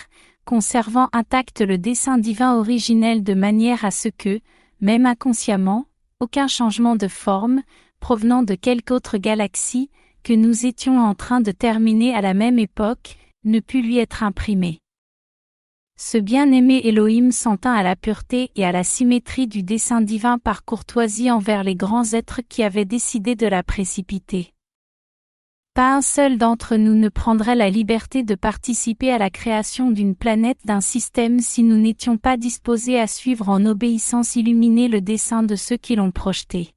conservant 0.46 1.10
intact 1.14 1.62
le 1.62 1.78
dessin 1.78 2.18
divin 2.18 2.56
originel 2.56 3.24
de 3.24 3.34
manière 3.34 3.86
à 3.86 3.92
ce 3.92 4.10
que, 4.10 4.42
même 4.82 5.06
inconsciemment, 5.06 5.86
aucun 6.20 6.48
changement 6.48 6.96
de 6.96 7.08
forme, 7.08 7.62
provenant 8.00 8.44
de 8.44 8.56
quelque 8.56 8.92
autre 8.92 9.18
galaxie, 9.18 9.90
que 10.24 10.34
nous 10.34 10.66
étions 10.66 11.00
en 11.00 11.16
train 11.16 11.42
de 11.42 11.52
terminer 11.52 12.14
à 12.14 12.22
la 12.22 12.34
même 12.34 12.60
époque, 12.60 13.18
ne 13.46 13.60
put 13.60 13.82
lui 13.82 13.98
être 13.98 14.24
imprimé. 14.24 14.83
Ce 15.96 16.18
bien-aimé 16.18 16.82
Elohim 16.86 17.32
s'en 17.32 17.56
tint 17.56 17.74
à 17.74 17.84
la 17.84 17.96
pureté 17.96 18.52
et 18.56 18.66
à 18.66 18.72
la 18.72 18.84
symétrie 18.84 19.48
du 19.48 19.62
dessein 19.62 20.02
divin 20.02 20.40
par 20.40 20.66
courtoisie 20.66 21.30
envers 21.30 21.64
les 21.64 21.76
grands 21.76 22.14
êtres 22.14 22.42
qui 22.48 22.64
avaient 22.64 22.86
décidé 22.86 23.36
de 23.36 23.46
la 23.46 23.62
précipiter. 23.62 24.54
Pas 25.76 25.96
un 25.96 26.02
seul 26.02 26.38
d'entre 26.38 26.76
nous 26.76 26.94
ne 26.94 27.10
prendrait 27.10 27.56
la 27.56 27.70
liberté 27.70 28.22
de 28.22 28.36
participer 28.36 29.12
à 29.12 29.18
la 29.18 29.32
création 29.32 29.90
d'une 29.90 30.16
planète 30.16 30.60
d'un 30.66 30.82
système 30.82 31.40
si 31.40 31.64
nous 31.64 31.78
n'étions 31.78 32.18
pas 32.18 32.38
disposés 32.38 33.00
à 33.00 33.08
suivre 33.08 33.50
en 33.50 33.66
obéissance 33.66 34.36
illuminée 34.36 34.88
le 34.88 35.02
dessein 35.02 35.42
de 35.42 35.56
ceux 35.56 35.78
qui 35.78 35.96
l'ont 35.96 36.12
projeté. 36.12 36.70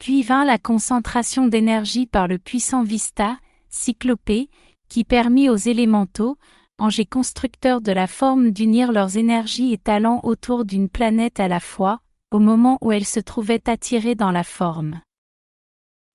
Puis 0.00 0.22
vint 0.22 0.44
la 0.44 0.58
concentration 0.58 1.46
d'énergie 1.46 2.06
par 2.06 2.26
le 2.26 2.38
puissant 2.38 2.82
Vista, 2.82 3.38
Cyclopée, 3.68 4.48
qui 4.88 5.04
permit 5.04 5.48
aux 5.48 5.56
élémentaux, 5.56 6.38
anges 6.80 7.00
et 7.00 7.06
constructeurs 7.06 7.80
de 7.80 7.92
la 7.92 8.06
forme 8.06 8.50
d'unir 8.50 8.92
leurs 8.92 9.16
énergies 9.16 9.72
et 9.72 9.78
talents 9.78 10.20
autour 10.22 10.64
d'une 10.64 10.88
planète 10.88 11.40
à 11.40 11.48
la 11.48 11.60
fois, 11.60 12.00
au 12.30 12.38
moment 12.38 12.78
où 12.80 12.92
elle 12.92 13.04
se 13.04 13.20
trouvait 13.20 13.68
attirée 13.68 14.14
dans 14.14 14.30
la 14.30 14.44
forme. 14.44 15.00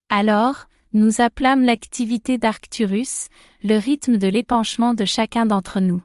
Alors, 0.09 0.67
nous 0.93 1.21
appelâmes 1.21 1.63
l'activité 1.63 2.37
d'Arcturus, 2.37 3.27
le 3.63 3.77
rythme 3.77 4.17
de 4.17 4.27
l'épanchement 4.27 4.93
de 4.93 5.05
chacun 5.05 5.45
d'entre 5.45 5.79
nous. 5.79 6.01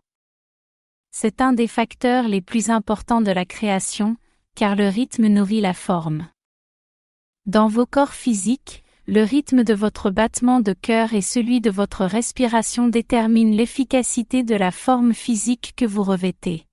C'est 1.13 1.41
un 1.41 1.53
des 1.53 1.69
facteurs 1.69 2.29
les 2.29 2.41
plus 2.41 2.71
importants 2.71 3.21
de 3.21 3.31
la 3.31 3.45
création, 3.45 4.17
car 4.57 4.77
le 4.77 4.89
rythme 4.89 5.27
nourrit 5.27 5.61
la 5.61 5.75
forme. 5.75 6.29
Dans 7.47 7.69
vos 7.69 7.87
corps 7.87 8.13
physiques, 8.13 8.85
le 9.07 9.22
rythme 9.22 9.64
de 9.64 9.74
votre 9.74 10.11
battement 10.11 10.61
de 10.61 10.72
cœur 10.72 11.14
et 11.14 11.22
celui 11.22 11.61
de 11.61 11.70
votre 11.70 12.05
respiration 12.05 12.88
déterminent 12.88 13.57
l'efficacité 13.57 14.42
de 14.42 14.55
la 14.55 14.70
forme 14.70 15.14
physique 15.14 15.72
que 15.76 15.84
vous 15.84 16.03
revêtez. 16.03 16.66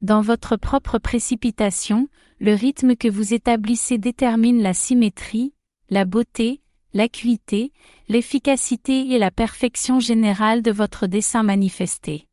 Dans 0.00 0.20
votre 0.20 0.56
propre 0.56 0.98
précipitation, 0.98 2.08
le 2.40 2.54
rythme 2.54 2.94
que 2.96 3.08
vous 3.08 3.32
établissez 3.32 3.96
détermine 3.96 4.60
la 4.60 4.74
symétrie, 4.74 5.54
la 5.88 6.04
beauté, 6.04 6.60
l'acuité, 6.92 7.72
l'efficacité 8.08 9.10
et 9.10 9.18
la 9.18 9.30
perfection 9.30 10.00
générale 10.00 10.62
de 10.62 10.70
votre 10.70 11.06
dessin 11.06 11.42
manifesté. 11.42 12.26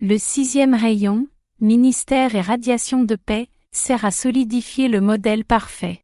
Le 0.00 0.16
sixième 0.16 0.74
rayon, 0.74 1.28
ministère 1.60 2.34
et 2.34 2.40
radiation 2.40 3.04
de 3.04 3.16
paix, 3.16 3.48
sert 3.72 4.04
à 4.04 4.10
solidifier 4.10 4.88
le 4.88 5.00
modèle 5.00 5.44
parfait. 5.44 6.02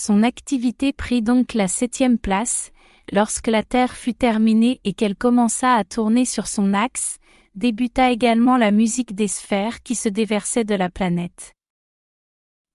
Son 0.00 0.22
activité 0.22 0.92
prit 0.92 1.22
donc 1.22 1.54
la 1.54 1.66
septième 1.66 2.18
place, 2.18 2.70
lorsque 3.10 3.48
la 3.48 3.64
Terre 3.64 3.96
fut 3.96 4.14
terminée 4.14 4.80
et 4.84 4.92
qu'elle 4.92 5.16
commença 5.16 5.74
à 5.74 5.82
tourner 5.82 6.24
sur 6.24 6.46
son 6.46 6.72
axe, 6.72 7.18
débuta 7.56 8.12
également 8.12 8.56
la 8.56 8.70
musique 8.70 9.16
des 9.16 9.26
sphères 9.26 9.82
qui 9.82 9.96
se 9.96 10.08
déversaient 10.08 10.62
de 10.62 10.76
la 10.76 10.88
planète. 10.88 11.52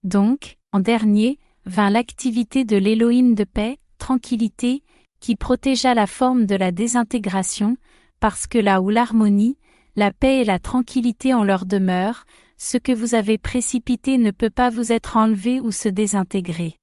Donc, 0.02 0.58
en 0.70 0.80
dernier, 0.80 1.38
vint 1.64 1.88
l'activité 1.88 2.66
de 2.66 2.76
l'Élohim 2.76 3.34
de 3.34 3.44
paix, 3.44 3.78
tranquillité, 3.96 4.82
qui 5.18 5.34
protégea 5.34 5.94
la 5.94 6.06
forme 6.06 6.44
de 6.44 6.56
la 6.56 6.72
désintégration, 6.72 7.78
parce 8.20 8.46
que 8.46 8.58
là 8.58 8.82
où 8.82 8.90
l'harmonie, 8.90 9.56
la 9.96 10.12
paix 10.12 10.42
et 10.42 10.44
la 10.44 10.58
tranquillité 10.58 11.32
ont 11.32 11.42
leur 11.42 11.64
demeure, 11.64 12.26
ce 12.58 12.76
que 12.76 12.92
vous 12.92 13.14
avez 13.14 13.38
précipité 13.38 14.18
ne 14.18 14.30
peut 14.30 14.50
pas 14.50 14.68
vous 14.68 14.92
être 14.92 15.16
enlevé 15.16 15.58
ou 15.58 15.72
se 15.72 15.88
désintégrer. 15.88 16.76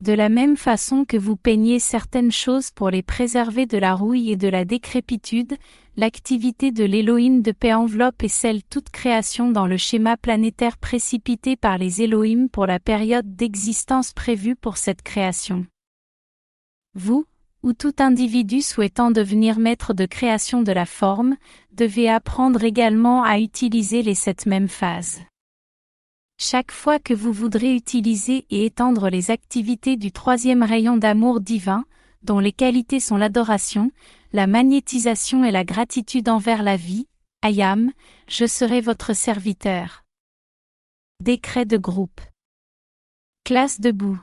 De 0.00 0.12
la 0.12 0.28
même 0.28 0.56
façon 0.56 1.04
que 1.04 1.16
vous 1.16 1.36
peignez 1.36 1.78
certaines 1.78 2.32
choses 2.32 2.70
pour 2.70 2.90
les 2.90 3.02
préserver 3.02 3.64
de 3.66 3.78
la 3.78 3.94
rouille 3.94 4.32
et 4.32 4.36
de 4.36 4.48
la 4.48 4.64
décrépitude, 4.64 5.56
l'activité 5.96 6.72
de 6.72 6.84
l'Élohim 6.84 7.40
de 7.40 7.52
paix 7.52 7.72
enveloppe 7.72 8.22
et 8.22 8.28
scelle 8.28 8.62
toute 8.64 8.90
création 8.90 9.50
dans 9.50 9.66
le 9.66 9.76
schéma 9.76 10.16
planétaire 10.16 10.78
précipité 10.78 11.56
par 11.56 11.78
les 11.78 12.02
Elohim 12.02 12.48
pour 12.48 12.66
la 12.66 12.80
période 12.80 13.36
d'existence 13.36 14.12
prévue 14.12 14.56
pour 14.56 14.76
cette 14.76 15.02
création. 15.02 15.66
Vous, 16.94 17.24
ou 17.62 17.72
tout 17.72 17.94
individu 17.98 18.60
souhaitant 18.60 19.10
devenir 19.10 19.58
maître 19.58 19.94
de 19.94 20.06
création 20.06 20.62
de 20.62 20.72
la 20.72 20.86
forme, 20.86 21.36
devez 21.72 22.10
apprendre 22.10 22.62
également 22.62 23.22
à 23.22 23.38
utiliser 23.38 24.02
les 24.02 24.14
sept 24.14 24.44
mêmes 24.46 24.68
phases. 24.68 25.20
Chaque 26.38 26.72
fois 26.72 26.98
que 26.98 27.14
vous 27.14 27.32
voudrez 27.32 27.74
utiliser 27.74 28.46
et 28.50 28.66
étendre 28.66 29.08
les 29.08 29.30
activités 29.30 29.96
du 29.96 30.12
troisième 30.12 30.62
rayon 30.62 30.96
d'amour 30.96 31.40
divin, 31.40 31.84
dont 32.22 32.38
les 32.38 32.52
qualités 32.52 33.00
sont 33.00 33.16
l'adoration, 33.16 33.90
la 34.32 34.46
magnétisation 34.46 35.44
et 35.44 35.50
la 35.50 35.64
gratitude 35.64 36.28
envers 36.28 36.62
la 36.62 36.76
vie, 36.76 37.06
Ayam, 37.42 37.92
je 38.28 38.46
serai 38.46 38.80
votre 38.80 39.14
serviteur. 39.14 40.04
Décret 41.22 41.66
de 41.66 41.76
groupe. 41.76 42.20
Classe 43.44 43.80
debout. 43.80 44.18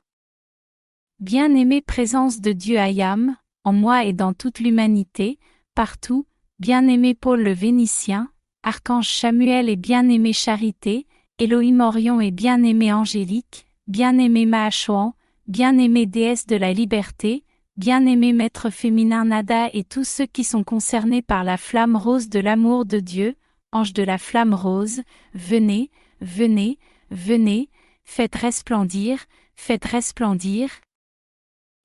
Bien-aimée 1.19 1.81
présence 1.81 2.41
de 2.41 2.51
Dieu 2.51 2.77
Ayam, 2.77 3.37
en 3.63 3.73
moi 3.73 4.03
et 4.05 4.13
dans 4.13 4.33
toute 4.33 4.59
l'humanité, 4.59 5.37
partout, 5.75 6.25
bien-aimé 6.59 7.13
Paul 7.13 7.43
le 7.43 7.53
Vénitien, 7.53 8.31
Archange 8.63 9.13
Samuel 9.13 9.69
et 9.69 9.75
bien-aimé 9.75 10.33
Charité, 10.33 11.05
Elohim 11.41 11.79
Orion 11.79 12.21
et 12.21 12.29
bien-aimé 12.29 12.93
Angélique, 12.93 13.65
bien-aimé 13.87 14.45
Maachouan, 14.45 15.15
bien-aimé 15.47 16.05
déesse 16.05 16.45
de 16.45 16.55
la 16.55 16.71
liberté, 16.71 17.45
bien-aimé 17.77 18.31
maître 18.31 18.69
féminin 18.69 19.25
Nada 19.25 19.67
et 19.73 19.83
tous 19.83 20.03
ceux 20.03 20.27
qui 20.27 20.43
sont 20.43 20.63
concernés 20.63 21.23
par 21.23 21.43
la 21.43 21.57
flamme 21.57 21.95
rose 21.95 22.29
de 22.29 22.39
l'amour 22.39 22.85
de 22.85 22.99
Dieu, 22.99 23.33
ange 23.71 23.91
de 23.91 24.03
la 24.03 24.19
flamme 24.19 24.53
rose, 24.53 25.01
venez, 25.33 25.89
venez, 26.19 26.77
venez, 27.09 27.71
faites 28.03 28.35
resplendir, 28.35 29.25
faites 29.55 29.85
resplendir, 29.85 30.69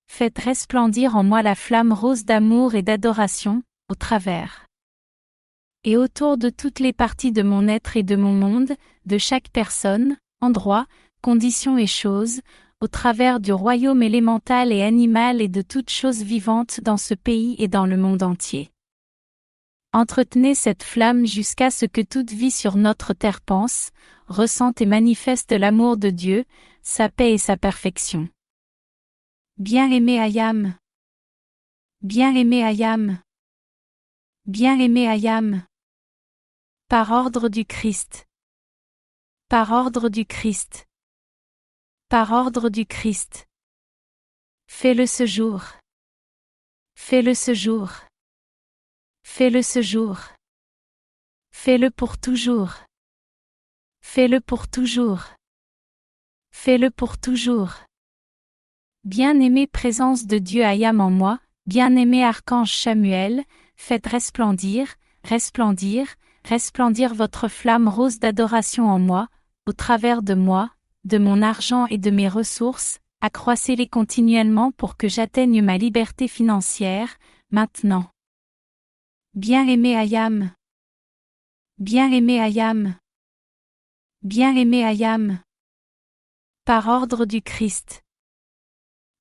Faites 0.06 0.38
resplendir 0.38 1.16
en 1.16 1.24
moi 1.24 1.42
la 1.42 1.54
flamme 1.54 1.94
rose 1.94 2.26
d'amour 2.26 2.74
et 2.74 2.82
d'adoration, 2.82 3.62
au 3.90 3.94
travers. 3.94 4.66
Et 5.82 5.96
autour 5.96 6.36
de 6.36 6.50
toutes 6.50 6.78
les 6.78 6.92
parties 6.92 7.32
de 7.32 7.42
mon 7.42 7.68
être 7.68 7.96
et 7.96 8.02
de 8.02 8.16
mon 8.16 8.32
monde, 8.32 8.74
de 9.06 9.18
chaque 9.18 9.48
personne, 9.48 10.16
endroit, 10.40 10.86
condition 11.22 11.78
et 11.78 11.86
chose, 11.86 12.40
au 12.80 12.88
travers 12.88 13.40
du 13.40 13.52
royaume 13.52 14.02
élémental 14.02 14.72
et 14.72 14.82
animal 14.82 15.40
et 15.40 15.48
de 15.48 15.62
toutes 15.62 15.90
choses 15.90 16.22
vivantes 16.22 16.80
dans 16.82 16.98
ce 16.98 17.14
pays 17.14 17.56
et 17.58 17.68
dans 17.68 17.86
le 17.86 17.96
monde 17.96 18.22
entier. 18.22 18.70
Entretenez 19.92 20.54
cette 20.54 20.82
flamme 20.82 21.26
jusqu'à 21.26 21.70
ce 21.70 21.86
que 21.86 22.02
toute 22.02 22.30
vie 22.30 22.50
sur 22.50 22.76
notre 22.76 23.14
terre 23.14 23.40
pense, 23.40 23.92
ressente 24.26 24.82
et 24.82 24.86
manifeste 24.86 25.52
l'amour 25.52 25.96
de 25.96 26.10
Dieu, 26.10 26.44
sa 26.82 27.08
paix 27.08 27.32
et 27.32 27.38
sa 27.38 27.56
perfection. 27.56 28.28
Bien-aimé 29.56 30.20
Ayam. 30.20 30.74
Bien-aimé 32.02 32.62
Ayam. 32.62 33.18
Bien-aimé 34.44 35.08
Ayam. 35.08 35.62
Par 36.88 37.10
ordre 37.10 37.48
du 37.48 37.64
Christ. 37.64 38.25
Par 39.48 39.70
ordre 39.70 40.08
du 40.08 40.26
Christ. 40.26 40.88
Par 42.08 42.32
ordre 42.32 42.68
du 42.68 42.84
Christ. 42.84 43.46
Fais-le 44.66 45.06
ce 45.06 45.24
jour. 45.24 45.62
Fais-le 46.96 47.32
ce 47.32 47.54
jour. 47.54 47.90
Fais-le 49.22 49.62
ce 49.62 49.82
jour. 49.82 50.18
Fais-le 51.52 51.92
pour 51.92 52.18
toujours. 52.18 52.74
Fais-le 54.00 54.40
pour 54.40 54.66
toujours. 54.66 55.22
Fais-le 56.50 56.90
pour 56.90 57.16
toujours. 57.16 57.74
Bien-aimée 59.04 59.68
présence 59.68 60.26
de 60.26 60.38
Dieu 60.38 60.64
Ayam 60.64 61.00
en 61.00 61.10
moi, 61.12 61.38
bien-aimé 61.66 62.24
archange 62.24 62.76
Samuel, 62.76 63.44
faites 63.76 64.08
resplendir, 64.08 64.96
resplendir, 65.22 66.16
resplendir 66.44 67.14
votre 67.14 67.46
flamme 67.46 67.86
rose 67.86 68.18
d'adoration 68.18 68.88
en 68.88 68.98
moi, 68.98 69.28
au 69.66 69.72
travers 69.72 70.22
de 70.22 70.34
moi, 70.34 70.70
de 71.04 71.18
mon 71.18 71.42
argent 71.42 71.86
et 71.86 71.98
de 71.98 72.10
mes 72.10 72.28
ressources, 72.28 73.00
accroissez-les 73.20 73.88
continuellement 73.88 74.70
pour 74.72 74.96
que 74.96 75.08
j'atteigne 75.08 75.62
ma 75.62 75.76
liberté 75.76 76.28
financière, 76.28 77.18
maintenant. 77.50 78.10
Bien-aimé 79.34 79.96
Ayam. 79.96 80.52
Bien-aimé 81.78 82.40
Ayam. 82.40 82.96
Bien-aimé 84.22 84.84
Ayam. 84.84 85.40
Par 86.64 86.88
ordre 86.88 87.26
du 87.26 87.42
Christ. 87.42 88.02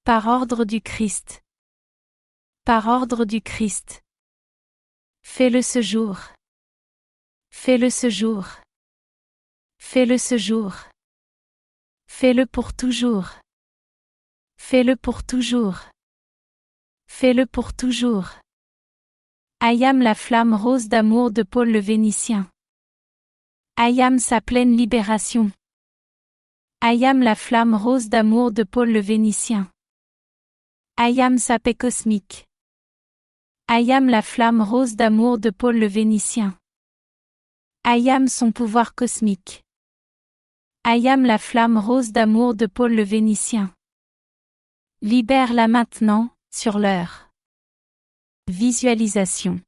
Par 0.03 0.27
ordre 0.27 0.63
du 0.63 0.81
Christ. 0.81 1.43
Par 2.63 2.87
ordre 2.87 3.25
du 3.25 3.41
Christ. 3.41 4.03
Fais-le 5.23 5.61
ce 5.61 5.81
jour. 5.81 6.17
Fais-le 7.51 7.89
ce 7.89 8.09
jour. 8.09 8.45
Fais-le 9.77 10.17
ce 10.17 10.37
jour. 10.37 10.73
Fais-le 12.07 12.45
pour 12.45 12.73
toujours. 12.73 13.29
Fais-le 14.57 14.95
pour 14.95 15.23
toujours. 15.23 15.79
Fais-le 17.07 17.45
pour 17.45 17.73
toujours. 17.73 18.29
Ayam 19.59 20.01
la 20.01 20.15
flamme 20.15 20.53
rose 20.53 20.87
d'amour 20.87 21.31
de 21.31 21.43
Paul 21.43 21.71
le 21.71 21.79
Vénitien. 21.79 22.49
Ayam 23.77 24.19
sa 24.19 24.39
pleine 24.39 24.77
libération. 24.77 25.51
Ayam 26.81 27.21
la 27.21 27.35
flamme 27.35 27.75
rose 27.75 28.09
d'amour 28.09 28.51
de 28.51 28.63
Paul 28.63 28.91
le 28.91 28.99
Vénitien. 28.99 29.69
Ayam 30.97 31.37
sa 31.37 31.59
paix 31.59 31.73
cosmique. 31.73 32.45
Ayam 33.67 34.07
la 34.07 34.21
flamme 34.21 34.61
rose 34.61 34.95
d'amour 34.95 35.39
de 35.39 35.49
Paul 35.49 35.77
le 35.77 35.87
Vénitien. 35.87 36.57
Ayam 37.83 38.27
son 38.27 38.51
pouvoir 38.51 38.93
cosmique. 38.93 39.64
Ayam 40.87 41.25
la 41.25 41.39
flamme 41.39 41.79
rose 41.79 42.11
d'amour 42.11 42.53
de 42.53 42.67
Paul 42.67 42.93
le 42.93 43.01
Vénitien. 43.01 43.71
Libère-la 45.01 45.67
maintenant, 45.67 46.29
sur 46.53 46.77
l'heure. 46.77 47.31
Visualisation. 48.47 49.59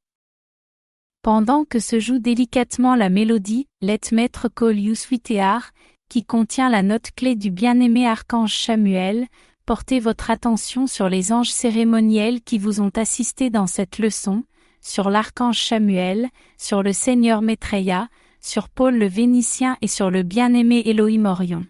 Pendant 1.22 1.64
que 1.64 1.80
se 1.80 1.98
joue 1.98 2.20
délicatement 2.20 2.94
la 2.94 3.08
mélodie, 3.08 3.66
Let 3.82 4.12
Maître 4.12 4.48
Call 4.48 4.78
You 4.78 4.94
Sweetheart, 4.94 5.72
qui 6.08 6.24
contient 6.24 6.70
la 6.70 6.84
note 6.84 7.10
clé 7.16 7.34
du 7.34 7.50
bien-aimé 7.50 8.06
archange 8.06 8.56
Samuel, 8.56 9.26
portez 9.66 9.98
votre 9.98 10.30
attention 10.30 10.86
sur 10.86 11.08
les 11.08 11.32
anges 11.32 11.50
cérémoniels 11.50 12.42
qui 12.42 12.58
vous 12.58 12.80
ont 12.80 12.92
assisté 12.94 13.50
dans 13.50 13.66
cette 13.66 13.98
leçon, 13.98 14.44
sur 14.80 15.10
l'archange 15.10 15.60
Samuel, 15.60 16.28
sur 16.58 16.84
le 16.84 16.92
Seigneur 16.92 17.42
Maitreya, 17.42 18.06
sur 18.40 18.68
Paul 18.68 18.96
le 18.96 19.06
Vénitien 19.06 19.76
et 19.82 19.88
sur 19.88 20.10
le 20.10 20.22
bien-aimé 20.22 20.82
Elohim 20.86 21.24
Orion. 21.26 21.66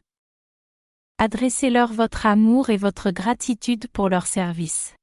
Adressez-leur 1.19 1.93
votre 1.93 2.27
amour 2.27 2.71
et 2.71 2.77
votre 2.77 3.11
gratitude 3.11 3.89
pour 3.89 4.09
leur 4.09 4.27
service. 4.27 4.95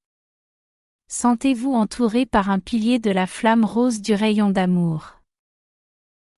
Sentez-vous 1.08 1.74
entouré 1.74 2.26
par 2.26 2.50
un 2.50 2.60
pilier 2.60 3.00
de 3.00 3.12
la 3.12 3.28
flamme 3.28 3.66
rose 3.66 4.02
du 4.02 4.14
rayon 4.14 4.50
d'amour. 4.50 5.20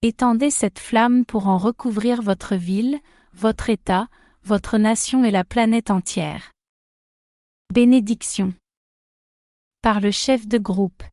Étendez 0.01 0.51
cette 0.51 0.79
flamme 0.79 1.25
pour 1.25 1.47
en 1.47 1.57
recouvrir 1.57 2.21
votre 2.21 2.55
ville, 2.55 2.99
votre 3.33 3.69
État, 3.69 4.07
votre 4.43 4.77
nation 4.77 5.23
et 5.23 5.31
la 5.31 5.43
planète 5.43 5.91
entière. 5.91 6.51
Bénédiction. 7.73 8.53
Par 9.81 9.99
le 9.99 10.11
chef 10.11 10.47
de 10.47 10.57
groupe. 10.57 11.03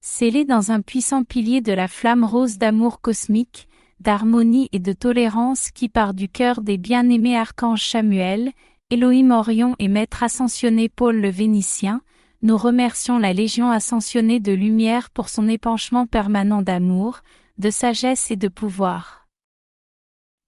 Scellé 0.00 0.44
dans 0.44 0.70
un 0.70 0.80
puissant 0.80 1.24
pilier 1.24 1.60
de 1.60 1.72
la 1.72 1.88
flamme 1.88 2.22
rose 2.22 2.58
d'amour 2.58 3.00
cosmique, 3.00 3.68
d'harmonie 3.98 4.68
et 4.70 4.78
de 4.78 4.92
tolérance 4.92 5.72
qui 5.72 5.88
part 5.88 6.14
du 6.14 6.28
cœur 6.28 6.60
des 6.60 6.78
bien-aimés 6.78 7.36
archanges 7.36 7.88
Samuel, 7.88 8.52
Elohim 8.90 9.32
Orion 9.32 9.74
et 9.80 9.88
Maître 9.88 10.22
ascensionné 10.22 10.88
Paul 10.88 11.20
le 11.20 11.30
Vénitien, 11.30 12.00
nous 12.42 12.56
remercions 12.56 13.18
la 13.18 13.32
Légion 13.32 13.70
ascensionnée 13.70 14.38
de 14.38 14.52
lumière 14.52 15.10
pour 15.10 15.28
son 15.28 15.48
épanchement 15.48 16.06
permanent 16.06 16.62
d'amour, 16.62 17.20
de 17.58 17.68
sagesse 17.68 18.30
et 18.30 18.36
de 18.36 18.46
pouvoir. 18.46 19.26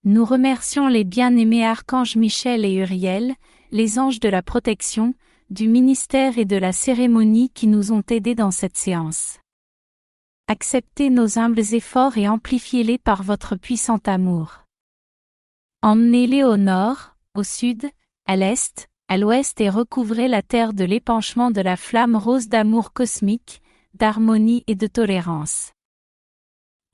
Nous 0.04 0.24
remercions 0.24 0.86
les 0.86 1.02
bien-aimés 1.02 1.66
archanges 1.66 2.14
Michel 2.14 2.64
et 2.64 2.74
Uriel, 2.74 3.34
les 3.72 3.98
anges 3.98 4.20
de 4.20 4.28
la 4.28 4.42
protection, 4.42 5.14
du 5.50 5.66
ministère 5.66 6.38
et 6.38 6.44
de 6.44 6.56
la 6.56 6.70
cérémonie 6.70 7.50
qui 7.50 7.66
nous 7.66 7.90
ont 7.90 8.04
aidés 8.08 8.36
dans 8.36 8.52
cette 8.52 8.76
séance. 8.76 9.39
Acceptez 10.52 11.10
nos 11.10 11.38
humbles 11.38 11.74
efforts 11.74 12.18
et 12.18 12.26
amplifiez-les 12.26 12.98
par 12.98 13.22
votre 13.22 13.54
puissant 13.54 14.00
amour. 14.04 14.64
Emmenez-les 15.80 16.42
au 16.42 16.56
nord, 16.56 17.14
au 17.36 17.44
sud, 17.44 17.88
à 18.26 18.34
l'est, 18.34 18.88
à 19.06 19.16
l'ouest 19.16 19.60
et 19.60 19.70
recouvrez 19.70 20.26
la 20.26 20.42
terre 20.42 20.72
de 20.72 20.82
l'épanchement 20.82 21.52
de 21.52 21.60
la 21.60 21.76
flamme 21.76 22.16
rose 22.16 22.48
d'amour 22.48 22.92
cosmique, 22.92 23.62
d'harmonie 23.94 24.64
et 24.66 24.74
de 24.74 24.88
tolérance. 24.88 25.70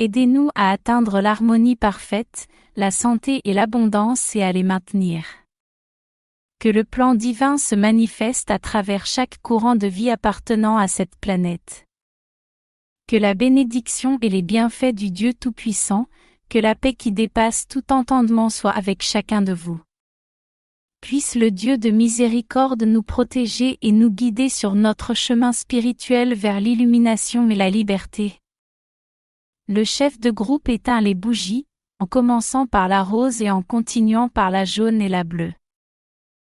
Aidez-nous 0.00 0.50
à 0.54 0.70
atteindre 0.70 1.22
l'harmonie 1.22 1.76
parfaite, 1.76 2.48
la 2.76 2.90
santé 2.90 3.40
et 3.44 3.54
l'abondance 3.54 4.36
et 4.36 4.42
à 4.42 4.52
les 4.52 4.64
maintenir. 4.64 5.24
Que 6.58 6.68
le 6.68 6.84
plan 6.84 7.14
divin 7.14 7.56
se 7.56 7.74
manifeste 7.74 8.50
à 8.50 8.58
travers 8.58 9.06
chaque 9.06 9.38
courant 9.40 9.76
de 9.76 9.86
vie 9.86 10.10
appartenant 10.10 10.76
à 10.76 10.88
cette 10.88 11.16
planète. 11.22 11.85
Que 13.08 13.16
la 13.16 13.34
bénédiction 13.34 14.18
et 14.20 14.28
les 14.28 14.42
bienfaits 14.42 14.92
du 14.92 15.12
Dieu 15.12 15.32
Tout-Puissant, 15.32 16.08
que 16.48 16.58
la 16.58 16.74
paix 16.74 16.92
qui 16.92 17.12
dépasse 17.12 17.68
tout 17.68 17.92
entendement 17.92 18.50
soit 18.50 18.72
avec 18.72 19.00
chacun 19.00 19.42
de 19.42 19.52
vous. 19.52 19.80
Puisse 21.00 21.36
le 21.36 21.52
Dieu 21.52 21.78
de 21.78 21.90
miséricorde 21.90 22.82
nous 22.82 23.04
protéger 23.04 23.78
et 23.80 23.92
nous 23.92 24.10
guider 24.10 24.48
sur 24.48 24.74
notre 24.74 25.14
chemin 25.14 25.52
spirituel 25.52 26.34
vers 26.34 26.58
l'illumination 26.58 27.48
et 27.48 27.54
la 27.54 27.70
liberté. 27.70 28.40
Le 29.68 29.84
chef 29.84 30.18
de 30.18 30.32
groupe 30.32 30.68
éteint 30.68 31.00
les 31.00 31.14
bougies, 31.14 31.68
en 32.00 32.06
commençant 32.06 32.66
par 32.66 32.88
la 32.88 33.04
rose 33.04 33.40
et 33.40 33.52
en 33.52 33.62
continuant 33.62 34.28
par 34.28 34.50
la 34.50 34.64
jaune 34.64 35.00
et 35.00 35.08
la 35.08 35.22
bleue. 35.22 35.52